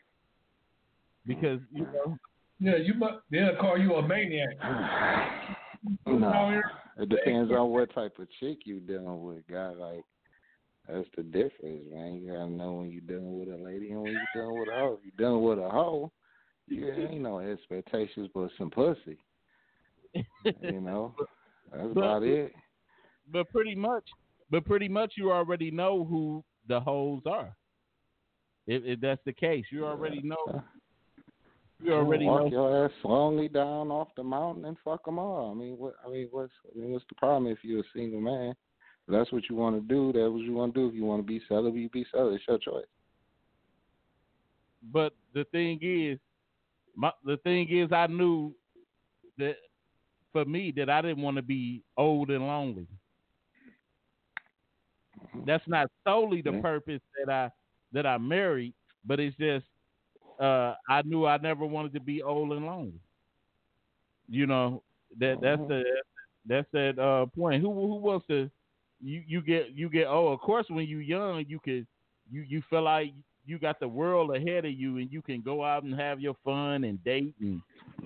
because 1.25 1.59
you 1.71 1.85
know 1.85 2.17
Yeah, 2.59 2.77
you 2.77 2.93
must. 2.93 3.15
They'll 3.29 3.55
call 3.55 3.77
you 3.77 3.95
a 3.95 4.07
maniac. 4.07 4.55
no, 6.05 6.61
it 6.97 7.09
depends 7.09 7.51
on 7.51 7.69
what 7.69 7.93
type 7.93 8.19
of 8.19 8.27
chick 8.39 8.59
you 8.65 8.79
dealing 8.79 9.23
with, 9.23 9.47
guy. 9.49 9.69
Like 9.69 10.03
that's 10.87 11.07
the 11.15 11.23
difference, 11.23 11.85
man. 11.91 12.21
You 12.21 12.33
gotta 12.33 12.49
know 12.49 12.73
when 12.73 12.91
you're 12.91 13.01
dealing 13.01 13.39
with 13.39 13.49
a 13.49 13.63
lady 13.63 13.91
and 13.91 14.01
when 14.01 14.11
you're 14.11 14.21
dealing 14.35 14.59
with 14.59 14.69
a 14.69 14.79
hoe. 14.79 14.99
If 14.99 15.05
you 15.05 15.11
dealing 15.17 15.43
with 15.43 15.59
a 15.59 15.69
hoe, 15.69 16.11
you 16.67 16.91
ain't 16.91 17.21
no 17.21 17.39
expectations 17.39 18.29
but 18.33 18.49
some 18.57 18.69
pussy. 18.69 19.17
You 20.61 20.81
know, 20.81 21.15
that's 21.71 21.91
about 21.91 22.23
it. 22.23 22.51
but 23.31 23.49
pretty 23.51 23.75
much 23.75 24.03
but 24.49 24.65
pretty 24.65 24.89
much 24.89 25.13
you 25.15 25.31
already 25.31 25.71
know 25.71 26.03
who 26.03 26.43
the 26.67 26.79
hoes 26.79 27.21
are. 27.25 27.55
If, 28.67 28.83
if 28.85 28.99
that's 28.99 29.21
the 29.25 29.33
case, 29.33 29.65
you 29.71 29.85
already 29.85 30.21
know. 30.21 30.63
You 31.83 31.93
already 31.93 32.25
walk 32.25 32.43
know. 32.43 32.49
your 32.51 32.85
ass 32.85 32.91
slowly 33.01 33.47
down 33.47 33.89
off 33.89 34.09
the 34.15 34.23
mountain 34.23 34.65
and 34.65 34.77
fuck 34.83 35.03
them 35.05 35.17
all. 35.17 35.49
I 35.49 35.55
mean, 35.55 35.77
what? 35.77 35.95
I 36.05 36.09
mean, 36.09 36.27
what's? 36.29 36.51
I 36.69 36.77
mean, 36.77 36.91
what's 36.91 37.05
the 37.09 37.15
problem 37.15 37.51
if 37.51 37.57
you're 37.63 37.79
a 37.79 37.93
single 37.95 38.21
man? 38.21 38.53
If 39.07 39.13
that's 39.13 39.31
what 39.31 39.49
you 39.49 39.55
want 39.55 39.75
to 39.75 39.93
do. 39.93 40.11
That's 40.13 40.31
what 40.31 40.41
you 40.41 40.53
want 40.53 40.75
to 40.75 40.79
do. 40.79 40.87
If 40.89 40.93
you 40.93 41.05
want 41.05 41.25
to 41.25 41.27
be 41.27 41.41
celibate, 41.47 41.81
you 41.81 41.89
be 41.89 42.05
celibate. 42.11 42.35
It's 42.35 42.43
your 42.47 42.59
choice. 42.59 42.85
But 44.93 45.13
the 45.33 45.45
thing 45.45 45.79
is, 45.81 46.19
my 46.95 47.11
the 47.25 47.37
thing 47.37 47.67
is, 47.69 47.91
I 47.91 48.05
knew 48.07 48.53
that 49.39 49.55
for 50.31 50.45
me 50.45 50.71
that 50.77 50.89
I 50.89 51.01
didn't 51.01 51.21
want 51.23 51.37
to 51.37 51.43
be 51.43 51.83
old 51.97 52.29
and 52.31 52.45
lonely. 52.47 52.87
That's 55.45 55.63
not 55.67 55.89
solely 56.05 56.41
the 56.41 56.53
purpose 56.53 57.01
that 57.17 57.31
I 57.31 57.51
that 57.91 58.05
I 58.05 58.17
married, 58.17 58.73
but 59.05 59.19
it's 59.19 59.35
just 59.37 59.65
uh, 60.39 60.75
I 60.89 61.01
knew 61.03 61.25
I 61.25 61.37
never 61.37 61.65
wanted 61.65 61.93
to 61.93 61.99
be 62.01 62.21
old 62.21 62.51
and 62.51 62.65
lonely. 62.65 62.99
You 64.27 64.45
know 64.47 64.83
that 65.19 65.39
that's 65.41 65.61
Mhm. 65.61 65.67
the 65.67 65.83
that's 66.45 66.67
that 66.73 66.97
uh, 66.99 67.25
point. 67.27 67.61
Who 67.61 67.71
who 67.73 67.95
wants 67.95 68.27
to 68.27 68.49
you 69.01 69.23
you 69.27 69.41
get 69.41 69.71
you 69.71 69.89
get 69.89 70.07
oh 70.07 70.29
of 70.29 70.39
course 70.39 70.65
when 70.69 70.85
you 70.87 70.97
young 70.99 71.43
you 71.47 71.59
could 71.59 71.87
you 72.29 72.41
you 72.41 72.61
feel 72.69 72.83
like 72.83 73.13
you 73.45 73.57
got 73.59 73.79
the 73.79 73.87
world 73.87 74.35
ahead 74.35 74.65
of 74.65 74.71
you 74.71 74.97
and 74.97 75.11
you 75.11 75.21
can 75.21 75.41
go 75.41 75.63
out 75.63 75.83
and 75.83 75.93
have 75.99 76.19
your 76.19 76.35
fun 76.43 76.83
and 76.83 77.03
date 77.03 77.33
and 77.39 77.61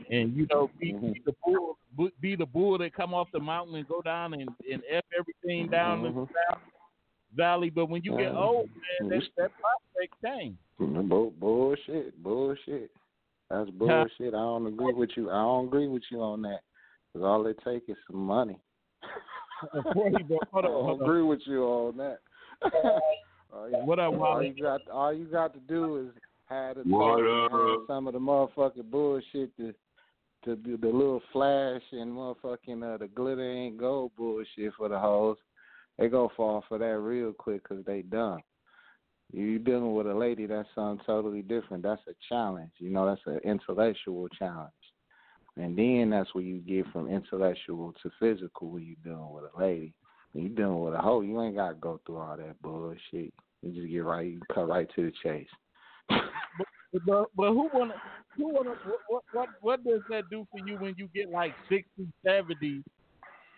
and 0.10 0.36
you 0.36 0.46
know 0.52 0.70
be, 0.80 0.94
Mhm. 0.94 1.14
be 1.14 1.22
the 1.26 1.36
bull 1.44 1.78
be 2.20 2.36
the 2.36 2.46
bull 2.46 2.78
that 2.78 2.94
come 2.94 3.14
off 3.14 3.32
the 3.32 3.40
mountain 3.40 3.76
and 3.76 3.88
go 3.88 4.02
down 4.02 4.34
and, 4.34 4.54
and 4.72 4.84
f 4.90 5.04
everything 5.18 5.70
down 5.70 6.02
the 6.02 6.10
Mhm. 6.10 6.30
valley. 7.34 7.70
But 7.70 7.88
when 7.88 8.02
you 8.04 8.12
get 8.18 8.34
Mhm. 8.34 8.38
old, 8.38 8.70
man, 9.00 9.10
that 9.10 9.30
that 9.38 9.52
prospect. 9.60 10.60
Bull, 10.78 11.32
bullshit, 11.32 12.22
bullshit. 12.22 12.92
That's 13.50 13.70
bullshit. 14.10 14.34
I 14.34 14.38
don't 14.38 14.68
agree 14.68 14.94
with 14.94 15.16
you. 15.16 15.30
I 15.30 15.42
don't 15.42 15.68
agree 15.68 15.88
with 15.88 16.04
you 16.12 16.22
on 16.22 16.42
that. 16.44 16.62
Cause 17.14 17.24
all 17.24 17.48
it 17.48 17.58
takes 17.64 17.88
is 17.88 17.98
some 18.08 18.26
money. 18.26 18.60
I 19.74 20.62
don't 20.62 21.02
agree 21.02 21.22
with 21.22 21.42
you 21.46 21.64
on 21.64 21.98
that. 21.98 22.20
All 23.56 23.70
you, 23.70 23.78
What 23.78 24.00
up, 24.00 24.14
all 24.14 24.20
Wally? 24.20 24.54
you 24.56 24.64
got, 24.64 24.82
all 24.90 25.14
you 25.14 25.26
got 25.26 25.54
to 25.54 25.60
do 25.62 25.98
is 25.98 26.22
have 26.46 26.78
the 26.78 26.84
talk 26.86 27.20
and 27.20 27.52
have 27.52 27.72
up? 27.74 27.88
some 27.88 28.08
of 28.08 28.14
the 28.14 28.20
motherfucking 28.20 28.90
bullshit 28.92 29.56
to 29.58 29.74
to 30.44 30.56
do 30.56 30.78
the 30.78 30.88
little 30.88 31.22
flash 31.34 31.82
and 31.92 32.12
motherfucking 32.12 32.84
uh, 32.84 32.98
the 32.98 33.08
glitter 33.08 33.52
ain't 33.52 33.78
gold 33.78 34.12
bullshit 34.16 34.74
for 34.78 34.88
the 34.90 35.00
hoes. 35.00 35.38
They 35.98 36.08
gonna 36.08 36.28
fall 36.38 36.64
for 36.68 36.78
that 36.78 37.00
real 37.00 37.34
quick 37.34 37.64
'cause 37.64 37.84
they 37.86 38.04
dumb. 38.04 38.42
You 39.32 39.58
dealing 39.58 39.96
with 39.96 40.06
a 40.06 40.14
lady, 40.14 40.46
that's 40.46 40.70
something 40.76 41.04
totally 41.06 41.42
different. 41.42 41.82
That's 41.82 42.06
a 42.08 42.14
challenge. 42.30 42.72
You 42.78 42.92
know, 42.92 43.08
that's 43.08 43.26
an 43.26 43.40
intellectual 43.40 44.30
challenge. 44.30 44.72
And 45.58 45.76
then 45.76 46.12
that's 46.12 46.34
where 46.36 46.44
you 46.44 46.60
get 46.60 46.86
from 46.92 47.08
intellectual 47.10 47.94
to 48.04 48.12
physical 48.20 48.70
when 48.70 48.84
you 48.84 48.96
dealing 49.04 49.32
with 49.32 49.46
a 49.46 49.60
lady. 49.60 49.94
When 50.34 50.44
you 50.44 50.50
dealing 50.50 50.82
with 50.82 50.94
a 50.94 51.02
hoe, 51.02 51.22
you 51.22 51.42
ain't 51.42 51.56
gotta 51.56 51.76
go 51.76 52.00
through 52.06 52.18
all 52.18 52.38
that 52.38 52.62
bullshit. 52.62 53.34
You 53.62 53.72
just 53.74 53.92
get 53.92 54.04
right, 54.04 54.26
you 54.26 54.40
cut 54.54 54.68
right 54.68 54.88
to 54.96 55.04
the 55.06 55.12
chase. 55.24 55.48
But, 57.06 57.30
but 57.36 57.50
who 57.50 57.70
wanna 57.74 57.96
who 58.38 58.54
wanna 58.54 58.76
what, 59.10 59.24
what 59.34 59.50
what 59.62 59.84
does 59.84 60.02
that 60.10 60.30
do 60.30 60.48
for 60.52 60.66
you 60.66 60.78
when 60.78 60.96
you 60.98 61.10
get 61.14 61.30
like 61.30 61.54
60, 61.68 61.86
70, 62.26 62.84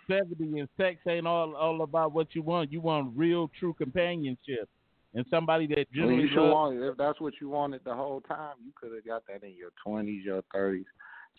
70 0.07 0.59
and 0.59 0.69
sex 0.77 0.99
ain't 1.07 1.27
all 1.27 1.55
all 1.55 1.83
about 1.83 2.13
what 2.13 2.33
you 2.33 2.41
want. 2.41 2.71
You 2.71 2.81
want 2.81 3.13
real 3.15 3.51
true 3.59 3.73
companionship 3.73 4.67
and 5.13 5.25
somebody 5.29 5.67
that 5.67 5.73
I 5.73 5.77
mean, 5.79 5.87
genuinely 5.93 6.23
you 6.23 6.29
should 6.29 6.51
want 6.51 6.81
if 6.81 6.97
that's 6.97 7.21
what 7.21 7.33
you 7.39 7.49
wanted 7.49 7.81
the 7.83 7.93
whole 7.93 8.21
time, 8.21 8.55
you 8.65 8.71
could 8.75 8.91
have 8.93 9.05
got 9.05 9.23
that 9.27 9.45
in 9.45 9.55
your 9.55 9.71
twenties, 9.83 10.25
your 10.25 10.41
thirties. 10.53 10.85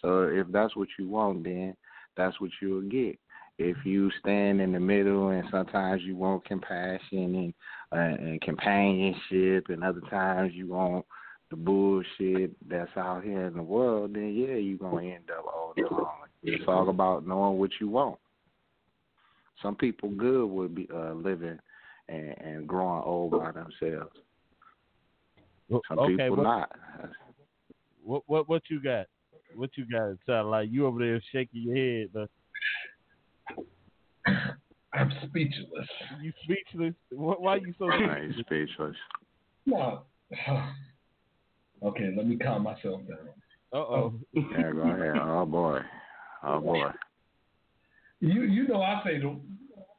So 0.00 0.22
if 0.24 0.46
that's 0.52 0.76
what 0.76 0.88
you 0.98 1.08
want, 1.08 1.44
then 1.44 1.74
that's 2.16 2.40
what 2.40 2.50
you'll 2.60 2.88
get. 2.88 3.18
If 3.58 3.76
you 3.84 4.10
stand 4.20 4.60
in 4.60 4.72
the 4.72 4.78
middle 4.78 5.30
and 5.30 5.48
sometimes 5.50 6.02
you 6.02 6.14
want 6.14 6.44
compassion 6.44 7.34
and 7.34 7.54
uh, 7.92 7.96
and 7.96 8.40
companionship, 8.40 9.66
and 9.68 9.82
other 9.82 10.02
times 10.10 10.52
you 10.54 10.68
want 10.68 11.04
the 11.50 11.56
bullshit 11.56 12.50
that's 12.68 12.94
out 12.96 13.24
here 13.24 13.46
in 13.46 13.54
the 13.54 13.62
world, 13.62 14.14
then 14.14 14.34
yeah, 14.34 14.56
you're 14.56 14.78
gonna 14.78 15.06
end 15.06 15.30
up 15.30 15.44
old 15.54 15.74
and 15.76 15.90
lonely. 15.90 16.28
It's 16.42 16.64
all 16.68 16.88
about 16.90 17.26
knowing 17.26 17.58
what 17.58 17.70
you 17.80 17.88
want. 17.88 18.18
Some 19.62 19.74
people 19.74 20.10
good 20.10 20.46
would 20.46 20.74
be 20.74 20.88
uh, 20.94 21.14
living 21.14 21.58
and, 22.08 22.34
and 22.38 22.66
growing 22.66 23.02
old 23.02 23.32
by 23.32 23.52
themselves. 23.52 24.14
Some 25.70 25.98
okay, 25.98 26.16
people 26.16 26.36
what, 26.36 26.42
not. 26.42 26.72
what 28.02 28.22
what 28.26 28.48
what 28.48 28.62
you 28.70 28.82
got? 28.82 29.06
What 29.54 29.70
you 29.76 29.86
got? 29.90 30.10
It 30.10 30.18
sound 30.26 30.50
like 30.50 30.68
you 30.70 30.86
over 30.86 30.98
there 30.98 31.22
shaking 31.32 31.62
your 31.62 31.76
head, 31.76 32.10
but 32.12 32.28
I'm 34.98 35.12
speechless. 35.28 35.86
you 36.20 36.32
speechless. 36.42 36.94
Wh- 37.10 37.40
Why 37.40 37.56
you 37.56 37.72
so 37.78 37.90
I 37.90 37.96
ain't 37.96 38.34
speechless? 38.34 38.46
speechless. 38.46 38.96
No. 39.66 40.02
Okay, 41.80 42.12
let 42.16 42.26
me 42.26 42.36
calm 42.36 42.64
myself 42.64 43.02
down. 43.06 43.28
Uh 43.72 43.76
oh. 43.76 44.14
Yeah, 44.34 44.72
go 44.72 44.80
ahead. 44.80 45.16
Oh 45.16 45.46
boy. 45.46 45.78
Oh 46.42 46.58
boy. 46.60 46.90
You 48.20 48.42
you 48.42 48.66
know 48.66 48.82
I 48.82 49.00
say 49.04 49.18
the, 49.18 49.38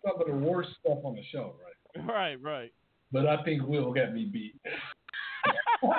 some 0.06 0.20
of 0.20 0.28
the 0.28 0.34
worst 0.34 0.72
stuff 0.82 0.98
on 1.06 1.16
the 1.16 1.24
show, 1.32 1.56
right? 1.64 2.06
Right, 2.06 2.36
right. 2.42 2.74
But 3.14 3.28
I 3.28 3.42
think 3.44 3.64
Will 3.64 3.94
got 3.94 4.14
me 4.14 4.26
beat. 4.26 4.56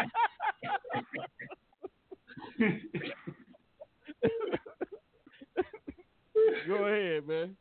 Go 6.69 6.87
ahead, 6.87 7.27
man. 7.27 7.57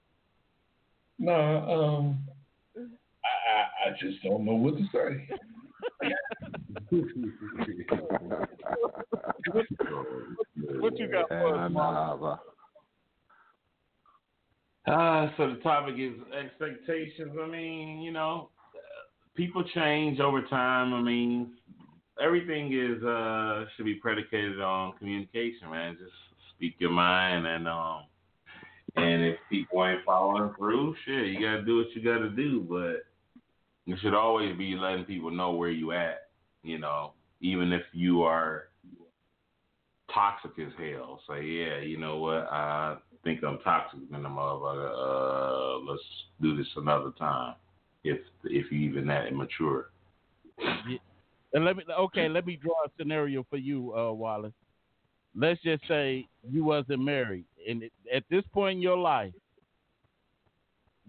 No, 1.20 1.34
um, 1.34 2.20
I, 3.24 3.88
I 3.88 3.89
I 3.89 3.91
just 3.99 4.24
don't 4.24 4.45
know 4.45 4.55
what 4.55 4.78
to 4.78 4.86
say. 4.93 5.30
What 10.80 10.97
you 10.99 11.07
got 11.11 11.28
for 11.30 11.55
Yeah, 11.55 11.65
us, 11.65 11.72
Mark? 11.72 12.39
Uh, 14.88 15.30
so 15.38 15.49
the 15.53 15.59
topic 15.61 15.95
is 15.97 16.13
expectations. 16.34 17.32
I 17.41 17.47
mean, 17.47 18.01
you 18.01 18.11
know, 18.11 18.49
people 19.36 19.63
change 19.76 20.20
over 20.20 20.41
time. 20.43 20.93
I 20.93 21.01
mean, 21.01 21.51
everything 22.22 22.74
is 22.74 23.03
uh 23.03 23.65
should 23.76 23.86
be 23.86 23.95
predicated 23.95 24.59
on 24.61 24.93
communication, 24.97 25.70
man. 25.70 25.97
Just 25.99 26.13
speak 26.55 26.76
your 26.80 26.91
mind, 26.91 27.45
and 27.45 27.67
um, 27.67 28.03
and 28.96 29.24
if 29.24 29.38
people 29.50 29.86
ain't 29.86 30.06
following 30.06 30.54
through, 30.58 30.96
shit, 31.06 31.28
you 31.28 31.40
gotta 31.40 31.64
do 31.64 31.78
what 31.78 31.96
you 31.96 32.04
gotta 32.04 32.30
do. 32.30 32.62
But 32.62 33.06
you 33.86 33.98
should 34.02 34.14
always 34.14 34.58
be 34.58 34.76
letting 34.76 35.06
people 35.06 35.32
know 35.32 35.52
where 35.52 35.72
you 35.72 35.92
at. 35.92 36.30
You 36.64 36.80
know, 36.80 37.14
even 37.42 37.72
if 37.72 37.84
you 37.94 38.24
are 38.24 38.70
toxic 40.14 40.52
as 40.60 40.74
hell. 40.78 41.22
Say, 41.28 41.44
yeah, 41.44 41.80
you 41.80 41.98
know 41.98 42.18
what? 42.18 42.48
I 42.52 42.98
think 43.24 43.44
I'm 43.44 43.60
toxic 43.60 44.00
in 44.14 44.24
the 44.24 44.30
motherfucker. 44.30 44.92
Uh, 44.92 45.90
let's 45.90 46.02
do 46.42 46.56
this 46.56 46.68
another 46.76 47.12
time. 47.18 47.56
If 48.04 48.20
if 48.46 48.72
you 48.72 48.80
even 48.80 49.08
that 49.08 49.28
immature. 49.28 49.90
And 51.54 51.66
let 51.66 51.78
me 51.78 51.84
okay, 51.98 52.30
let 52.30 52.46
me 52.46 52.56
draw 52.56 52.84
a 52.86 52.90
scenario 52.98 53.46
for 53.50 53.58
you, 53.58 53.94
uh, 53.96 54.12
Wallace. 54.12 54.54
Let's 55.36 55.62
just 55.62 55.88
say 55.88 56.28
you 56.50 56.64
wasn't 56.64 57.04
married, 57.04 57.46
and 57.68 57.84
at 58.14 58.24
this 58.30 58.43
point 58.53 58.78
in 58.78 58.82
your 58.82 58.97
life, 58.97 59.34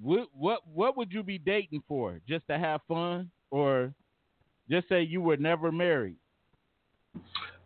what 0.01 0.29
what 0.33 0.61
what 0.67 0.97
would 0.97 1.13
you 1.13 1.23
be 1.23 1.39
dating 1.39 1.83
for? 1.87 2.21
Just 2.29 2.47
to 2.49 2.59
have 2.59 2.81
fun, 2.89 3.31
or 3.51 3.93
just 4.71 4.89
say 4.89 5.03
you 5.03 5.21
were 5.21 5.37
never 5.37 5.71
married? 5.71 6.17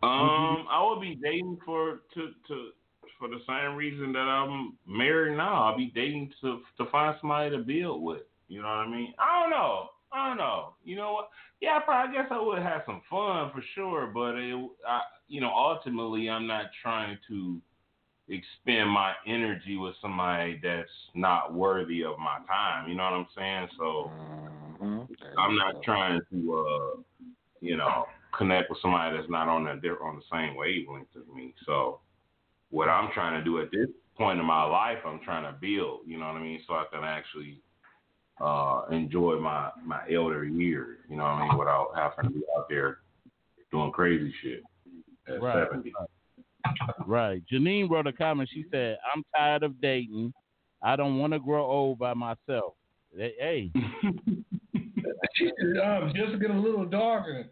Um, 0.03 0.67
I 0.69 0.85
would 0.87 1.01
be 1.01 1.15
dating 1.15 1.59
for 1.65 2.01
to 2.13 2.31
to 2.47 2.69
for 3.17 3.27
the 3.27 3.39
same 3.47 3.75
reason 3.75 4.11
that 4.13 4.19
I'm 4.19 4.77
married 4.85 5.37
now. 5.37 5.63
I'll 5.63 5.77
be 5.77 5.91
dating 5.95 6.31
to 6.41 6.61
to 6.77 6.89
find 6.91 7.15
somebody 7.21 7.51
to 7.51 7.59
build 7.59 8.03
with. 8.03 8.23
You 8.47 8.61
know 8.61 8.67
what 8.67 8.73
I 8.73 8.89
mean? 8.89 9.13
I 9.17 9.41
don't 9.41 9.51
know. 9.51 9.89
I 10.11 10.29
don't 10.29 10.37
know. 10.37 10.73
You 10.83 10.95
know 10.95 11.13
what? 11.13 11.29
Yeah, 11.61 11.77
I 11.77 11.79
probably 11.79 12.17
I 12.17 12.21
guess 12.21 12.31
I 12.31 12.41
would 12.41 12.61
have 12.61 12.83
some 12.85 13.01
fun 13.09 13.51
for 13.53 13.63
sure, 13.73 14.07
but 14.13 14.35
it, 14.35 14.69
I, 14.87 15.01
you 15.27 15.41
know, 15.41 15.51
ultimately, 15.53 16.29
I'm 16.29 16.47
not 16.47 16.65
trying 16.81 17.17
to 17.27 17.61
expend 18.27 18.89
my 18.89 19.13
energy 19.27 19.77
with 19.77 19.95
somebody 20.01 20.59
that's 20.61 20.89
not 21.13 21.53
worthy 21.53 22.03
of 22.03 22.17
my 22.17 22.39
time. 22.47 22.89
You 22.89 22.95
know 22.95 23.03
what 23.03 23.13
I'm 23.13 23.27
saying? 23.35 23.69
So 23.77 24.11
Mhm. 24.79 25.07
I'm 25.37 25.55
not 25.55 25.83
trying 25.83 26.21
to, 26.31 26.55
uh, 26.55 27.01
you 27.61 27.77
know, 27.77 28.07
connect 28.31 28.69
with 28.69 28.79
somebody 28.79 29.15
that's 29.15 29.29
not 29.29 29.47
on 29.47 29.65
the 29.65 29.79
they're 29.81 30.01
on 30.03 30.15
the 30.17 30.23
same 30.31 30.55
wavelength 30.55 31.15
as 31.15 31.27
me. 31.27 31.53
So 31.65 32.01
what 32.69 32.89
I'm 32.89 33.11
trying 33.11 33.37
to 33.37 33.43
do 33.43 33.59
at 33.59 33.71
this 33.71 33.89
point 34.17 34.39
in 34.39 34.45
my 34.45 34.63
life, 34.63 34.99
I'm 35.05 35.19
trying 35.19 35.43
to 35.43 35.57
build. 35.59 36.01
You 36.05 36.17
know 36.17 36.27
what 36.27 36.35
I 36.35 36.41
mean? 36.41 36.61
So 36.65 36.73
I 36.73 36.85
can 36.91 37.03
actually 37.03 37.61
uh 38.41 38.85
enjoy 38.91 39.39
my 39.39 39.71
my 39.83 40.01
elder 40.11 40.43
years. 40.43 40.99
You 41.09 41.17
know 41.17 41.23
what 41.23 41.33
I 41.33 41.47
mean? 41.47 41.57
Without 41.57 41.91
having 41.95 42.33
to 42.33 42.39
be 42.39 42.45
out 42.57 42.67
there 42.69 42.99
doing 43.71 43.91
crazy 43.91 44.33
shit 44.41 44.63
at 45.27 45.41
Right. 45.41 45.67
70. 45.69 45.93
Right. 47.05 47.43
Janine 47.51 47.89
wrote 47.89 48.07
a 48.07 48.13
comment. 48.13 48.49
She 48.51 48.65
said, 48.71 48.97
"I'm 49.13 49.23
tired 49.35 49.63
of 49.63 49.79
dating. 49.81 50.33
I 50.81 50.95
don't 50.95 51.17
want 51.17 51.33
to 51.33 51.39
grow 51.39 51.65
old 51.65 51.99
by 51.99 52.13
myself." 52.13 52.73
Hey, 53.15 53.71
she 55.35 55.51
should 55.59 55.79
um, 55.79 56.11
just 56.15 56.41
get 56.41 56.51
a 56.51 56.59
little 56.59 56.85
dog 56.85 57.23
and 57.27 57.45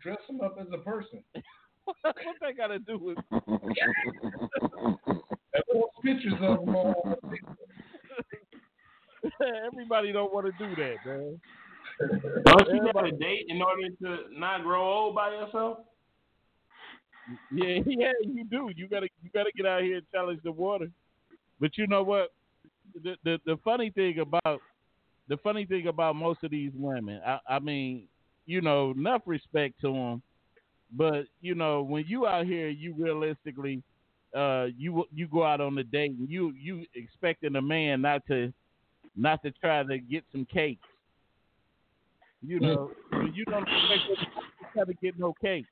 dress 0.00 0.18
him 0.28 0.40
up 0.40 0.56
as 0.60 0.68
a 0.72 0.78
person. 0.78 1.22
what 2.02 2.14
that 2.40 2.56
got 2.56 2.68
to 2.68 2.78
do 2.78 2.98
with? 2.98 3.18
Pictures 6.04 6.34
of 6.40 6.60
him 6.60 6.76
on 6.76 7.18
Everybody 9.66 10.12
don't 10.12 10.32
want 10.32 10.46
to 10.46 10.52
do 10.58 10.74
that, 10.76 10.96
man. 11.04 11.40
Don't 12.46 12.68
you 12.72 12.92
got 12.92 13.02
to 13.02 13.10
date 13.12 13.46
in 13.48 13.60
order 13.60 13.88
to 14.02 14.38
not 14.38 14.62
grow 14.62 14.80
old 14.80 15.16
by 15.16 15.30
yourself? 15.32 15.78
Yeah, 17.52 17.80
yeah, 17.86 18.12
you 18.22 18.44
do. 18.44 18.70
You 18.74 18.88
gotta, 18.88 19.08
you 19.22 19.30
gotta 19.32 19.50
get 19.56 19.66
out 19.66 19.82
here 19.82 19.96
and 19.98 20.06
challenge 20.12 20.40
the 20.44 20.52
water. 20.52 20.90
But 21.60 21.76
you 21.76 21.86
know 21.86 22.02
what? 22.02 22.32
The 23.02 23.16
the, 23.24 23.38
the 23.44 23.58
funny 23.64 23.90
thing 23.90 24.18
about 24.18 24.60
the 25.28 25.36
funny 25.38 25.66
thing 25.66 25.88
about 25.88 26.16
most 26.16 26.42
of 26.42 26.50
these 26.50 26.72
women, 26.74 27.20
I, 27.24 27.38
I 27.48 27.58
mean, 27.58 28.04
you 28.46 28.60
know, 28.62 28.92
enough 28.92 29.22
respect 29.26 29.80
to 29.82 29.92
them, 29.92 30.22
but 30.92 31.26
you 31.40 31.54
know, 31.54 31.82
when 31.82 32.04
you 32.06 32.26
out 32.26 32.46
here, 32.46 32.68
you 32.68 32.94
realistically, 32.96 33.82
uh, 34.34 34.66
you 34.76 35.04
you 35.14 35.28
go 35.28 35.44
out 35.44 35.60
on 35.60 35.76
a 35.78 35.84
date 35.84 36.12
and 36.12 36.28
you 36.28 36.52
you 36.58 36.84
expecting 36.94 37.56
a 37.56 37.62
man 37.62 38.00
not 38.00 38.26
to 38.28 38.52
not 39.16 39.42
to 39.42 39.50
try 39.50 39.82
to 39.82 39.98
get 39.98 40.24
some 40.32 40.46
cakes. 40.46 40.86
You 42.40 42.60
know, 42.60 42.90
you 43.34 43.44
don't 43.46 43.62
expect 43.62 44.20
to 44.20 44.26
try 44.72 44.84
to 44.84 44.94
get 44.94 45.18
no 45.18 45.34
cakes. 45.40 45.68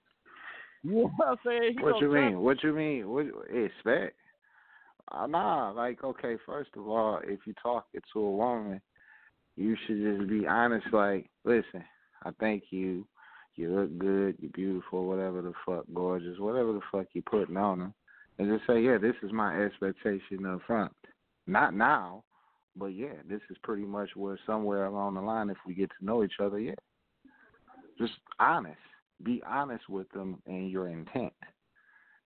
You 0.90 1.02
know 1.02 1.10
what 1.16 1.28
I'm 1.28 1.36
saying? 1.44 1.74
He 1.78 1.82
What 1.82 2.00
you 2.00 2.12
mean? 2.12 2.40
What 2.40 2.62
you 2.62 2.72
mean? 2.72 3.08
What 3.08 3.26
expect? 3.52 4.16
Uh, 5.10 5.26
nah, 5.26 5.70
like 5.70 6.02
okay. 6.04 6.36
First 6.46 6.70
of 6.76 6.86
all, 6.88 7.20
if 7.24 7.40
you 7.44 7.54
talking 7.60 8.00
to 8.12 8.20
a 8.20 8.30
woman, 8.30 8.80
you 9.56 9.76
should 9.86 10.00
just 10.00 10.28
be 10.30 10.46
honest. 10.46 10.86
Like, 10.92 11.28
listen, 11.44 11.82
I 12.22 12.30
think 12.38 12.64
you, 12.70 13.06
you 13.56 13.74
look 13.74 13.98
good, 13.98 14.36
you're 14.38 14.50
beautiful, 14.52 15.06
whatever 15.06 15.42
the 15.42 15.52
fuck, 15.64 15.84
gorgeous, 15.92 16.38
whatever 16.38 16.72
the 16.72 16.80
fuck 16.92 17.06
you 17.14 17.22
putting 17.22 17.56
on 17.56 17.78
them, 17.78 17.94
and 18.38 18.48
just 18.48 18.66
say, 18.66 18.80
yeah, 18.80 18.98
this 18.98 19.14
is 19.22 19.32
my 19.32 19.60
expectation 19.64 20.46
up 20.46 20.60
front. 20.66 20.92
Not 21.46 21.74
now, 21.74 22.24
but 22.76 22.86
yeah, 22.86 23.14
this 23.28 23.40
is 23.50 23.56
pretty 23.62 23.84
much 23.84 24.10
where 24.14 24.38
somewhere 24.46 24.86
along 24.86 25.14
the 25.14 25.20
line, 25.20 25.50
if 25.50 25.56
we 25.66 25.74
get 25.74 25.90
to 25.98 26.04
know 26.04 26.22
each 26.22 26.40
other, 26.40 26.58
yeah, 26.58 26.74
just 27.98 28.12
honest. 28.38 28.76
Be 29.22 29.42
honest 29.46 29.88
with 29.88 30.10
them 30.10 30.42
and 30.46 30.70
your 30.70 30.88
intent. 30.88 31.32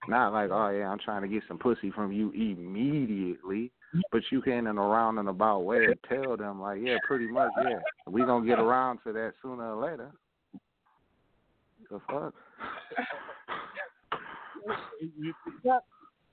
Not 0.08 0.32
like, 0.32 0.50
oh 0.50 0.70
yeah, 0.70 0.88
I'm 0.88 0.98
trying 0.98 1.22
to 1.22 1.28
get 1.28 1.42
some 1.46 1.58
pussy 1.58 1.90
from 1.90 2.10
you 2.10 2.30
immediately, 2.32 3.70
but 4.10 4.22
you 4.30 4.40
can 4.40 4.66
in 4.66 4.78
a 4.78 4.82
round 4.82 5.18
and 5.18 5.28
about 5.28 5.64
way 5.64 5.86
tell 6.08 6.36
them 6.36 6.60
like, 6.60 6.80
yeah, 6.82 6.96
pretty 7.06 7.28
much, 7.28 7.50
yeah, 7.62 7.78
we 8.06 8.22
gonna 8.22 8.46
get 8.46 8.58
around 8.58 8.98
to 9.04 9.12
that 9.12 9.34
sooner 9.42 9.76
or 9.76 9.84
later. 9.84 10.10
The 11.90 12.00
fuck? 12.08 12.34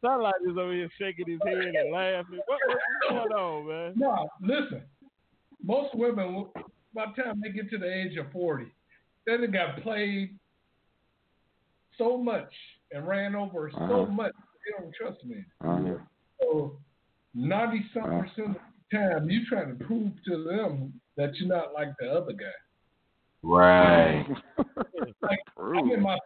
Sunlight 0.02 0.36
is 0.50 0.58
over 0.58 0.74
here 0.74 0.90
shaking 1.00 1.28
his 1.28 1.40
head 1.46 1.58
and 1.58 1.92
laughing. 1.92 2.40
What, 2.46 2.60
what's 2.68 2.82
going 3.10 3.32
on, 3.32 3.68
man? 3.68 3.94
No, 3.96 4.30
listen. 4.42 4.84
Most 5.64 5.96
women, 5.96 6.48
by 6.94 7.06
the 7.08 7.24
time 7.24 7.42
they 7.42 7.50
get 7.50 7.70
to 7.72 7.78
the 7.78 7.92
age 7.92 8.16
of 8.18 8.32
40, 8.32 8.72
they 9.26 9.38
done 9.38 9.52
got 9.52 9.82
played 9.82 10.38
so 11.98 12.18
much 12.18 12.52
and 12.92 13.08
ran 13.08 13.36
over 13.36 13.70
so 13.72 13.78
Uh-huh. 13.78 14.06
much, 14.12 14.34
they 14.66 14.72
don't 14.84 14.94
trust 14.94 15.24
me. 15.26 15.44
Uh-huh. 15.64 15.98
So, 16.42 16.80
90 17.34 17.86
something 17.94 18.14
Uh. 18.14 18.22
percent 18.22 18.48
of 18.50 18.62
the 18.92 18.98
time, 18.98 19.30
you 19.30 19.46
trying 19.46 19.78
to 19.78 19.86
prove 19.86 20.12
to 20.26 20.44
them 20.44 21.00
that 21.18 21.36
you're 21.36 21.50
not 21.50 21.74
like 21.74 21.90
the 22.00 22.12
other 22.12 22.34
guy. 22.34 22.46
Right. 23.44 24.26
Like, 25.22 25.40
I'm 25.58 25.64
True. 25.64 25.94
in 25.94 26.02
my 26.02 26.18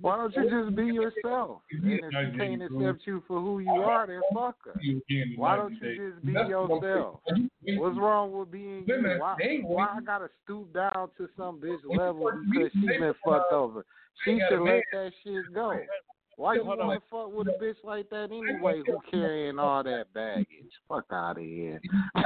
Why 0.00 0.16
don't 0.16 0.34
you 0.36 0.50
just 0.50 0.76
be 0.76 0.86
yourself? 0.86 1.60
And 1.70 1.92
if 1.92 2.04
she 2.10 2.38
can't 2.38 2.62
accept 2.62 3.06
you 3.06 3.22
for 3.26 3.40
who 3.40 3.60
you 3.60 3.82
are, 3.82 4.06
then 4.06 4.20
fuck 4.32 4.56
her. 4.64 4.72
40s 4.72 4.82
you 4.82 5.02
again. 5.08 5.34
Why 5.36 5.56
don't 5.56 5.72
you 5.80 6.12
just 6.12 6.24
be 6.24 6.32
That's 6.32 6.48
what 6.50 6.62
I'm 6.62 6.70
yourself? 6.70 7.20
What's 7.76 7.98
wrong 7.98 8.32
with 8.32 8.50
being 8.50 8.84
you? 8.86 9.18
Why, 9.18 9.36
why 9.62 9.88
I 9.96 10.00
gotta 10.00 10.28
stoop 10.44 10.72
down 10.72 11.10
to 11.18 11.28
some 11.36 11.60
bitch 11.60 11.78
level 11.88 12.30
because 12.50 12.70
she 12.72 12.86
been 12.86 13.14
fuck 13.24 13.42
fucked 13.42 13.52
over? 13.52 13.84
She 14.24 14.40
should 14.48 14.62
let 14.62 14.82
that 14.92 15.12
shit 15.24 15.52
go. 15.54 15.78
Why 16.36 16.54
you 16.54 16.64
wanna 16.64 17.00
fuck 17.10 17.32
with 17.32 17.48
a 17.48 17.62
bitch 17.62 17.76
like 17.82 18.08
that 18.10 18.30
anyway 18.30 18.82
who 18.86 18.98
carrying 19.10 19.58
all 19.58 19.82
that 19.82 20.12
baggage? 20.14 20.46
Fuck 20.88 21.06
out 21.12 21.38
of 21.38 21.44
here. 21.44 21.80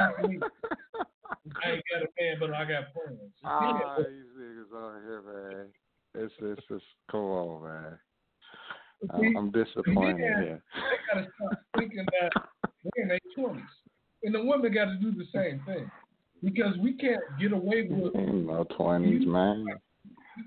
I 1.61 1.71
ain't 1.71 1.83
got 1.91 2.03
a 2.03 2.07
man, 2.19 2.37
but 2.39 2.53
I 2.53 2.63
got 2.63 2.93
friends. 2.93 3.19
ah, 3.43 3.97
these 3.97 4.31
niggas 4.37 4.73
on 4.73 5.01
here, 5.01 5.21
man. 5.21 5.67
It's 6.15 6.33
it's 6.41 6.61
just 6.69 6.85
come 7.09 7.21
on, 7.21 7.63
man. 7.63 7.99
I'm, 9.13 9.37
I'm 9.37 9.51
disappointed 9.51 10.19
Yeah. 10.19 10.41
here. 10.41 10.63
They 10.75 11.13
gotta 11.13 11.27
stop 11.35 11.59
thinking 11.77 12.05
that 12.21 12.31
we're 12.83 13.01
in 13.03 13.07
their 13.09 13.19
twenties, 13.35 13.65
and 14.23 14.35
the 14.35 14.43
women 14.43 14.73
got 14.73 14.85
to 14.85 14.95
do 14.97 15.11
the 15.11 15.25
same 15.33 15.61
thing 15.65 15.89
because 16.43 16.77
we 16.77 16.93
can't 16.93 17.21
get 17.39 17.51
away 17.51 17.87
with. 17.89 18.15
Ain't 18.15 18.45
no 18.45 18.63
twenties, 18.77 19.25
man. 19.25 19.65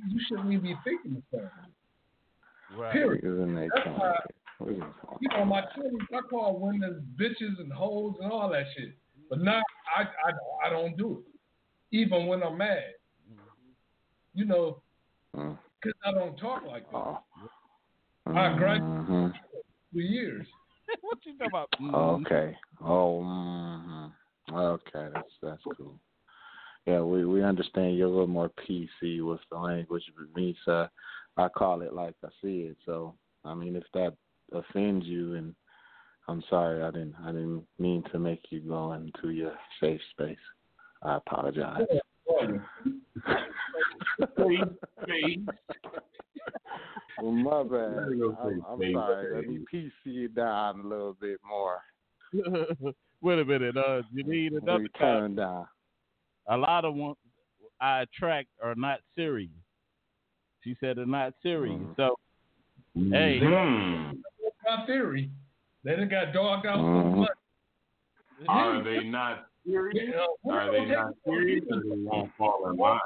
You 0.09 0.21
shouldn't 0.29 0.53
even 0.53 0.63
be 0.63 0.77
thinking 0.85 1.15
the 1.31 1.39
same. 1.39 2.79
Right. 2.79 2.93
Period. 2.93 3.25
Niggas 3.25 3.43
in 3.43 3.55
their 3.55 3.69
That's 3.75 3.87
why, 3.87 4.15
twenties. 4.59 4.83
you 5.21 5.29
know, 5.31 5.45
my 5.45 5.63
twenties, 5.75 6.09
I 6.15 6.21
call 6.31 6.59
women 6.61 7.07
bitches 7.21 7.59
and 7.59 7.73
hoes 7.73 8.15
and 8.21 8.31
all 8.31 8.49
that 8.51 8.67
shit. 8.77 8.97
But 9.29 9.41
now 9.41 9.61
I, 9.97 10.03
I, 10.03 10.67
I 10.67 10.71
don't 10.71 10.97
do 10.97 11.25
it, 11.27 11.97
even 11.97 12.27
when 12.27 12.43
I'm 12.43 12.57
mad. 12.57 12.95
Mm-hmm. 13.29 13.41
You 14.35 14.45
know. 14.45 14.83
Because 15.37 15.99
I 16.05 16.13
don't 16.13 16.37
talk 16.39 16.65
like 16.67 16.91
that 16.91 16.97
Oh. 16.97 17.19
I 18.27 18.49
agree. 18.53 18.81
Mhm. 18.81 19.33
for 19.93 20.01
years. 20.01 20.47
what 21.03 21.19
you 21.25 21.37
talking 21.39 21.47
about? 21.47 21.69
Okay. 22.23 22.59
Oh. 22.81 23.21
mhm. 23.23 24.13
Okay. 24.53 25.09
That's 25.15 25.33
that's 25.43 25.63
cool. 25.77 26.01
Yeah, 26.87 27.01
we 27.01 27.25
we 27.25 27.43
understand 27.43 27.97
you're 27.97 28.09
a 28.09 28.11
little 28.11 28.27
more 28.27 28.51
PC 28.51 29.21
with 29.23 29.41
the 29.51 29.59
language, 29.59 30.05
but 30.17 30.35
me, 30.35 30.57
sir, 30.65 30.89
I 31.37 31.49
call 31.49 31.83
it 31.83 31.93
like 31.93 32.15
I 32.25 32.29
see 32.41 32.63
it. 32.63 32.77
So, 32.87 33.15
I 33.45 33.55
mean, 33.55 33.77
if 33.77 33.85
that 33.95 34.15
offends 34.53 35.05
you, 35.07 35.35
and 35.35 35.55
I'm 36.29 36.43
sorry, 36.49 36.83
I 36.83 36.91
didn't 36.91 37.15
I 37.23 37.33
didn't 37.33 37.67
mean 37.79 38.03
to 38.13 38.19
make 38.19 38.51
you 38.51 38.61
go 38.61 38.93
into 38.93 39.31
your 39.31 39.55
safe 39.81 40.01
space. 40.13 40.37
I 41.03 41.17
apologize. 41.17 41.87
Please, 44.37 44.61
please. 45.05 45.47
well, 47.21 47.33
my 47.33 47.63
bad. 47.63 47.97
Let 47.97 48.09
me 48.09 48.19
go 48.19 48.37
I'm, 48.43 48.51
say 48.51 48.63
I'm 48.69 48.81
safe 48.81 48.95
sorry. 48.95 49.35
Let 49.37 49.49
me 49.49 49.65
space. 49.69 49.91
PC 50.07 50.25
it 50.27 50.35
down 50.35 50.81
a 50.81 50.87
little 50.89 51.17
bit 51.21 51.39
more. 51.47 51.81
Wait 53.23 53.39
a 53.39 53.45
minute. 53.45 53.77
Uh, 53.77 54.03
you 54.13 54.25
need 54.25 54.53
another 54.53 54.79
We 54.83 54.89
guy. 54.99 54.99
turn 55.01 55.35
down. 55.37 55.67
A 56.49 56.57
lot 56.57 56.85
of 56.85 56.95
ones 56.95 57.17
I 57.81 58.01
attract 58.03 58.49
are 58.63 58.75
not 58.75 59.01
serious. 59.15 59.51
She 60.63 60.77
said 60.81 60.97
they're 60.99 61.07
not 61.07 61.35
serious. 61.43 61.77
Mhm. 61.81 61.97
So 61.97 62.17
Hey. 62.95 63.41
Mhm. 63.43 64.23
My 64.65 64.87
theory, 64.87 65.31
they 65.85 65.95
done 65.97 66.09
got 66.09 66.33
dogged 66.33 66.67
out 66.67 66.79
so 66.79 66.83
much. 66.83 67.29
Are 68.49 68.83
they 68.83 69.05
not 69.05 69.47
serious? 69.67 70.09
You 70.45 70.51
Are 70.53 70.73
they 70.73 70.85
not 70.87 71.15
serious 71.25 71.65
or 71.71 71.81
they 71.83 72.03
won't 72.03 72.31
fall 72.39 72.71
in 72.71 72.77
line? 72.77 73.01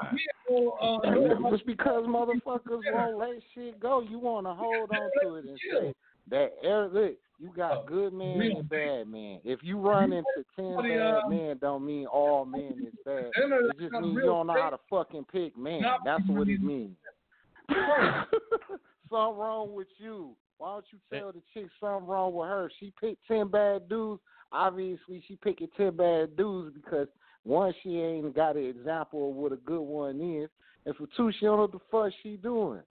Well, 0.49 0.77
uh, 0.81 1.09
no, 1.09 1.51
Just 1.51 1.65
because 1.65 2.05
motherfuckers 2.07 2.81
won't 2.91 3.17
let 3.17 3.41
shit 3.53 3.79
go, 3.79 4.01
you 4.01 4.19
want 4.19 4.45
to 4.47 4.53
hold 4.53 4.91
on 4.91 5.09
to 5.23 5.35
it 5.35 5.45
and 5.45 5.59
say 5.71 5.93
that 6.29 6.49
look, 6.93 7.15
you 7.39 7.49
got 7.55 7.87
good 7.87 8.13
men 8.13 8.39
and 8.39 8.69
bad 8.69 9.07
men. 9.07 9.39
If 9.43 9.59
you 9.63 9.79
run 9.79 10.13
into 10.13 10.45
ten 10.55 10.77
bad 10.77 11.23
uh, 11.25 11.29
men, 11.29 11.57
don't 11.59 11.85
mean 11.85 12.05
all 12.05 12.45
men 12.45 12.75
is 12.87 12.93
bad. 13.05 13.31
It 13.35 13.79
just 13.79 13.91
not 13.91 14.03
means 14.03 14.15
you 14.15 14.25
don't 14.25 14.47
know 14.47 14.61
how 14.61 14.69
to 14.69 14.79
fucking 14.89 15.25
pick 15.31 15.57
men. 15.57 15.81
That's 16.05 16.23
what 16.27 16.47
it 16.47 16.61
means. 16.61 16.95
something 19.11 19.39
wrong 19.39 19.73
with 19.73 19.87
you. 19.97 20.35
Why 20.57 20.73
don't 20.73 20.85
you 20.91 20.99
tell 21.11 21.31
the 21.31 21.41
chick 21.53 21.69
something 21.79 22.07
wrong 22.07 22.33
with 22.33 22.47
her? 22.47 22.71
She 22.79 22.93
picked 22.99 23.25
ten 23.27 23.47
bad 23.47 23.89
dudes. 23.89 24.21
Obviously, 24.51 25.23
she 25.27 25.35
picking 25.37 25.69
ten 25.77 25.95
bad 25.95 26.35
dudes 26.35 26.75
because 26.75 27.07
one, 27.43 27.73
she 27.81 27.97
ain't 27.97 28.35
got 28.35 28.55
an 28.55 28.65
example 28.65 29.29
of 29.29 29.35
what 29.35 29.51
a 29.51 29.57
good 29.57 29.81
one 29.81 30.21
is, 30.21 30.49
and 30.85 30.95
for 30.95 31.07
two, 31.17 31.31
she 31.31 31.45
don't 31.45 31.57
know 31.57 31.63
what 31.63 31.71
the 31.71 31.79
fuck 31.91 32.11
she 32.21 32.37
doing. 32.37 32.81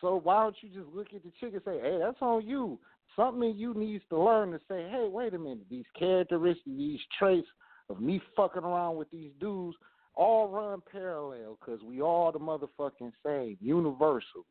So 0.00 0.20
why 0.22 0.42
don't 0.42 0.56
you 0.60 0.68
just 0.68 0.94
look 0.94 1.08
at 1.14 1.22
the 1.22 1.30
chick 1.40 1.52
and 1.54 1.62
say, 1.64 1.80
"Hey, 1.80 1.98
that's 1.98 2.20
on 2.20 2.46
you." 2.46 2.78
Something 3.16 3.54
you 3.56 3.74
needs 3.74 4.04
to 4.08 4.18
learn 4.18 4.50
to 4.52 4.60
say, 4.68 4.88
"Hey, 4.88 5.08
wait 5.08 5.34
a 5.34 5.38
minute. 5.38 5.68
These 5.70 5.86
characteristics, 5.96 6.66
these 6.66 7.00
traits 7.18 7.48
of 7.88 8.00
me 8.00 8.20
fucking 8.36 8.64
around 8.64 8.96
with 8.96 9.10
these 9.10 9.32
dudes, 9.40 9.76
all 10.14 10.48
run 10.48 10.82
parallel 10.90 11.58
because 11.60 11.82
we 11.82 12.02
all 12.02 12.32
the 12.32 12.38
motherfucking 12.38 13.12
same, 13.24 13.56
universal." 13.60 14.44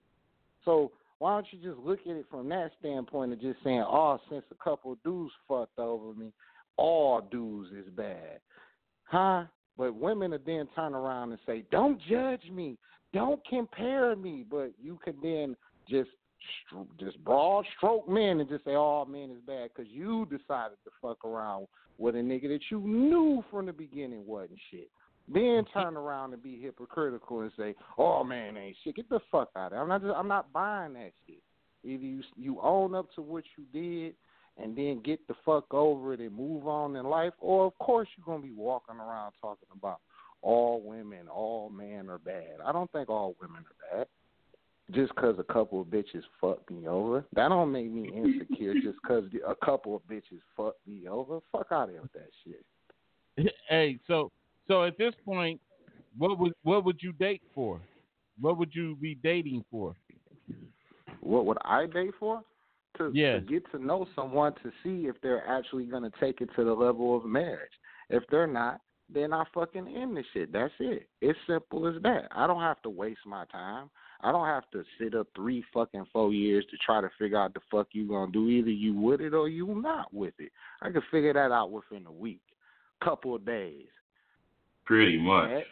So 0.64 0.91
why 1.20 1.36
don't 1.36 1.47
you 1.51 1.59
just 1.59 1.80
look 1.80 1.99
at 2.01 2.16
it 2.16 2.26
from 2.30 2.49
that 2.49 2.72
standpoint 2.80 3.34
of 3.34 3.39
just 3.39 3.61
saying, 3.64 3.84
oh, 3.88 4.20
since 4.30 4.43
a 4.51 4.64
couple 4.64 4.91
of 4.91 5.03
dudes 5.03 5.34
fucked 5.47 5.80
over 5.80 6.14
me, 6.14 6.34
all 6.78 7.21
dudes 7.32 7.71
is 7.71 7.89
bad. 7.95 8.39
Huh? 9.05 9.45
But 9.78 9.95
women 9.95 10.34
are 10.34 10.39
then 10.39 10.67
turn 10.76 10.93
around 10.93 11.32
and 11.32 11.39
say, 11.45 11.65
"Don't 11.71 11.99
judge 12.01 12.49
me, 12.51 12.78
don't 13.13 13.43
compare 13.47 14.15
me." 14.15 14.45
But 14.49 14.71
you 14.82 14.99
can 15.03 15.15
then 15.21 15.55
just 15.88 16.09
just 16.99 17.24
broad 17.24 17.65
stroke 17.78 18.07
men 18.07 18.39
and 18.39 18.49
just 18.49 18.65
say, 18.65 18.76
"Oh, 18.76 19.05
men 19.05 19.32
is 19.32 19.41
bad" 19.41 19.71
because 19.74 19.91
you 19.91 20.26
decided 20.26 20.78
to 20.84 20.91
fuck 21.01 21.24
around 21.26 21.67
with 21.97 22.15
a 22.15 22.19
nigga 22.19 22.49
that 22.49 22.61
you 22.69 22.80
knew 22.80 23.43
from 23.49 23.65
the 23.65 23.74
beginning 23.74 24.26
wasn't 24.26 24.59
shit. 24.69 24.89
Then 25.28 25.63
mm-hmm. 25.63 25.80
turn 25.80 25.97
around 25.97 26.34
and 26.34 26.43
be 26.43 26.59
hypocritical 26.59 27.41
and 27.41 27.51
say, 27.57 27.76
"Oh 27.97 28.24
man, 28.24 28.57
ain't 28.57 28.78
shit." 28.84 28.95
Get 28.95 29.09
the 29.09 29.21
fuck 29.32 29.49
out 29.55 29.74
of 29.74 29.78
it. 29.78 29.82
I'm 29.82 29.88
not. 29.88 30.01
Just, 30.01 30.15
I'm 30.15 30.28
not 30.28 30.51
buying 30.51 30.93
that 30.93 31.13
shit. 31.26 31.41
Either 31.84 32.03
you 32.03 32.24
you 32.36 32.59
own 32.61 32.93
up 32.93 33.11
to 33.15 33.21
what 33.21 33.43
you 33.57 33.65
did 33.74 34.15
and 34.58 34.76
then 34.76 35.01
get 35.04 35.26
the 35.28 35.34
fuck 35.45 35.74
over 35.74 36.14
it 36.14 36.20
and 36.20 36.36
move 36.36 36.68
on 36.68 36.95
in 36.95 37.06
life, 37.06 37.34
or 37.39 37.66
of 37.66 37.78
course 37.80 38.08
you're 38.16 38.26
gonna 38.26 38.43
be 38.43 38.54
walking 38.54 38.95
around 38.97 39.34
talking 39.41 39.68
about 39.76 39.99
all 40.41 40.82
women, 40.82 41.28
all 41.28 41.70
men 41.70 42.10
are 42.10 42.20
bad. 42.20 42.58
I 42.64 42.72
don't 42.72 42.91
think 42.91 43.10
all 43.10 43.36
women 43.41 43.64
are 43.91 43.97
bad. 43.97 44.08
Just 44.91 45.16
'cause 45.16 45.39
a 45.39 45.43
couple 45.45 45.80
of 45.80 45.88
bitches 45.88 46.24
fucked 46.41 46.70
me 46.70 46.88
over, 46.88 47.26
that 47.34 47.47
don't 47.49 47.72
make 47.72 47.89
me 47.89 48.10
insecure. 48.10 48.74
just 48.82 49.01
'cause 49.04 49.30
the- 49.32 49.47
a 49.47 49.56
couple 49.56 49.95
of 49.95 50.04
bitches 50.04 50.41
fucked 50.56 50.86
me 50.86 51.08
over, 51.08 51.39
fuck 51.51 51.72
out 51.72 51.88
of 51.88 51.91
here 51.91 52.01
with 52.01 52.12
that 52.14 52.30
shit. 52.43 52.66
hey, 53.70 53.97
so 54.08 54.32
so 54.68 54.84
at 54.84 54.97
this 54.97 55.16
point, 55.26 55.60
what 56.18 56.38
would 56.38 56.54
what 56.64 56.84
would 56.86 57.01
you 57.01 57.14
date 57.14 57.41
for? 57.56 57.82
What 58.39 58.58
would 58.58 58.76
you 58.76 58.95
be 58.97 59.16
dating 59.16 59.64
for? 59.72 59.95
What 61.22 61.45
would 61.45 61.58
I 61.64 61.86
date 61.86 62.14
for? 62.20 62.43
To, 62.97 63.11
Yes. 63.13 63.41
to 63.41 63.45
get 63.45 63.71
to 63.71 63.83
know 63.83 64.07
someone 64.15 64.53
to 64.63 64.71
see 64.83 65.07
if 65.07 65.15
they're 65.21 65.47
actually 65.47 65.85
going 65.85 66.03
to 66.03 66.19
take 66.19 66.41
it 66.41 66.49
to 66.55 66.63
the 66.63 66.73
level 66.73 67.17
of 67.17 67.25
marriage. 67.25 67.71
If 68.09 68.23
they're 68.29 68.47
not, 68.47 68.81
then 69.09 69.33
I 69.33 69.43
fucking 69.53 69.87
end 69.87 70.15
the 70.15 70.23
shit. 70.33 70.51
That's 70.51 70.73
it. 70.79 71.07
It's 71.21 71.37
simple 71.47 71.87
as 71.87 72.01
that. 72.03 72.27
I 72.31 72.47
don't 72.47 72.61
have 72.61 72.81
to 72.83 72.89
waste 72.89 73.25
my 73.25 73.45
time. 73.51 73.89
I 74.21 74.31
don't 74.31 74.45
have 74.45 74.63
to 74.71 74.83
sit 74.97 75.15
up 75.15 75.27
three 75.35 75.63
fucking 75.73 76.05
four 76.13 76.31
years 76.31 76.65
to 76.71 76.77
try 76.77 77.01
to 77.01 77.09
figure 77.19 77.37
out 77.37 77.53
the 77.53 77.59
fuck 77.69 77.87
you 77.91 78.07
gonna 78.07 78.31
do. 78.31 78.47
Either 78.47 78.69
you 78.69 78.93
with 78.93 79.19
it 79.21 79.33
or 79.33 79.49
you 79.49 79.67
not 79.75 80.13
with 80.13 80.33
it. 80.39 80.51
I 80.81 80.89
can 80.91 81.01
figure 81.11 81.33
that 81.33 81.51
out 81.51 81.71
within 81.71 82.05
a 82.07 82.11
week, 82.11 82.41
couple 83.03 83.35
of 83.35 83.45
days. 83.45 83.87
Pretty 84.85 85.17
much. 85.17 85.49
Nets, 85.49 85.67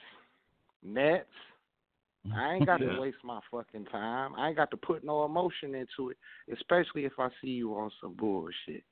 nets. 0.84 1.26
I 2.36 2.54
ain't 2.54 2.66
got 2.66 2.78
to 2.78 3.00
waste 3.00 3.18
my 3.24 3.40
fucking 3.50 3.86
time. 3.86 4.36
I 4.38 4.48
ain't 4.50 4.58
got 4.58 4.72
to 4.72 4.78
put 4.78 5.04
no 5.04 5.26
emotion 5.26 5.76
into 5.76 6.12
it, 6.12 6.18
especially 6.54 7.06
if 7.06 7.14
I 7.18 7.30
see 7.42 7.50
you 7.50 7.74
on 7.76 7.92
some 8.00 8.14
bullshit. 8.14 8.84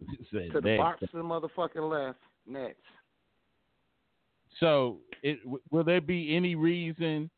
Say 0.32 0.48
to 0.50 0.60
the 0.60 0.76
box 0.76 1.00
to 1.00 1.16
the 1.16 1.22
motherfucking 1.22 1.88
left. 1.90 2.18
Nets. 2.46 2.74
So, 4.60 4.98
it 5.22 5.42
w- 5.44 5.62
will 5.70 5.84
there 5.84 6.00
be 6.00 6.36
any 6.36 6.54
reason 6.54 7.30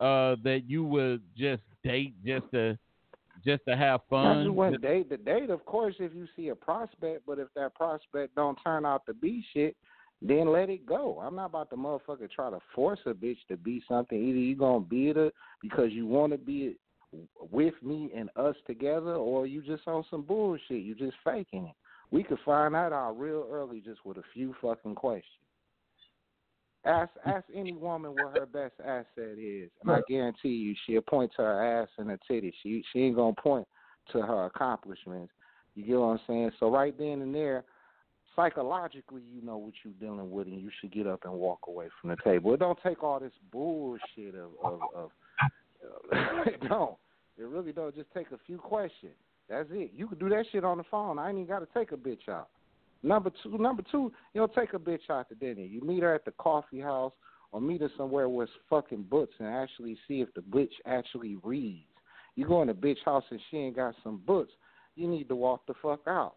uh, 0.00 0.36
that 0.42 0.62
you 0.66 0.84
would 0.84 1.22
just 1.36 1.62
date 1.84 2.14
just 2.24 2.50
to 2.52 2.78
just 3.44 3.62
to 3.68 3.76
have 3.76 4.00
fun? 4.10 4.44
just 4.70 4.82
date 4.82 5.08
the 5.08 5.16
date, 5.16 5.50
of 5.50 5.64
course, 5.66 5.94
if 5.98 6.14
you 6.14 6.26
see 6.34 6.48
a 6.48 6.54
prospect. 6.54 7.22
But 7.26 7.38
if 7.38 7.48
that 7.54 7.74
prospect 7.74 8.34
don't 8.34 8.58
turn 8.64 8.84
out 8.84 9.06
to 9.06 9.14
be 9.14 9.44
shit, 9.52 9.76
then 10.26 10.50
let 10.50 10.70
it 10.70 10.86
go. 10.86 11.20
I'm 11.22 11.36
not 11.36 11.46
about 11.46 11.68
to 11.70 11.76
motherfucker 11.76 12.30
try 12.30 12.48
to 12.48 12.58
force 12.74 13.00
a 13.04 13.12
bitch 13.12 13.36
to 13.48 13.58
be 13.58 13.82
something. 13.86 14.16
Either 14.16 14.38
you 14.38 14.56
gonna 14.56 14.80
be 14.80 15.08
it 15.08 15.34
because 15.60 15.92
you 15.92 16.06
want 16.06 16.32
to 16.32 16.38
be 16.38 16.58
it 16.62 16.76
with 17.52 17.74
me 17.82 18.10
and 18.16 18.30
us 18.36 18.56
together, 18.66 19.14
or 19.14 19.46
you 19.46 19.62
just 19.62 19.86
on 19.86 20.04
some 20.10 20.22
bullshit. 20.22 20.82
You 20.82 20.94
just 20.94 21.16
faking 21.22 21.66
it. 21.66 21.74
We 22.10 22.22
could 22.22 22.38
find 22.44 22.74
that 22.74 22.92
out 22.92 23.18
real 23.18 23.46
early 23.52 23.80
just 23.80 24.04
with 24.04 24.16
a 24.16 24.22
few 24.32 24.54
fucking 24.62 24.94
questions. 24.94 25.26
Ask 26.86 27.10
ask 27.24 27.44
any 27.54 27.72
woman 27.72 28.12
what 28.14 28.36
her 28.38 28.46
best 28.46 28.74
asset 28.80 29.38
is, 29.38 29.70
and 29.82 29.90
I 29.90 30.00
guarantee 30.08 30.48
you 30.48 30.74
she'll 30.86 31.00
point 31.00 31.32
to 31.36 31.42
her 31.42 31.82
ass 31.82 31.88
and 31.98 32.10
her 32.10 32.18
titties. 32.30 32.52
She 32.62 32.82
she 32.92 33.00
ain't 33.00 33.16
gonna 33.16 33.34
point 33.34 33.66
to 34.12 34.22
her 34.22 34.46
accomplishments. 34.46 35.32
You 35.74 35.84
get 35.84 35.98
what 35.98 36.06
I'm 36.06 36.20
saying? 36.26 36.50
So 36.60 36.70
right 36.70 36.96
then 36.96 37.22
and 37.22 37.34
there, 37.34 37.64
psychologically, 38.36 39.22
you 39.32 39.42
know 39.42 39.56
what 39.56 39.74
you're 39.84 39.94
dealing 40.00 40.30
with, 40.30 40.46
and 40.46 40.60
you 40.60 40.70
should 40.80 40.92
get 40.92 41.06
up 41.06 41.20
and 41.24 41.32
walk 41.32 41.60
away 41.68 41.88
from 42.00 42.10
the 42.10 42.16
table. 42.24 42.54
It 42.54 42.60
don't 42.60 42.78
take 42.82 43.02
all 43.02 43.20
this 43.20 43.32
bullshit 43.50 44.34
of 44.34 44.50
of, 44.62 44.80
of 44.94 45.10
it 46.46 46.60
don't. 46.68 46.96
It 47.36 47.44
really 47.44 47.72
don't. 47.72 47.94
Just 47.94 48.12
take 48.14 48.30
a 48.30 48.38
few 48.46 48.58
questions. 48.58 49.14
That's 49.48 49.68
it. 49.72 49.92
You 49.94 50.06
can 50.06 50.18
do 50.18 50.28
that 50.30 50.44
shit 50.52 50.64
on 50.64 50.78
the 50.78 50.84
phone. 50.90 51.18
I 51.18 51.28
ain't 51.28 51.38
even 51.38 51.48
got 51.48 51.60
to 51.60 51.68
take 51.74 51.92
a 51.92 51.96
bitch 51.96 52.28
out. 52.28 52.48
Number 53.02 53.30
two, 53.42 53.58
number 53.58 53.82
two, 53.90 54.10
you 54.32 54.40
don't 54.40 54.54
take 54.54 54.72
a 54.72 54.78
bitch 54.78 55.10
out 55.10 55.28
to 55.28 55.34
dinner. 55.34 55.60
You 55.60 55.82
meet 55.82 56.02
her 56.02 56.14
at 56.14 56.24
the 56.24 56.30
coffee 56.32 56.80
house 56.80 57.12
or 57.52 57.60
meet 57.60 57.82
her 57.82 57.90
somewhere 57.98 58.28
where 58.28 58.44
it's 58.44 58.52
fucking 58.70 59.02
books 59.10 59.34
and 59.38 59.48
actually 59.48 59.98
see 60.08 60.22
if 60.22 60.32
the 60.34 60.40
bitch 60.40 60.72
actually 60.86 61.36
reads. 61.42 61.84
You 62.34 62.48
go 62.48 62.62
in 62.62 62.68
the 62.68 62.74
bitch 62.74 62.96
house 63.04 63.24
and 63.30 63.40
she 63.50 63.58
ain't 63.58 63.76
got 63.76 63.94
some 64.02 64.22
books, 64.26 64.52
you 64.96 65.06
need 65.06 65.28
to 65.28 65.36
walk 65.36 65.66
the 65.66 65.74
fuck 65.82 66.00
out. 66.06 66.36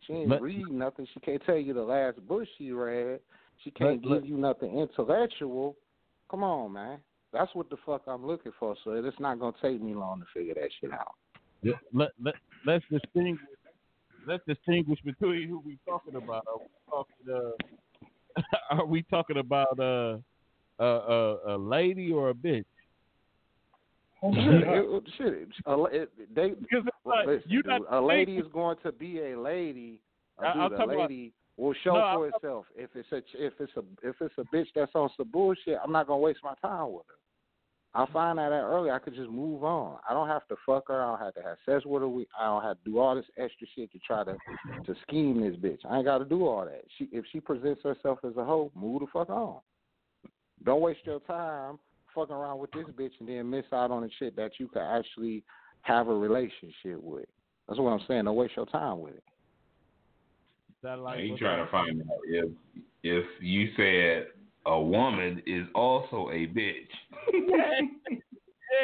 She 0.00 0.12
ain't 0.12 0.28
But- 0.28 0.42
read 0.42 0.68
nothing. 0.68 1.06
She 1.12 1.20
can't 1.20 1.42
tell 1.44 1.56
you 1.56 1.72
the 1.72 1.82
last 1.82 2.26
book 2.26 2.46
she 2.58 2.72
read. 2.72 3.20
She 3.62 3.70
can't 3.70 4.02
But- 4.02 4.08
but- 4.08 4.14
give 4.20 4.26
you 4.26 4.36
nothing 4.36 4.78
intellectual. 4.78 5.76
Come 6.28 6.42
on, 6.44 6.72
man. 6.72 7.02
That's 7.32 7.54
what 7.54 7.68
the 7.70 7.76
fuck 7.78 8.02
I'm 8.06 8.24
looking 8.24 8.52
for. 8.52 8.76
So 8.84 8.92
it's 8.92 9.18
not 9.20 9.38
gonna 9.38 9.56
take 9.60 9.80
me 9.80 9.94
long 9.94 10.20
to 10.20 10.26
figure 10.26 10.54
that 10.54 10.70
shit 10.80 10.92
out. 10.92 11.14
let, 11.92 12.12
let, 12.20 12.34
let's 12.64 12.84
distinguish 12.88 13.40
let's 14.26 14.44
distinguish 14.46 15.00
between 15.02 15.48
who 15.48 15.58
we 15.60 15.78
talking 15.86 16.16
about. 16.16 16.46
Are 16.46 16.58
we 16.58 16.66
talking 16.88 17.56
uh, 18.36 18.42
are 18.70 18.86
we 18.86 19.02
talking 19.02 19.38
about 19.38 19.78
uh, 19.78 20.18
a, 20.78 20.84
a 20.84 21.56
a 21.56 21.58
lady 21.58 22.12
or 22.12 22.30
a 22.30 22.34
bitch? 22.34 22.64
Hold 24.20 24.34
shit, 24.34 24.44
on. 24.44 24.62
it, 24.64 25.02
shit, 25.18 25.48
a, 25.66 26.06
they, 26.34 26.54
like 27.04 27.26
listen, 27.26 27.50
you 27.50 27.62
a 27.90 28.00
lady 28.00 28.38
is 28.38 28.46
going 28.52 28.76
to 28.82 28.92
be 28.92 29.20
a 29.20 29.38
lady. 29.38 30.00
A, 30.38 30.46
I- 30.46 30.52
dude, 30.52 30.62
I'm 30.62 30.72
a 30.72 30.76
talking 30.76 30.94
about- 30.94 31.10
lady 31.10 31.32
will 31.58 31.74
show 31.84 31.94
No, 31.94 32.00
for 32.14 32.26
I'm 32.28 32.32
itself. 32.34 32.66
If 32.76 32.90
it's 32.94 33.10
a 33.12 33.16
if 33.34 33.52
it's 33.60 33.72
a 33.76 33.82
if 34.06 34.16
it's 34.20 34.34
a 34.38 34.44
bitch 34.54 34.66
that's 34.74 34.92
on 34.94 35.08
some 35.16 35.28
bullshit, 35.30 35.78
I'm 35.82 35.92
not 35.92 36.06
gonna 36.06 36.20
waste 36.20 36.40
my 36.44 36.54
time 36.62 36.92
with 36.92 37.04
her. 37.08 37.14
I'll 37.94 38.06
find 38.08 38.38
that 38.38 38.52
out 38.52 38.70
early. 38.70 38.90
I 38.90 38.98
could 38.98 39.14
just 39.14 39.30
move 39.30 39.64
on. 39.64 39.96
I 40.08 40.12
don't 40.12 40.28
have 40.28 40.46
to 40.48 40.56
fuck 40.66 40.88
her. 40.88 41.02
I 41.02 41.06
don't 41.16 41.18
have 41.18 41.34
to 41.34 41.42
have 41.42 41.56
sex 41.64 41.86
with 41.86 42.02
her. 42.02 42.08
We, 42.08 42.26
I 42.38 42.44
don't 42.44 42.62
have 42.62 42.76
to 42.76 42.90
do 42.90 42.98
all 42.98 43.14
this 43.14 43.24
extra 43.38 43.66
shit 43.74 43.90
to 43.92 43.98
try 44.00 44.22
to 44.24 44.36
to 44.84 44.94
scheme 45.02 45.40
this 45.40 45.56
bitch. 45.56 45.78
I 45.88 45.96
ain't 45.96 46.04
got 46.04 46.18
to 46.18 46.26
do 46.26 46.46
all 46.46 46.64
that. 46.66 46.82
She 46.98 47.08
if 47.12 47.24
she 47.32 47.40
presents 47.40 47.82
herself 47.82 48.18
as 48.24 48.36
a 48.36 48.44
hoe, 48.44 48.70
move 48.74 49.00
the 49.00 49.06
fuck 49.12 49.30
on. 49.30 49.60
Don't 50.64 50.80
waste 50.82 51.00
your 51.04 51.20
time 51.20 51.78
fucking 52.16 52.34
around 52.34 52.58
with 52.58 52.72
this 52.72 52.86
bitch 52.98 53.12
and 53.20 53.28
then 53.28 53.48
miss 53.48 53.64
out 53.72 53.92
on 53.92 54.02
the 54.02 54.10
shit 54.18 54.34
that 54.34 54.52
you 54.58 54.66
could 54.66 54.82
actually 54.82 55.44
have 55.82 56.08
a 56.08 56.14
relationship 56.14 57.00
with. 57.00 57.26
That's 57.68 57.78
what 57.78 57.90
I'm 57.90 58.00
saying. 58.08 58.24
Don't 58.24 58.34
waste 58.34 58.56
your 58.56 58.66
time 58.66 59.00
with 59.00 59.14
it. 59.14 59.22
That 60.82 60.98
like 60.98 61.20
you 61.20 61.30
what- 61.32 61.38
trying 61.40 61.64
to 61.64 61.70
find 61.70 62.00
out 62.00 62.18
if 62.26 62.48
if 63.04 63.24
you 63.40 63.68
said 63.76 64.28
a 64.66 64.80
woman 64.80 65.42
is 65.46 65.66
also 65.74 66.28
a 66.30 66.46
bitch. 66.48 66.88
yeah, 67.32 67.80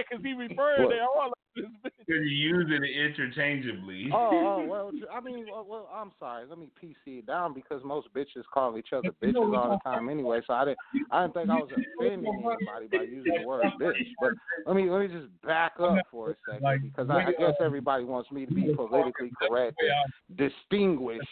because 0.09 0.25
he 0.25 0.33
referred 0.33 0.85
What? 0.85 0.91
to 0.91 1.01
all 1.03 1.33
this. 1.55 1.65
You're 2.07 2.25
using 2.25 2.83
it 2.83 2.91
interchangeably. 2.91 4.11
Oh, 4.13 4.31
oh 4.33 4.67
well, 4.67 4.91
I 5.13 5.21
mean, 5.21 5.47
well, 5.51 5.67
well, 5.69 5.89
I'm 5.95 6.13
sorry. 6.19 6.47
Let 6.49 6.59
me 6.59 6.69
PC 6.83 7.19
it 7.19 7.27
down 7.27 7.55
because 7.55 7.83
most 7.85 8.13
bitches 8.15 8.45
call 8.53 8.77
each 8.77 8.93
other 8.93 9.11
bitches 9.23 9.57
all 9.57 9.71
the 9.71 9.91
time 9.91 10.09
anyway. 10.09 10.41
So 10.47 10.55
I 10.55 10.65
didn't, 10.65 10.79
I 11.11 11.23
didn't 11.23 11.35
think 11.35 11.51
I 11.51 11.57
was 11.57 11.71
offending 11.71 12.27
anybody 12.27 12.87
by 12.91 13.03
using 13.05 13.33
the 13.41 13.47
word 13.47 13.65
bitch. 13.81 13.93
But 14.21 14.33
let 14.67 14.77
me 14.77 14.91
let 14.91 15.01
me 15.01 15.09
just 15.09 15.29
back 15.43 15.73
up 15.81 15.99
for 16.11 16.31
a 16.31 16.35
second 16.47 16.83
because 16.83 17.09
I, 17.11 17.29
I 17.29 17.33
guess 17.39 17.55
everybody 17.61 18.05
wants 18.05 18.31
me 18.31 18.47
to 18.47 18.55
be 18.55 18.75
politically 18.75 19.31
correct 19.39 19.77
and 19.81 20.39
distinguish 20.39 21.27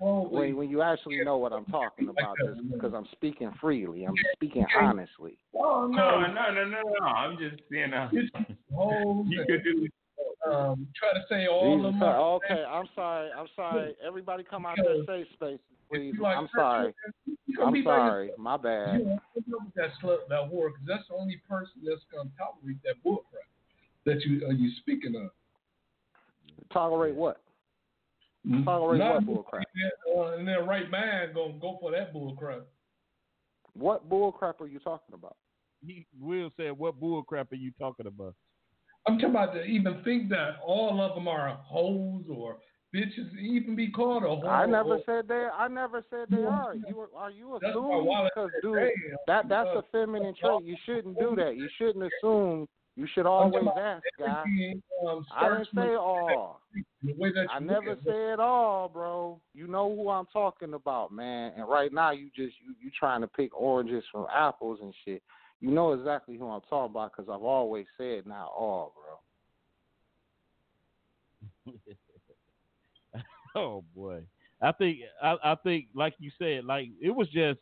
when 0.00 0.56
when 0.56 0.68
you 0.68 0.82
actually 0.82 1.22
know 1.24 1.36
what 1.36 1.52
I'm 1.52 1.64
talking 1.66 2.08
about 2.08 2.36
because 2.72 2.92
I'm 2.94 3.06
speaking 3.12 3.52
freely. 3.60 4.04
I'm 4.04 4.14
speaking 4.34 4.66
honestly. 4.80 5.38
Oh 5.54 5.86
no, 5.86 6.20
no, 6.20 6.26
no, 6.26 6.52
no, 6.52 6.64
no, 6.64 6.82
no. 7.00 7.06
I'm 7.06 7.38
just 7.38 7.62
you 7.70 7.86
know 7.88 8.08
you 8.12 9.44
could 9.46 9.63
do 9.64 9.88
um, 10.46 10.86
try 10.94 11.12
to 11.12 11.24
say 11.28 11.46
all 11.46 11.76
Jesus 11.76 11.94
of 11.94 12.00
them. 12.00 12.02
Okay, 12.02 12.64
I'm 12.64 12.88
sorry. 12.94 13.30
I'm 13.36 13.46
sorry. 13.56 13.94
Everybody 14.04 14.44
come 14.44 14.66
out 14.66 14.76
their 14.76 15.04
safe 15.06 15.26
spaces, 15.34 15.60
please. 15.90 16.14
I'm 16.24 16.48
sorry. 16.54 16.94
I'm 17.62 17.72
be 17.72 17.82
by 17.82 17.96
sorry. 17.96 18.32
My 18.36 18.56
bad. 18.56 19.00
You 19.00 19.04
know, 19.06 19.20
put 19.34 19.44
up 19.54 19.74
that 19.76 19.90
slut, 20.02 20.28
that 20.28 20.50
whore, 20.52 20.68
because 20.68 20.86
that's 20.86 21.08
the 21.08 21.14
only 21.14 21.40
person 21.48 21.82
that's 21.84 22.02
gonna 22.12 22.30
tolerate 22.38 22.82
that 22.84 22.96
bullcrap 23.04 23.48
that 24.04 24.22
you 24.24 24.46
are 24.46 24.52
you 24.52 24.70
speaking 24.80 25.14
of. 25.16 25.30
Tolerate 26.72 27.14
what? 27.14 27.40
Tolerate 28.64 28.98
Not 28.98 29.24
what 29.24 29.46
bullcrap? 29.46 29.62
Uh, 30.14 30.36
and 30.36 30.46
their 30.46 30.64
right 30.64 30.90
mind 30.90 31.34
gonna 31.34 31.54
go 31.60 31.78
for 31.80 31.90
that 31.92 32.12
bullcrap. 32.12 32.62
What 33.72 34.08
bullcrap 34.08 34.60
are 34.60 34.66
you 34.66 34.78
talking 34.78 35.14
about? 35.14 35.36
He 35.86 36.06
Will 36.18 36.50
said, 36.56 36.72
"What 36.72 36.98
bull 37.00 37.22
crap 37.22 37.52
are 37.52 37.56
you 37.56 37.72
talking 37.78 38.06
about?" 38.06 38.34
I'm 39.06 39.18
talking 39.18 39.30
about 39.30 39.52
to 39.54 39.62
even 39.64 40.02
think 40.02 40.28
that 40.30 40.56
all 40.64 41.00
of 41.02 41.14
them 41.14 41.28
are 41.28 41.58
hoes 41.62 42.24
or 42.30 42.58
bitches 42.94 43.36
even 43.38 43.74
be 43.76 43.90
called 43.90 44.22
a 44.22 44.26
whore. 44.26 44.48
I 44.48 44.66
never 44.66 44.98
said 45.04 45.28
they. 45.28 45.46
I 45.52 45.68
never 45.68 46.02
said 46.10 46.28
they 46.30 46.44
are. 46.44 46.74
You 46.74 47.08
are- 47.16 47.30
you 47.30 47.56
assuming 47.56 48.04
because 48.24 48.50
dude, 48.62 48.74
"Damn, 48.76 49.16
that 49.26 49.48
that's 49.48 49.68
a 49.68 49.82
feminine 49.92 50.34
trait. 50.34 50.62
You 50.64 50.76
shouldn't 50.84 51.18
do 51.18 51.34
that. 51.36 51.56
You 51.56 51.68
shouldn't 51.76 52.10
assume. 52.12 52.68
You 52.96 53.08
should 53.08 53.26
always 53.26 53.66
ask, 53.76 54.04
guy. 54.20 54.44
um, 55.04 55.26
I 55.32 55.48
didn't 55.48 55.68
say 55.74 55.96
all. 55.96 56.60
the 57.02 57.12
way 57.14 57.32
that 57.32 57.48
I 57.50 57.58
never 57.58 57.96
said 58.04 58.38
all, 58.38 58.88
bro. 58.88 59.40
You 59.52 59.66
know 59.66 59.94
who 59.94 60.08
I'm 60.10 60.26
talking 60.26 60.74
about, 60.74 61.10
man. 61.12 61.52
And 61.56 61.68
right 61.68 61.92
now, 61.92 62.12
you 62.12 62.30
just 62.34 62.54
you 62.64 62.74
you 62.80 62.90
trying 62.98 63.20
to 63.22 63.26
pick 63.26 63.50
oranges 63.60 64.04
from 64.12 64.28
apples 64.32 64.78
and 64.80 64.94
shit. 65.04 65.22
You 65.64 65.70
know 65.70 65.94
exactly 65.94 66.36
who 66.36 66.46
I'm 66.50 66.60
talking 66.68 66.90
about 66.90 67.12
because 67.16 67.30
I've 67.32 67.42
always 67.42 67.86
said 67.96 68.26
not 68.26 68.48
all, 68.54 68.92
bro. 71.64 71.74
oh 73.56 73.82
boy, 73.96 74.20
I 74.60 74.72
think 74.72 74.98
I, 75.22 75.36
I 75.42 75.54
think 75.54 75.86
like 75.94 76.16
you 76.18 76.30
said, 76.38 76.66
like 76.66 76.88
it 77.00 77.08
was 77.08 77.28
just 77.28 77.60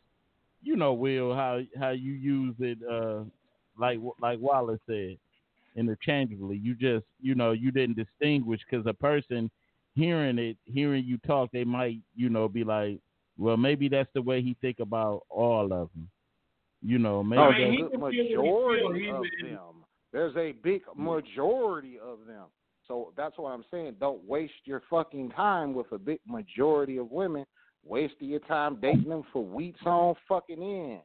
you 0.65 0.75
know, 0.75 0.95
Will, 0.95 1.33
how 1.33 1.61
how 1.79 1.91
you 1.91 2.15
use 2.15 2.57
it, 2.59 2.79
uh, 2.91 3.21
like 3.79 4.01
like 4.21 4.41
Wallace 4.41 4.81
said, 4.89 5.17
interchangeably. 5.77 6.57
You 6.57 6.75
just 6.75 7.05
you 7.21 7.37
know 7.37 7.53
you 7.53 7.71
didn't 7.71 7.95
distinguish 7.95 8.63
because 8.69 8.85
a 8.89 8.95
person 8.95 9.49
hearing 9.95 10.39
it, 10.41 10.57
hearing 10.65 11.05
you 11.05 11.19
talk, 11.19 11.51
they 11.53 11.63
might 11.63 11.99
you 12.17 12.31
know 12.31 12.49
be 12.49 12.65
like, 12.65 12.99
well, 13.39 13.57
maybe 13.57 13.89
that's 13.89 14.11
the 14.13 14.23
way 14.23 14.43
he 14.43 14.57
think 14.61 14.81
about 14.81 15.23
all 15.31 15.73
of 15.73 15.89
them. 15.95 16.09
You 16.83 16.99
know, 16.99 17.23
maybe 17.23 17.41
No, 17.41 17.49
I 17.49 17.59
mean, 17.59 17.75
a 17.75 17.83
good 17.83 17.91
can 17.91 18.01
feel 18.01 18.01
what 18.01 18.13
he 18.13 18.29
feel. 18.29 18.43
majority 18.43 19.09
of 19.09 19.23
them. 19.43 19.85
There's 20.13 20.37
a 20.37 20.53
big 20.63 20.83
majority 20.97 21.99
of 21.99 22.27
them. 22.27 22.47
So 22.89 23.13
that's 23.17 23.39
what 23.39 23.51
I'm 23.51 23.65
saying. 23.71 23.97
Don't 24.01 24.23
waste 24.25 24.53
your 24.65 24.83
fucking 24.91 25.31
time 25.31 25.73
with 25.75 25.91
a 25.93 25.99
big 25.99 26.21
majority 26.27 26.99
of 26.99 27.11
women. 27.11 27.47
Waste 27.85 28.15
your 28.19 28.41
time 28.41 28.79
dating 28.81 29.09
them 29.09 29.23
for 29.33 29.45
weeks 29.45 29.81
on 29.87 30.15
fucking 30.29 30.63
end. 30.63 31.01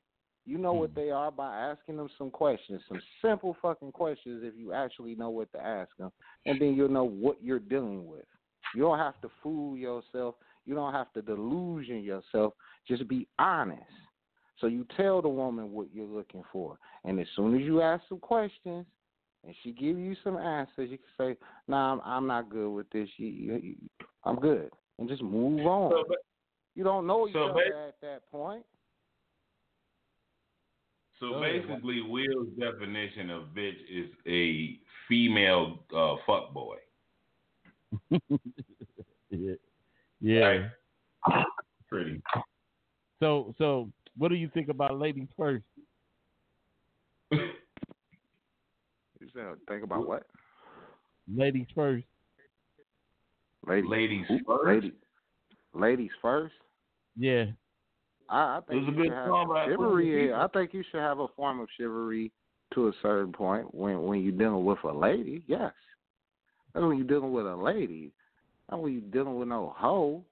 You 0.46 0.58
know 0.58 0.74
what 0.74 0.92
hmm. 0.92 1.00
they 1.00 1.12
are 1.12 1.30
by 1.32 1.56
asking 1.56 1.98
them 1.98 2.10
some 2.18 2.32
questions, 2.32 2.82
some 2.88 3.02
simple 3.22 3.56
fucking 3.62 3.92
questions 3.92 4.42
if 4.44 4.54
you 4.58 4.74
actually 4.74 5.14
know 5.16 5.30
what 5.30 5.52
to 5.52 5.64
ask 5.64 5.90
them, 5.98 6.12
and 6.46 6.60
then 6.60 6.74
you'll 6.74 6.90
know 6.90 7.04
what 7.04 7.38
you're 7.42 7.60
dealing 7.60 8.08
with. 8.08 8.26
You 8.74 8.84
don't 8.84 8.98
have 8.98 9.20
to 9.22 9.30
fool 9.44 9.78
yourself. 9.78 10.36
You 10.66 10.76
don't 10.76 10.94
have 10.94 11.12
to 11.14 11.22
delusion 11.22 12.04
yourself. 12.04 12.54
Just 12.88 13.08
be 13.08 13.28
honest. 13.40 13.82
So 14.60 14.68
you 14.68 14.86
tell 14.96 15.22
the 15.22 15.30
woman 15.30 15.72
what 15.72 15.88
you're 15.94 16.08
looking 16.08 16.44
for, 16.52 16.78
and 17.06 17.20
as 17.20 17.28
soon 17.36 17.56
as 17.56 17.62
you 17.62 17.82
ask 17.82 18.04
some 18.10 18.20
questions, 18.20 18.86
and 19.46 19.56
she 19.64 19.72
give 19.72 19.98
you 19.98 20.16
some 20.24 20.36
answers, 20.38 20.90
you 20.90 20.98
can 20.98 21.36
say, 21.36 21.38
"Nah, 21.68 21.94
I'm, 21.94 22.02
I'm 22.04 22.28
not 22.28 22.50
good 22.50 22.70
with 22.70 22.90
this. 22.90 23.08
You, 23.18 23.28
you, 23.28 23.56
you, 23.56 23.76
I'm 24.24 24.40
good," 24.40 24.72
and 24.98 25.08
just 25.08 25.22
move 25.22 25.66
on. 25.66 25.92
So, 25.92 26.06
but- 26.08 26.18
you 26.76 26.84
don't 26.84 27.08
know 27.08 27.28
each 27.28 27.34
so 27.34 27.46
other 27.46 27.54
ba- 27.54 27.88
at 27.88 27.96
that 28.02 28.32
point. 28.32 28.64
So 31.20 31.30
Go 31.30 31.44
ahead, 31.44 31.68
basically, 31.68 32.02
Will's 32.04 32.50
definition 32.60 33.32
of 33.32 33.46
bitch 33.56 33.78
is 33.92 34.12
a 34.28 34.80
female 35.08 35.80
uh, 35.96 36.18
fuck 36.28 36.54
boy. 36.54 36.76
yeah, 39.32 39.54
yeah. 40.22 40.38
Right. 40.38 41.46
Pretty. 41.90 42.22
So 43.20 43.56
so 43.58 43.90
what 44.18 44.30
do 44.30 44.36
you 44.36 44.50
think 44.54 44.70
about 44.70 44.98
ladies 45.00 45.28
first? 45.38 45.64
You 47.32 47.40
said, 49.34 49.46
think 49.68 49.84
about 49.84 50.08
what? 50.08 50.24
Ladies 51.34 51.68
first. 51.76 52.06
Ladies, 53.68 53.90
Ladies 53.90 54.26
Who? 54.30 54.40
first. 54.46 54.68
Lady, 54.68 54.94
ladies 55.74 56.12
first. 56.22 56.54
Yeah. 57.18 57.46
I, 58.30 58.58
I 58.58 58.60
think 58.68 58.84
It 58.84 58.90
a 58.90 58.92
you 58.92 58.98
good 58.98 59.06
should 59.08 59.14
have 59.14 59.28
song 59.28 59.66
chivalry. 59.68 60.34
I 60.34 60.48
think 60.48 60.74
you 60.74 60.84
should 60.90 61.00
have 61.02 61.20
a 61.20 61.28
form 61.36 61.60
of 61.60 61.68
chivalry 61.78 62.32
to 62.74 62.88
a 62.88 62.92
certain 63.02 63.32
point 63.34 63.74
when 63.74 64.02
when 64.04 64.22
you're 64.22 64.32
dealing 64.34 64.64
with 64.66 64.80
a 64.84 64.92
lady. 64.92 65.44
Yes, 65.48 65.74
that's 66.74 66.84
when 66.86 66.98
you're 66.98 67.08
dealing 67.08 67.32
with 67.32 67.46
a 67.46 67.56
lady. 67.56 68.12
Not 68.70 68.82
when 68.82 68.94
you're 68.94 69.02
dealing 69.24 69.38
with 69.40 69.48
no 69.48 69.74
hoe. 69.78 70.24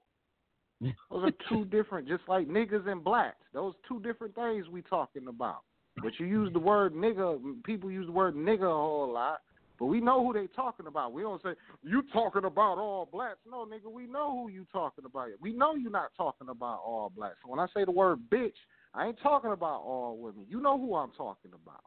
Those 0.81 0.93
are 1.11 1.31
two 1.49 1.65
different, 1.65 2.07
just 2.07 2.23
like 2.27 2.47
niggas 2.47 2.87
and 2.87 3.03
blacks. 3.03 3.37
Those 3.53 3.73
two 3.87 3.99
different 4.01 4.35
things 4.35 4.67
we 4.67 4.81
talking 4.81 5.27
about. 5.27 5.61
But 6.01 6.19
you 6.19 6.25
use 6.25 6.51
the 6.51 6.59
word 6.59 6.93
nigga. 6.93 7.39
People 7.63 7.89
use 7.89 8.05
the 8.07 8.11
word 8.11 8.35
nigga 8.35 8.63
a 8.63 8.75
whole 8.75 9.11
lot. 9.11 9.39
But 9.79 9.85
we 9.87 9.99
know 9.99 10.25
who 10.25 10.33
they 10.33 10.47
talking 10.47 10.87
about. 10.87 11.11
We 11.11 11.21
don't 11.21 11.41
say 11.41 11.49
you 11.83 12.03
talking 12.13 12.45
about 12.45 12.77
all 12.77 13.09
blacks. 13.11 13.39
No, 13.49 13.65
nigga, 13.65 13.91
we 13.91 14.05
know 14.07 14.31
who 14.31 14.49
you 14.49 14.65
talking 14.71 15.05
about. 15.05 15.29
We 15.41 15.51
know 15.51 15.75
you're 15.75 15.91
not 15.91 16.11
talking 16.15 16.49
about 16.49 16.79
all 16.85 17.11
blacks. 17.15 17.35
So 17.43 17.51
when 17.51 17.59
I 17.59 17.67
say 17.73 17.83
the 17.83 17.91
word 17.91 18.19
bitch, 18.31 18.53
I 18.93 19.07
ain't 19.07 19.19
talking 19.21 19.51
about 19.51 19.81
all 19.81 20.17
women. 20.17 20.45
You 20.47 20.61
know 20.61 20.77
who 20.77 20.95
I'm 20.95 21.11
talking 21.11 21.51
about. 21.53 21.83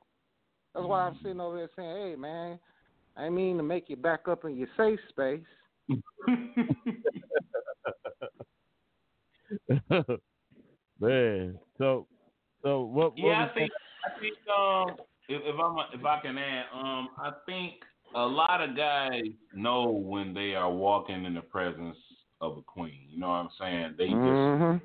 That's 0.74 0.86
why 0.86 1.00
I'm 1.00 1.16
sitting 1.22 1.40
over 1.40 1.56
there 1.56 1.70
saying, 1.76 2.10
"Hey, 2.10 2.16
man, 2.16 2.58
I 3.16 3.30
mean 3.30 3.56
to 3.56 3.62
make 3.62 3.88
you 3.88 3.96
back 3.96 4.28
up 4.28 4.44
in 4.44 4.56
your 4.56 4.68
safe 4.76 5.00
space." 5.08 5.40
Man. 11.00 11.58
So 11.78 12.06
so 12.62 12.82
what, 12.82 13.18
what 13.18 13.36
yeah, 13.36 13.46
I 13.48 13.54
think 13.54 13.70
I 14.04 14.10
think 14.20 14.36
um 14.48 14.96
if, 15.28 15.42
if 15.44 15.60
I'm 15.60 15.76
if 15.98 16.04
I 16.04 16.20
can 16.20 16.38
add 16.38 16.64
um 16.74 17.08
I 17.18 17.32
think 17.46 17.74
a 18.14 18.24
lot 18.24 18.62
of 18.62 18.76
guys 18.76 19.22
know 19.52 19.90
when 19.90 20.34
they 20.34 20.54
are 20.54 20.72
walking 20.72 21.24
in 21.24 21.34
the 21.34 21.40
presence 21.42 21.96
of 22.40 22.56
a 22.58 22.62
queen. 22.62 23.06
You 23.08 23.18
know 23.20 23.28
what 23.28 23.34
I'm 23.34 23.50
saying? 23.58 23.94
They 23.98 24.14
just 24.14 24.40
Mhm. 24.46 24.80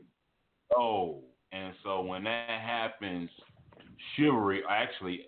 know, 0.76 1.22
and 1.52 1.74
so 1.84 2.02
when 2.02 2.24
that 2.26 2.46
happens, 2.46 3.30
chivalry 4.00 4.50
actually 4.70 5.26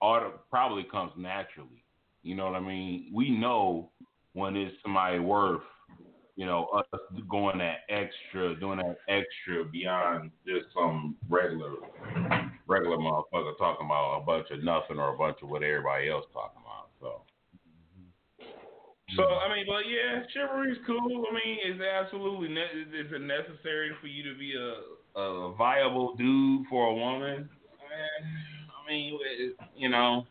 auto 0.00 0.32
probably 0.50 0.84
comes 0.84 1.12
naturally. 1.16 1.84
You 2.22 2.34
know 2.34 2.46
what 2.46 2.54
I 2.54 2.60
mean? 2.60 3.10
We 3.12 3.30
know 3.30 3.90
when 4.32 4.56
it's 4.56 4.74
somebody 4.82 5.18
worth, 5.18 5.62
you 6.36 6.46
know, 6.46 6.66
us 6.66 6.84
going 7.28 7.58
that 7.58 7.80
extra, 7.88 8.58
doing 8.58 8.78
that 8.78 8.96
extra 9.08 9.64
beyond 9.64 10.30
just 10.46 10.66
some 10.74 11.16
regular, 11.28 11.74
regular 12.66 12.96
motherfucker 12.96 13.56
talking 13.58 13.86
about 13.86 14.20
a 14.20 14.24
bunch 14.24 14.50
of 14.50 14.64
nothing 14.64 14.98
or 14.98 15.14
a 15.14 15.18
bunch 15.18 15.38
of 15.42 15.48
what 15.48 15.62
everybody 15.62 16.08
else 16.10 16.24
talking 16.32 16.60
about. 16.60 16.90
So. 17.00 17.22
So 19.16 19.22
I 19.22 19.54
mean, 19.54 19.66
but 19.68 19.82
yeah, 19.86 20.22
chivalry's 20.32 20.78
cool. 20.86 20.98
I 21.30 21.34
mean, 21.34 21.58
it's 21.62 21.80
absolutely 21.80 22.48
ne- 22.48 22.98
is 22.98 23.12
it 23.12 23.20
necessary 23.20 23.90
for 24.00 24.08
you 24.08 24.24
to 24.32 24.36
be 24.36 24.54
a 24.54 25.20
a 25.20 25.54
viable 25.54 26.16
dude 26.16 26.66
for 26.68 26.88
a 26.88 26.94
woman? 26.94 27.48
I 27.86 28.90
mean, 28.90 29.18
it- 29.38 29.56
you 29.76 29.88
know, 29.88 30.26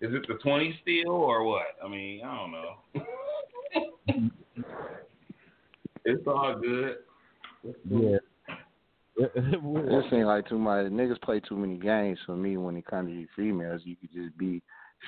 is 0.00 0.14
it 0.14 0.24
the 0.26 0.34
twenty 0.42 0.78
still 0.80 1.12
or 1.12 1.44
what? 1.44 1.66
I 1.84 1.88
mean, 1.88 2.22
I 2.24 2.36
don't 2.36 2.52
know. 2.52 4.30
it's 6.04 6.26
all 6.26 6.58
good. 6.60 6.96
Yeah. 7.88 8.18
It 9.16 10.04
seems 10.10 10.26
like 10.26 10.48
too 10.48 10.58
much 10.58 10.86
niggas 10.86 11.22
play 11.22 11.40
too 11.40 11.56
many 11.56 11.78
games 11.78 12.18
for 12.26 12.36
me 12.36 12.56
when 12.56 12.76
it 12.76 12.86
comes 12.86 13.10
to 13.10 13.14
you 13.14 13.26
females. 13.36 13.82
You 13.84 13.96
could 13.96 14.12
just 14.12 14.36
be 14.36 14.60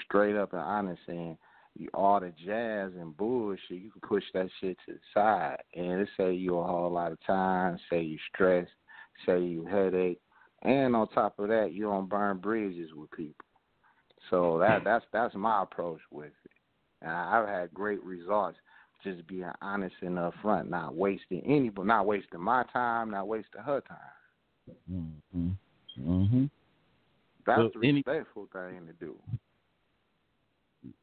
straight 0.04 0.36
up 0.36 0.52
and 0.52 0.62
honest 0.62 1.02
and 1.08 1.36
you 1.74 1.88
all 1.92 2.20
the 2.20 2.32
jazz 2.44 2.92
and 2.98 3.16
bullshit, 3.16 3.60
you 3.68 3.90
can 3.90 4.00
push 4.00 4.24
that 4.32 4.48
shit 4.60 4.78
to 4.86 4.94
the 4.94 4.98
side 5.12 5.58
and 5.74 6.00
it 6.00 6.08
save 6.16 6.38
you 6.38 6.56
a 6.58 6.66
whole 6.66 6.90
lot 6.90 7.12
of 7.12 7.18
time, 7.26 7.78
save 7.90 8.06
you 8.08 8.18
stress, 8.32 8.66
save 9.26 9.42
you 9.42 9.66
headache, 9.66 10.20
and 10.62 10.96
on 10.96 11.08
top 11.08 11.38
of 11.38 11.48
that, 11.48 11.72
you 11.72 11.84
don't 11.84 12.08
burn 12.08 12.38
bridges 12.38 12.90
with 12.94 13.10
people. 13.10 13.44
So 14.30 14.58
that 14.58 14.84
that's 14.84 15.04
that's 15.12 15.34
my 15.34 15.62
approach 15.62 16.00
with 16.10 16.32
it, 16.44 16.50
and 17.02 17.12
I've 17.12 17.48
had 17.48 17.74
great 17.74 18.02
results 18.02 18.58
just 19.04 19.26
being 19.26 19.50
honest 19.62 19.94
and 20.02 20.16
upfront, 20.18 20.68
not 20.68 20.94
wasting 20.94 21.42
any, 21.46 21.68
but 21.68 21.86
not 21.86 22.06
wasting 22.06 22.40
my 22.40 22.64
time, 22.72 23.10
not 23.10 23.28
wasting 23.28 23.60
her 23.62 23.80
time. 23.82 24.74
Mm-hmm. 24.92 25.48
Mm-hmm. 26.00 26.44
That's 27.46 27.60
So 27.60 27.70
the 27.80 27.88
any- 27.88 28.02
respectful 28.06 28.48
thing 28.52 28.86
to 28.86 28.92
do. 29.04 29.14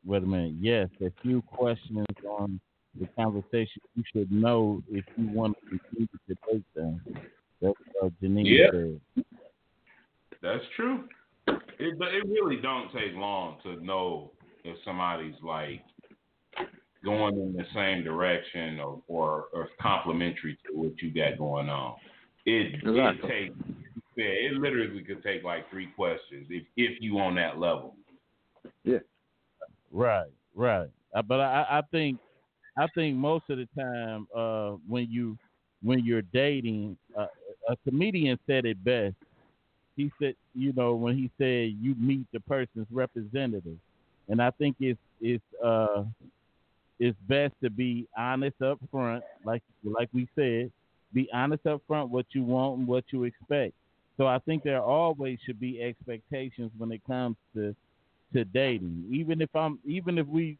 Wait 0.05 0.23
a 0.23 0.25
minute. 0.25 0.53
Yes, 0.59 0.89
a 1.01 1.11
few 1.21 1.41
questions 1.41 2.05
on 2.29 2.59
the 2.99 3.07
conversation 3.17 3.81
you 3.95 4.03
should 4.13 4.31
know 4.31 4.81
if 4.89 5.03
you 5.17 5.27
want 5.29 5.57
to 5.63 5.77
continue 5.79 6.07
to 6.27 6.35
date 6.51 6.63
them. 6.75 7.01
That's 7.61 7.73
what 7.99 8.13
Janine 8.21 8.45
Yeah. 8.45 8.71
said. 8.71 9.25
That's 10.41 10.63
true. 10.75 11.07
It 11.47 11.97
it 11.99 12.27
really 12.27 12.57
don't 12.61 12.91
take 12.93 13.13
long 13.15 13.57
to 13.63 13.83
know 13.83 14.31
if 14.63 14.77
somebody's 14.85 15.35
like 15.41 15.83
going 17.03 17.35
in 17.35 17.53
the 17.53 17.65
same 17.73 18.03
direction 18.03 18.79
or 18.79 19.01
or, 19.07 19.45
or 19.53 19.69
complementary 19.81 20.57
to 20.65 20.77
what 20.77 21.01
you 21.01 21.13
got 21.13 21.37
going 21.37 21.69
on. 21.69 21.95
It 22.45 22.75
Exactly. 22.75 22.97
it 22.97 23.27
takes 23.27 23.55
yeah, 24.15 24.25
it 24.25 24.53
literally 24.53 25.03
could 25.03 25.23
take 25.23 25.43
like 25.43 25.69
three 25.69 25.87
questions 25.95 26.47
if 26.49 26.63
if 26.77 27.01
you 27.01 27.19
on 27.19 27.35
that 27.35 27.59
level. 27.59 27.95
Yeah. 28.83 28.99
Right, 29.91 30.31
right. 30.55 30.89
Uh, 31.13 31.21
but 31.21 31.39
I, 31.39 31.65
I 31.69 31.81
think 31.91 32.19
I 32.77 32.87
think 32.95 33.15
most 33.15 33.45
of 33.49 33.57
the 33.57 33.67
time, 33.79 34.27
uh, 34.35 34.77
when 34.87 35.09
you 35.09 35.37
when 35.81 36.03
you're 36.05 36.21
dating, 36.21 36.97
uh, 37.17 37.27
a 37.69 37.75
comedian 37.77 38.39
said 38.47 38.65
it 38.65 38.83
best. 38.83 39.15
He 39.95 40.11
said, 40.19 40.35
you 40.55 40.73
know, 40.73 40.95
when 40.95 41.15
he 41.15 41.29
said 41.37 41.75
you 41.79 41.93
meet 41.99 42.25
the 42.33 42.39
person's 42.39 42.87
representative, 42.91 43.77
and 44.27 44.41
I 44.41 44.51
think 44.51 44.75
it's 44.79 44.99
it's 45.21 45.43
uh 45.63 46.03
it's 46.99 47.17
best 47.27 47.53
to 47.63 47.69
be 47.69 48.07
honest 48.17 48.61
up 48.61 48.79
front, 48.91 49.23
like 49.43 49.63
like 49.83 50.09
we 50.13 50.27
said, 50.35 50.71
be 51.13 51.29
honest 51.33 51.65
up 51.65 51.81
front 51.87 52.09
what 52.09 52.25
you 52.31 52.43
want 52.43 52.79
and 52.79 52.87
what 52.87 53.05
you 53.11 53.23
expect. 53.23 53.73
So 54.17 54.27
I 54.27 54.39
think 54.39 54.63
there 54.63 54.81
always 54.81 55.39
should 55.45 55.59
be 55.59 55.81
expectations 55.81 56.71
when 56.77 56.91
it 56.91 57.01
comes 57.05 57.35
to 57.55 57.75
to 58.33 58.45
dating. 58.45 59.05
Even 59.11 59.41
if 59.41 59.49
I'm 59.55 59.79
even 59.85 60.17
if 60.17 60.27
we 60.27 60.57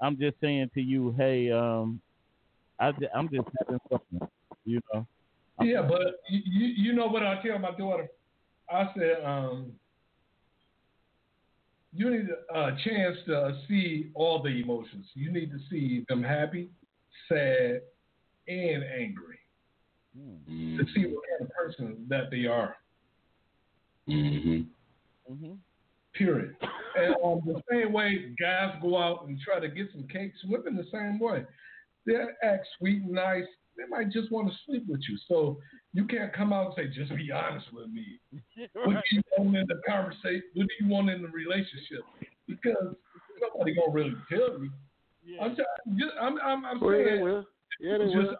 I'm 0.00 0.18
just 0.18 0.36
saying 0.40 0.70
to 0.74 0.80
you, 0.80 1.14
hey, 1.16 1.50
um 1.50 2.00
I 2.78 2.92
I'm 3.14 3.28
just 3.28 3.48
having 3.58 3.80
fun, 3.88 4.28
you 4.64 4.80
know. 4.92 5.06
Yeah, 5.60 5.82
but 5.82 6.20
you 6.28 6.66
you 6.66 6.92
know 6.92 7.06
what 7.06 7.22
I 7.22 7.42
tell 7.42 7.58
my 7.58 7.72
daughter? 7.72 8.08
I 8.72 8.88
said, 8.96 9.24
um, 9.24 9.72
you 11.92 12.10
need 12.10 12.28
a 12.54 12.70
chance 12.84 13.16
to 13.26 13.58
see 13.68 14.10
all 14.14 14.42
the 14.42 14.48
emotions. 14.62 15.06
You 15.14 15.32
need 15.32 15.50
to 15.50 15.58
see 15.68 16.04
them 16.08 16.22
happy, 16.22 16.70
sad, 17.28 17.82
and 18.48 18.84
angry 18.84 19.36
Mm-hmm. 20.18 20.76
to 20.78 20.84
see 20.92 21.06
what 21.06 21.22
kind 21.30 21.42
of 21.42 21.50
person 21.54 22.04
that 22.08 22.32
they 22.32 22.46
are. 22.46 22.74
Mm-hmm. 24.08 24.62
hmm 25.32 25.52
Period. 26.14 26.56
And 26.96 27.14
um, 27.24 27.40
the 27.46 27.62
same 27.70 27.92
way 27.92 28.34
guys 28.40 28.74
go 28.82 28.98
out 28.98 29.28
and 29.28 29.38
try 29.40 29.60
to 29.60 29.68
get 29.68 29.86
some 29.92 30.08
cakes, 30.08 30.36
women 30.48 30.76
the 30.76 30.86
same 30.92 31.20
way. 31.20 31.44
They 32.06 32.14
act 32.42 32.66
sweet 32.76 33.02
and 33.04 33.12
nice. 33.12 33.44
They 33.80 33.88
might 33.88 34.10
just 34.10 34.30
want 34.30 34.48
to 34.48 34.54
sleep 34.66 34.84
with 34.88 35.00
you. 35.08 35.16
So 35.26 35.58
you 35.94 36.06
can't 36.06 36.32
come 36.34 36.52
out 36.52 36.66
and 36.66 36.74
say, 36.76 36.94
just 36.94 37.16
be 37.16 37.32
honest 37.32 37.66
with 37.72 37.88
me. 37.88 38.20
What 38.74 38.94
do 38.94 39.16
you 39.16 39.22
want 39.38 39.56
in 39.56 39.66
the 39.66 39.80
conversation? 39.88 40.42
What 40.54 40.66
do 40.68 40.84
you 40.84 40.90
want 40.90 41.08
in 41.08 41.22
the 41.22 41.28
relationship? 41.28 42.04
Because 42.46 42.94
nobody 43.40 43.74
gonna 43.74 43.92
really 43.92 44.14
tell 44.30 44.58
me. 44.58 44.68
Yeah. 45.24 45.42
I'm, 45.42 45.56
just, 45.56 46.12
I'm, 46.20 46.38
I'm, 46.44 46.64
I'm 46.64 46.80
Well, 46.80 46.90
saying 46.92 47.22
will. 47.22 47.46
Yeah, 47.80 47.98
they 47.98 48.04
just 48.04 48.16
will. 48.16 48.26
honest 48.28 48.38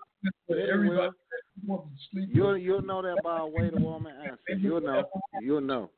with 0.49 0.59
Yeah, 0.59 0.67
they 0.67 0.73
everybody 0.73 0.97
will. 0.97 1.11
that 1.11 1.67
wants 1.67 1.89
to 1.89 2.11
sleep 2.11 2.29
You'll 2.33 2.59
you'll 2.59 2.83
know 2.83 3.01
that 3.03 3.23
by 3.23 3.39
the 3.39 3.47
way 3.47 3.71
the 3.71 3.81
woman 3.81 4.13
answers. 4.23 4.63
You'll 4.63 4.81
know. 4.83 5.05
You'll 5.43 5.61
know. 5.63 5.91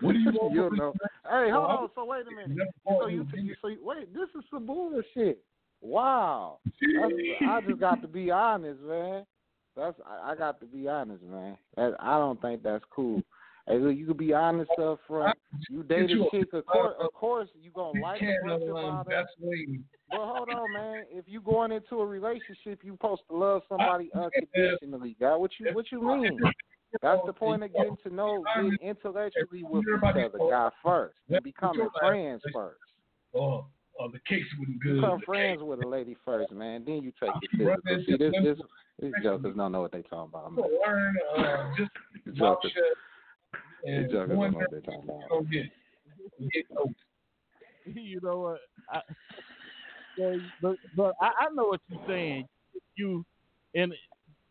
What 0.00 0.12
do 0.12 0.18
you 0.18 0.30
want? 0.40 0.54
You'll 0.54 0.70
know. 0.70 0.94
Hey, 1.28 1.50
hold 1.50 1.70
on. 1.70 1.88
So 1.94 2.04
wait 2.04 2.22
a 2.26 2.48
minute. 2.48 2.68
So 2.88 3.06
you, 3.08 3.26
you 3.34 3.42
you 3.42 3.54
so 3.60 3.68
you, 3.68 3.78
wait. 3.82 4.14
This 4.14 4.28
is 4.36 4.44
some 4.50 4.66
bullshit. 4.66 5.42
Wow. 5.82 6.60
That's, 6.64 7.12
I 7.48 7.60
just 7.66 7.80
got 7.80 8.00
to 8.02 8.08
be 8.08 8.30
honest, 8.30 8.80
man. 8.80 9.26
That's 9.76 9.96
I, 10.06 10.32
I 10.32 10.34
got 10.36 10.60
to 10.60 10.66
be 10.66 10.88
honest, 10.88 11.22
man. 11.24 11.56
That, 11.76 11.94
I 11.98 12.18
don't 12.18 12.40
think 12.40 12.62
that's 12.62 12.84
cool. 12.94 13.22
Hey, 13.66 13.78
look, 13.78 13.96
you 13.96 14.06
can 14.06 14.16
be 14.16 14.32
honest 14.32 14.70
up 14.80 14.98
front. 15.06 15.38
You 15.70 15.82
date 15.84 16.10
a 16.10 16.28
chick, 16.30 16.52
of 16.52 16.66
course, 16.66 16.94
of 16.98 17.12
course 17.12 17.48
you 17.60 17.70
gonna 17.70 17.92
You 17.94 18.02
like 18.02 18.20
her, 18.20 18.40
about 18.40 19.06
her. 19.08 19.24
But 20.10 20.18
hold 20.18 20.48
on, 20.48 20.72
man. 20.72 21.04
If 21.10 21.26
you 21.28 21.40
going 21.40 21.70
into 21.70 22.00
a 22.00 22.06
relationship, 22.06 22.80
you 22.82 22.92
supposed 22.92 23.22
to 23.30 23.36
love 23.36 23.62
somebody 23.68 24.10
unconditionally. 24.14 25.16
God, 25.20 25.38
what 25.38 25.52
you 25.58 25.72
what 25.72 25.86
you 25.92 26.02
mean? 26.02 26.40
That's 27.00 27.20
the 27.24 27.32
point 27.32 27.62
of 27.62 27.72
getting 27.72 27.96
to 28.02 28.14
know, 28.14 28.44
getting 28.54 28.76
intellectually 28.82 29.62
with 29.62 29.84
each 29.84 30.02
other, 30.02 30.38
guy 30.50 30.68
first, 30.84 31.16
and 31.30 31.42
becoming 31.42 31.88
friends 31.98 32.42
first. 32.52 32.80
Oh, 34.00 34.08
the 34.10 34.18
cakes 34.28 34.46
wasn't 34.58 34.80
good. 34.80 34.96
Become 34.96 35.20
friends 35.24 35.62
with 35.62 35.78
a 35.78 35.86
lady 35.86 36.16
first, 36.24 36.50
man. 36.52 36.84
Then 36.84 37.02
you 37.02 37.12
take 37.22 37.34
your 37.58 37.76
physical. 37.84 38.04
See, 38.06 38.16
this 38.16 38.34
this 38.42 38.58
these 39.00 39.12
jokers 39.22 39.54
don't 39.56 39.72
know 39.72 39.80
what 39.80 39.92
they 39.92 40.02
talking 40.02 40.30
about. 40.32 40.52
So 40.54 40.62
Man. 40.62 40.70
learn, 40.86 41.14
uh, 41.36 41.70
just 41.76 41.90
These 42.26 42.38
mouth 42.38 42.58
jokers, 42.62 42.72
these 43.84 44.10
jokers 44.10 44.38
don't 44.38 44.52
know 44.52 44.58
what 44.58 44.70
they 44.70 44.80
talking 44.80 45.02
about. 45.04 45.50
get 45.50 45.64
get 46.52 46.66
you 47.94 48.20
know 48.22 48.38
what? 48.38 48.58
I, 48.88 49.00
but 50.60 50.76
but 50.94 51.14
I, 51.20 51.26
I 51.26 51.54
know 51.54 51.66
what 51.66 51.80
you're 51.88 52.00
saying. 52.06 52.46
You 52.96 53.24
and 53.74 53.92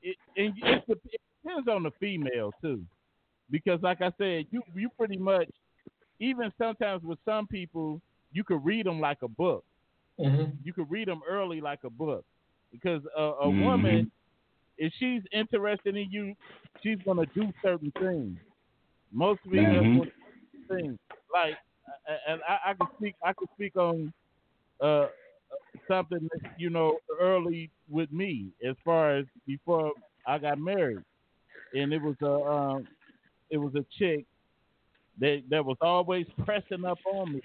it 0.02 0.18
and 0.36 0.54
it, 0.58 0.84
dep- 0.88 0.98
it 1.06 1.22
depends 1.44 1.68
on 1.68 1.84
the 1.84 1.92
female 2.00 2.52
too, 2.62 2.84
because 3.50 3.82
like 3.82 4.02
I 4.02 4.12
said, 4.18 4.46
you 4.52 4.62
you 4.76 4.90
pretty 4.98 5.18
much 5.18 5.48
even 6.20 6.52
sometimes 6.58 7.04
with 7.04 7.20
some 7.26 7.48
people 7.48 8.02
you 8.32 8.44
could 8.44 8.64
read 8.64 8.86
them 8.86 9.00
like 9.00 9.22
a 9.24 9.28
book. 9.28 9.64
Mm-hmm. 10.20 10.52
You 10.64 10.74
could 10.74 10.90
read 10.90 11.08
them 11.08 11.22
early 11.28 11.62
like 11.62 11.80
a 11.84 11.90
book, 11.90 12.26
because 12.72 13.02
a, 13.18 13.22
a 13.22 13.50
Mhm. 13.50 13.62
woman 13.62 14.12
if 14.78 14.92
she's 15.00 15.22
interested 15.32 15.96
in 15.96 16.10
you, 16.12 16.34
she's 16.82 16.98
gonna 17.06 17.26
do 17.36 17.52
certain 17.64 17.92
things. 18.00 18.38
Most 19.12 19.42
females 19.44 19.86
will 19.96 20.06
do 20.06 20.76
things 20.76 20.98
like, 21.34 21.56
and 22.28 22.42
I, 22.48 22.72
I 22.72 22.74
can 22.74 22.88
speak. 22.98 23.16
I 23.24 23.34
can 23.34 23.48
speak 23.56 23.76
on 23.76 24.14
uh, 24.82 25.08
something 25.88 26.20
that 26.32 26.42
you 26.58 26.70
know 26.70 26.98
early 27.20 27.70
with 27.90 28.12
me, 28.12 28.48
as 28.68 28.76
far 28.84 29.18
as 29.18 29.26
before 29.46 29.92
I 30.28 30.38
got 30.40 30.60
married, 30.60 31.04
and 31.74 31.94
it 31.94 32.02
was 32.02 32.16
a 32.22 32.32
um, 32.32 32.88
it 33.50 33.58
was 33.58 33.74
a 33.76 33.86
chick 33.98 34.26
that 35.20 35.44
that 35.50 35.66
was 35.66 35.78
always 35.82 36.26
pressing 36.46 36.86
up 36.86 37.00
on 37.06 37.34
me 37.34 37.42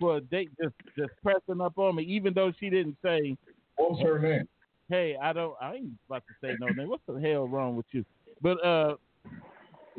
for 0.00 0.16
a 0.16 0.20
date, 0.20 0.50
just 0.60 0.74
just 0.98 1.10
pressing 1.22 1.60
up 1.60 1.78
on 1.78 1.96
me, 1.96 2.02
even 2.04 2.34
though 2.34 2.52
she 2.58 2.70
didn't 2.70 2.96
say, 3.04 3.36
What 3.76 3.92
was 3.92 4.00
her 4.02 4.18
name? 4.18 4.48
hey, 4.88 5.16
I 5.22 5.32
don't, 5.32 5.54
I 5.60 5.74
ain't 5.74 5.92
about 6.08 6.24
to 6.26 6.34
say 6.46 6.56
no 6.58 6.66
name. 6.68 6.88
What 6.88 7.00
the 7.06 7.20
hell 7.20 7.46
wrong 7.46 7.76
with 7.76 7.86
you? 7.92 8.04
But 8.42 8.64
uh, 8.64 8.96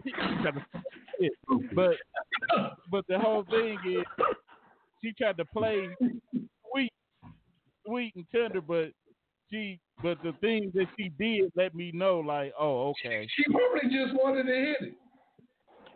but 1.76 1.96
but 2.90 3.06
the 3.08 3.20
whole 3.20 3.46
thing 3.50 3.78
is, 3.86 4.04
she 5.02 5.14
tried 5.14 5.38
to 5.38 5.46
play 5.46 5.90
sweet, 6.72 6.92
sweet 7.86 8.14
and 8.16 8.26
tender, 8.34 8.62
but 8.62 8.92
she, 9.50 9.80
but 10.02 10.18
the 10.24 10.34
things 10.42 10.74
that 10.74 10.88
she 10.98 11.10
did 11.20 11.52
let 11.56 11.76
me 11.76 11.92
know, 11.94 12.20
like, 12.20 12.54
oh, 12.60 12.90
okay, 12.90 13.28
She 13.36 13.44
probably 13.52 13.90
just 13.90 14.14
wanted 14.14 14.44
to 14.44 14.54
hit 14.54 14.78
it. 14.82 14.94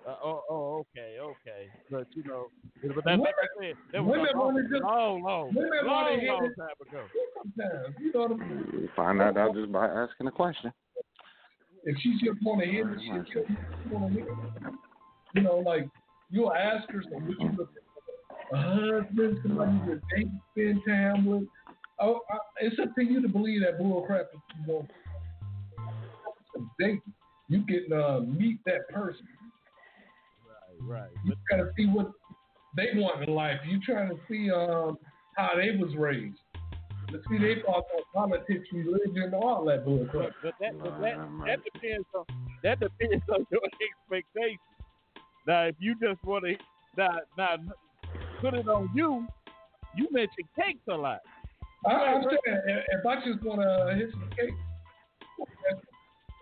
Uh, 0.07 0.15
oh, 0.23 0.43
oh, 0.49 0.85
okay, 0.95 1.17
okay. 1.19 1.69
But 1.89 2.07
you 2.15 2.23
know, 2.23 2.47
but 2.83 3.03
that's 3.05 3.19
like 3.19 3.33
I 3.41 3.47
said, 3.61 3.75
that 3.93 4.03
was 4.03 4.17
Women 4.17 4.27
a 4.33 4.37
long, 4.37 4.53
wanna 4.55 4.69
just- 4.69 4.83
long, 4.83 5.23
long, 5.23 5.53
women 5.55 5.69
wanna 5.83 6.09
long, 6.11 6.19
hit 6.19 6.29
long 6.29 6.45
it. 6.45 6.53
time 6.57 6.67
ago. 6.87 7.03
Sometimes, 7.37 7.95
you 7.99 8.11
know 8.13 8.19
what 8.21 8.31
I'm 8.31 8.39
saying? 8.39 8.81
You 8.83 8.89
find 8.95 9.19
that 9.19 9.37
out 9.37 9.55
just 9.55 9.71
by 9.71 9.87
asking 9.87 10.27
a 10.27 10.31
question. 10.31 10.71
If 11.83 11.97
she 12.01 12.13
just 12.23 12.41
want 12.43 12.61
to 12.61 12.67
hit 12.67 12.87
it, 12.87 12.97
she 12.99 13.33
just 13.33 13.49
want 13.91 14.13
to 14.13 14.19
hit 14.19 14.27
it. 14.29 14.73
You 15.35 15.41
know, 15.41 15.57
like 15.57 15.87
you'll 16.31 16.53
ask 16.53 16.89
her, 16.91 17.03
so 17.03 17.09
would 17.19 17.35
you 17.39 17.51
look 17.57 17.69
for 18.49 18.55
a 18.55 18.61
husband, 19.01 19.39
somebody 19.43 19.77
to 19.85 20.01
date, 20.15 20.27
spend 20.51 20.81
time 20.87 21.25
with? 21.25 21.43
Oh, 21.99 22.21
I, 22.31 22.37
it's 22.61 22.77
up 22.79 22.93
to 22.95 23.03
you 23.03 23.21
to 23.21 23.27
believe 23.27 23.61
that 23.61 23.77
bull 23.77 24.01
crap 24.05 24.27
if 24.33 24.39
you 24.67 24.73
want. 24.73 24.89
Some 26.53 26.71
dating, 26.79 27.01
you 27.49 27.63
can 27.65 27.93
uh, 27.93 28.19
meet 28.21 28.59
that 28.65 28.87
person. 28.89 29.27
Right, 30.81 30.99
right. 30.99 31.09
You 31.23 31.33
gotta 31.49 31.71
see 31.77 31.85
what 31.85 32.11
they 32.75 32.89
want 32.95 33.27
in 33.27 33.33
life. 33.33 33.59
You 33.67 33.79
trying 33.81 34.09
to 34.09 34.17
see 34.29 34.51
um 34.51 34.97
how 35.35 35.51
they 35.55 35.77
was 35.77 35.95
raised. 35.95 36.37
To 37.09 37.19
see 37.29 37.37
they 37.37 37.61
thoughts 37.61 37.87
on 37.95 38.03
politics, 38.13 38.67
religion, 38.73 39.33
all 39.33 39.63
that 39.65 39.85
bull 39.85 40.07
crap. 40.09 40.31
But, 40.41 40.43
but 40.43 40.53
that, 40.59 40.79
but 40.79 41.01
that, 41.01 41.17
that 41.45 41.59
depends 41.63 42.07
on 42.15 42.25
that 42.63 42.79
depends 42.79 43.23
on 43.33 43.45
your 43.51 43.61
expectations. 43.63 44.59
Now, 45.47 45.63
if 45.63 45.75
you 45.79 45.95
just 46.01 46.23
want 46.23 46.45
to 46.45 46.55
now, 46.97 47.19
now 47.37 47.57
put 48.41 48.53
it 48.53 48.67
on 48.67 48.89
you, 48.95 49.27
you 49.95 50.07
mentioned 50.11 50.47
cakes 50.55 50.79
a 50.89 50.95
lot. 50.95 51.19
I, 51.85 51.91
I'm 51.91 52.23
saying 52.23 52.61
if 52.65 52.83
if 52.99 53.05
I 53.05 53.15
just 53.25 53.43
want 53.43 53.61
to 53.61 53.95
hit 53.95 54.11
some 54.11 54.29
cake, 54.31 54.55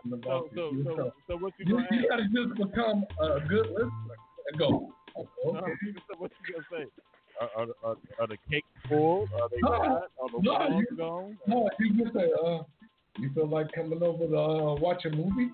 So, 0.10 0.20
so, 0.54 0.72
so, 0.84 1.12
so 1.28 1.38
what 1.38 1.54
you 1.58 1.66
you, 1.66 1.76
gonna 1.76 1.88
you 1.92 2.00
ask? 2.00 2.10
gotta 2.10 2.24
just 2.24 2.58
become 2.70 3.06
a 3.22 3.40
good 3.48 3.68
listener 3.70 4.18
and 4.50 4.60
go. 4.60 4.90
Uh, 5.16 5.22
Okay. 5.46 5.74
so 6.08 6.18
what 6.18 6.32
you 6.48 6.54
gonna 6.54 6.66
say? 6.72 6.90
Are, 7.40 7.50
are, 7.56 7.68
are, 7.84 7.96
are 8.20 8.28
the 8.28 8.38
cakes 8.50 8.68
full? 8.90 9.30
Are 9.42 9.48
they 9.50 9.58
No, 9.62 9.70
not? 9.70 9.80
Are 10.20 10.30
the 10.32 10.42
no, 10.42 10.80
you- 10.80 10.98
gone? 10.98 11.38
No, 11.48 11.70
you 11.80 12.04
just 12.04 12.14
say, 12.16 12.32
uh, 12.44 12.64
you 13.20 13.30
feel 13.34 13.48
like 13.48 13.72
coming 13.74 14.02
over 14.04 14.26
to 14.28 14.38
uh, 14.38 14.76
watch 14.76 15.06
a 15.06 15.10
movie? 15.12 15.52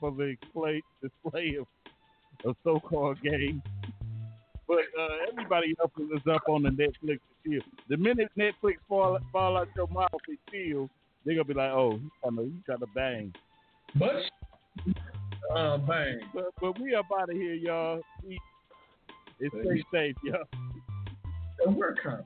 Bull 0.00 0.10
of 0.10 0.20
a 0.20 0.34
display, 0.36 0.82
display 1.02 1.56
of, 1.56 1.66
of 2.44 2.56
so-called 2.64 3.20
game. 3.22 3.62
But 4.68 4.78
uh, 4.98 5.30
everybody 5.30 5.74
else 5.80 5.92
is 5.98 6.22
up 6.30 6.42
on 6.48 6.62
the 6.62 6.70
Netflix 6.70 7.20
chill. 7.46 7.60
The 7.88 7.96
minute 7.96 8.30
Netflix 8.36 8.76
fall 8.88 9.18
fall 9.32 9.56
out 9.56 9.68
your 9.76 9.86
mouth 9.88 10.10
and 10.26 10.38
chill, 10.50 10.90
they 11.24 11.34
gonna 11.34 11.44
be 11.44 11.54
like, 11.54 11.70
oh, 11.70 11.92
he's 11.92 12.10
trying 12.22 12.36
to 12.36 12.42
he's 12.44 12.64
trying 12.64 12.80
to 12.80 12.86
bang. 12.94 13.32
But 13.94 14.22
uh, 15.54 15.78
bang. 15.78 16.20
But 16.34 16.52
but 16.60 16.80
we 16.80 16.94
up 16.94 17.06
out 17.16 17.30
of 17.30 17.36
here, 17.36 17.54
y'all. 17.54 18.00
We, 18.26 18.40
it's 19.38 19.54
stay 19.54 19.84
safe, 19.92 20.16
y'all. 20.24 20.44
And 21.64 21.76
we're 21.76 21.94
coming. 21.94 22.24